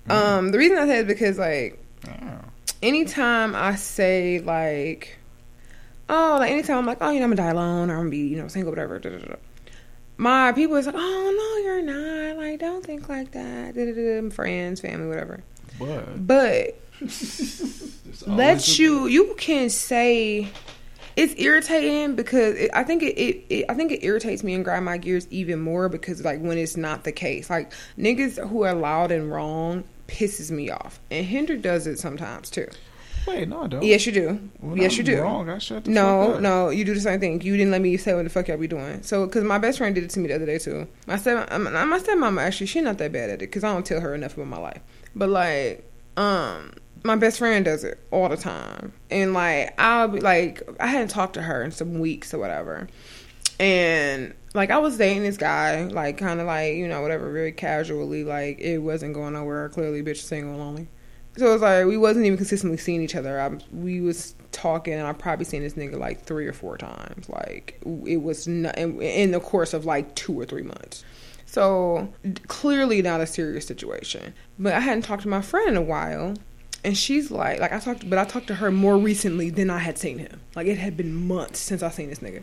[0.07, 0.11] Mm-hmm.
[0.11, 2.41] Um, the reason I say is because like oh.
[2.83, 5.19] anytime I say like
[6.09, 8.11] oh like anytime I'm like oh you know I'm gonna die alone or I'm gonna
[8.11, 9.35] be you know single whatever da, da, da
[10.19, 12.37] my people is like, oh no, you're not.
[12.37, 13.75] Like, don't think like that.
[13.75, 14.29] Da-da-da.
[14.31, 15.43] Friends, family, whatever.
[15.79, 16.79] But, but
[18.27, 20.49] let you you can say
[21.15, 24.65] it's irritating because it, I think it, it, it, I think it irritates me and
[24.65, 28.63] grind my gears even more because like when it's not the case, like niggas who
[28.63, 32.69] are loud and wrong pisses me off, and Hinder does it sometimes too.
[33.29, 33.83] Wait, no, I don't.
[33.83, 34.41] Yes, you do.
[34.61, 35.21] When yes, you do.
[35.21, 35.51] Wrong.
[35.51, 37.43] I shut no, no, you do the same thing.
[37.43, 39.03] You didn't let me say what the fuck y'all be doing.
[39.03, 40.89] So, because my best friend did it to me the other day too.
[41.07, 44.01] My step, my stepmama actually, she not that bad at it because I don't tell
[44.01, 44.81] her enough about my life.
[45.15, 45.85] But like,
[46.17, 46.73] um,
[47.05, 51.09] my best friend does it all the time, and like I'll be like, I hadn't
[51.09, 52.89] talked to her in some weeks or whatever,
[53.61, 57.53] and like I was dating this guy, like kind of like you know whatever, very
[57.53, 59.69] casually, like it wasn't going nowhere.
[59.69, 60.89] Clearly, bitch single and lonely.
[61.39, 63.41] So it's like we wasn't even consistently seeing each other.
[63.41, 67.28] I, we was talking, and I probably seen this nigga like three or four times.
[67.28, 71.05] Like it was not, in, the course of like two or three months.
[71.47, 72.12] So
[72.49, 74.34] clearly not a serious situation.
[74.58, 76.34] But I hadn't talked to my friend in a while,
[76.83, 79.78] and she's like, like I talked, but I talked to her more recently than I
[79.78, 80.41] had seen him.
[80.57, 82.42] Like it had been months since I seen this nigga,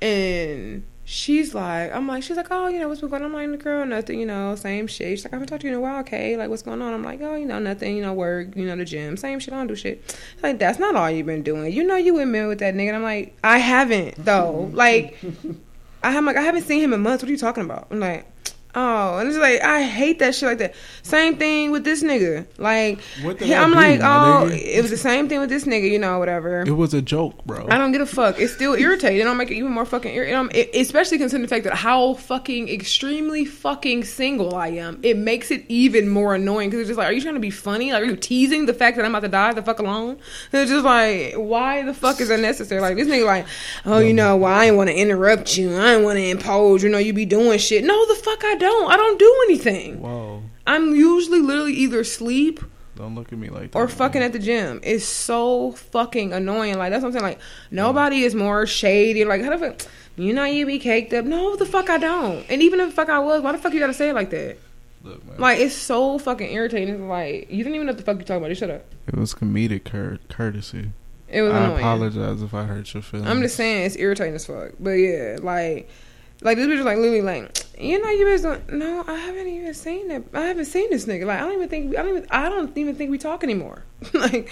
[0.00, 3.34] and she's like, I'm like, she's like, oh, you know, what's been going on?
[3.34, 5.18] I'm like, the girl, nothing, you know, same shit.
[5.18, 6.36] She's like, I haven't talked to you in a while, okay?
[6.36, 6.94] Like, what's going on?
[6.94, 9.52] I'm like, oh, you know, nothing, you know, work, you know, the gym, same shit.
[9.52, 10.02] I don't do shit.
[10.34, 11.72] She's like, that's not all you've been doing.
[11.72, 12.88] You know, you went mad with that nigga.
[12.88, 14.70] And I'm like, I haven't though.
[14.72, 15.18] like,
[16.02, 17.22] I'm like, I haven't seen him in months.
[17.22, 17.88] What are you talking about?
[17.90, 18.26] I'm like,
[18.74, 20.74] Oh, and it's like I hate that shit like that.
[21.02, 22.46] Same thing with this nigga.
[22.56, 25.90] Like I'm like, oh, it was the same thing with this nigga.
[25.90, 26.62] You know, whatever.
[26.62, 27.66] It was a joke, bro.
[27.68, 28.38] I don't give a fuck.
[28.38, 29.20] It's still irritating.
[29.20, 30.70] It don't make it even more fucking irritating.
[30.74, 35.00] Especially considering the fact that how fucking extremely fucking single I am.
[35.02, 37.50] It makes it even more annoying because it's just like, are you trying to be
[37.50, 37.92] funny?
[37.92, 40.18] Like, are you teasing the fact that I'm about to die the fuck alone?
[40.52, 42.80] And it's just like, why the fuck is that necessary?
[42.80, 43.46] Like this nigga, like,
[43.84, 45.76] oh, you know, well, I ain't want to interrupt you.
[45.76, 46.82] I don't want to impose.
[46.82, 47.84] You know, you be doing shit.
[47.84, 48.90] No, the fuck I don't.
[48.90, 50.00] I don't do anything.
[50.00, 50.42] Whoa.
[50.66, 52.60] I'm usually literally either sleep
[52.96, 53.78] Don't look at me like that.
[53.78, 54.80] or fucking at the gym.
[54.82, 56.78] It's so fucking annoying.
[56.78, 57.24] Like that's what I'm saying.
[57.24, 59.24] Like nobody is more shady.
[59.24, 59.80] Like how the fuck
[60.16, 61.24] you know you be caked up?
[61.24, 62.44] No, the fuck I don't.
[62.50, 64.30] And even if the fuck I was, why the fuck you gotta say it like
[64.30, 64.56] that?
[65.02, 65.38] Look, man.
[65.38, 67.08] Like it's so fucking irritating.
[67.08, 68.50] Like you didn't even know what the fuck you talking about.
[68.50, 68.84] You shut up.
[69.08, 70.90] it was comedic cur- courtesy.
[71.28, 71.78] It was I annoying.
[71.78, 73.28] apologize if I hurt your feelings.
[73.28, 74.72] I'm just saying it's irritating as fuck.
[74.78, 75.88] But yeah, like
[76.42, 79.48] like this bitch was like literally like, you know you bitch don't no, I haven't
[79.48, 80.26] even seen it.
[80.32, 81.26] I haven't seen this nigga.
[81.26, 83.84] Like I don't even think I don't even I don't even think we talk anymore.
[84.12, 84.50] like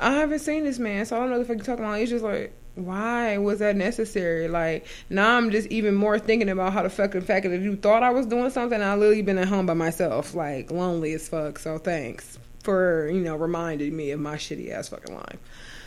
[0.00, 2.00] I haven't seen this man, so I don't know if I can talk about.
[2.00, 4.48] It's just like why was that necessary?
[4.48, 8.02] Like now I'm just even more thinking about how the fucking fact that you thought
[8.02, 11.58] I was doing something, I literally been at home by myself, like lonely as fuck.
[11.58, 15.38] So thanks for you know reminding me of my shitty ass fucking life.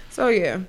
[0.09, 0.61] So yeah,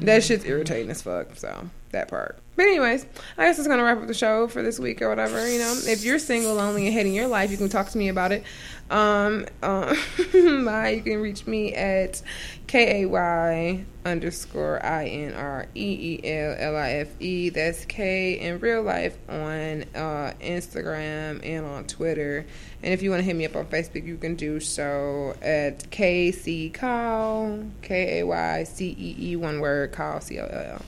[0.00, 1.36] that shit's irritating as fuck.
[1.36, 2.38] So that part.
[2.54, 3.06] But anyways,
[3.38, 5.48] I guess it's gonna wrap up the show for this week or whatever.
[5.50, 8.08] You know, if you're single, lonely, and hating your life, you can talk to me
[8.08, 8.44] about it.
[8.90, 9.94] Um, uh.
[10.34, 12.20] You can reach me at
[12.66, 17.48] k a y underscore i n r e e l l i f e.
[17.48, 22.44] That's K in real life on uh, Instagram and on Twitter.
[22.82, 25.90] And if you want to hit me up on Facebook, you can do so at
[25.90, 30.82] Kaycee Coll, K A Y C E E, one word, Coll, C O L L.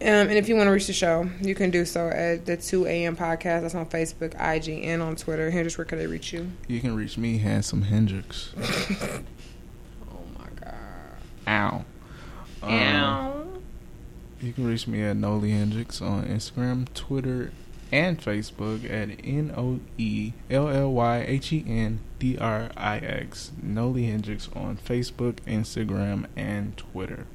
[0.00, 2.56] Um, and if you want to reach the show, you can do so at the
[2.56, 3.16] 2 a.m.
[3.16, 3.62] podcast.
[3.62, 5.50] That's on Facebook, IG, and on Twitter.
[5.50, 6.52] Hendrix, where could they reach you?
[6.68, 8.52] You can reach me, Handsome Hendrix.
[8.56, 10.74] Oh my God.
[11.48, 11.84] Ow.
[12.62, 13.62] Um,
[14.40, 17.50] You can reach me at Noelly Hendrix on Instagram, Twitter,
[17.90, 22.98] and Facebook at N O E L L Y H E N D R I
[22.98, 23.50] X.
[23.60, 27.26] Noelly Hendrix on Facebook, Instagram, and Twitter.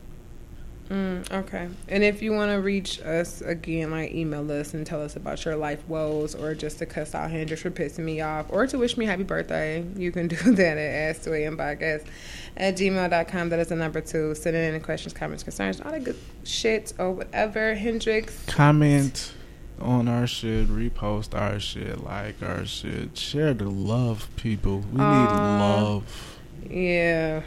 [0.90, 1.70] Mm, okay.
[1.88, 5.44] And if you want to reach us again, like email us and tell us about
[5.45, 8.78] your life woes or just to cuss out Hendrix for pissing me off or to
[8.78, 11.60] wish me happy birthday, you can do that at ask2am
[12.58, 13.50] at gmail.com.
[13.50, 14.36] That is the number two.
[14.36, 17.76] Send in any questions, comments, concerns, all that good shit or whatever.
[17.76, 18.45] Hendrix.
[18.48, 19.34] Comment
[19.80, 24.80] on our shit, repost our shit, like our shit, share the love, people.
[24.92, 26.40] We need love.
[26.70, 27.42] Yeah.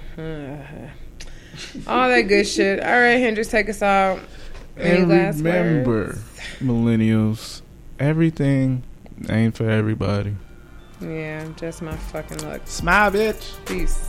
[1.86, 2.80] All that good shit.
[2.80, 4.20] All right, Hendrix, take us out.
[4.76, 6.22] Any And last remember, words?
[6.60, 7.62] millennials,
[7.98, 8.82] everything
[9.28, 10.36] ain't for everybody.
[11.00, 12.62] Yeah, just my fucking luck.
[12.64, 13.54] Smile, bitch.
[13.66, 14.08] Peace.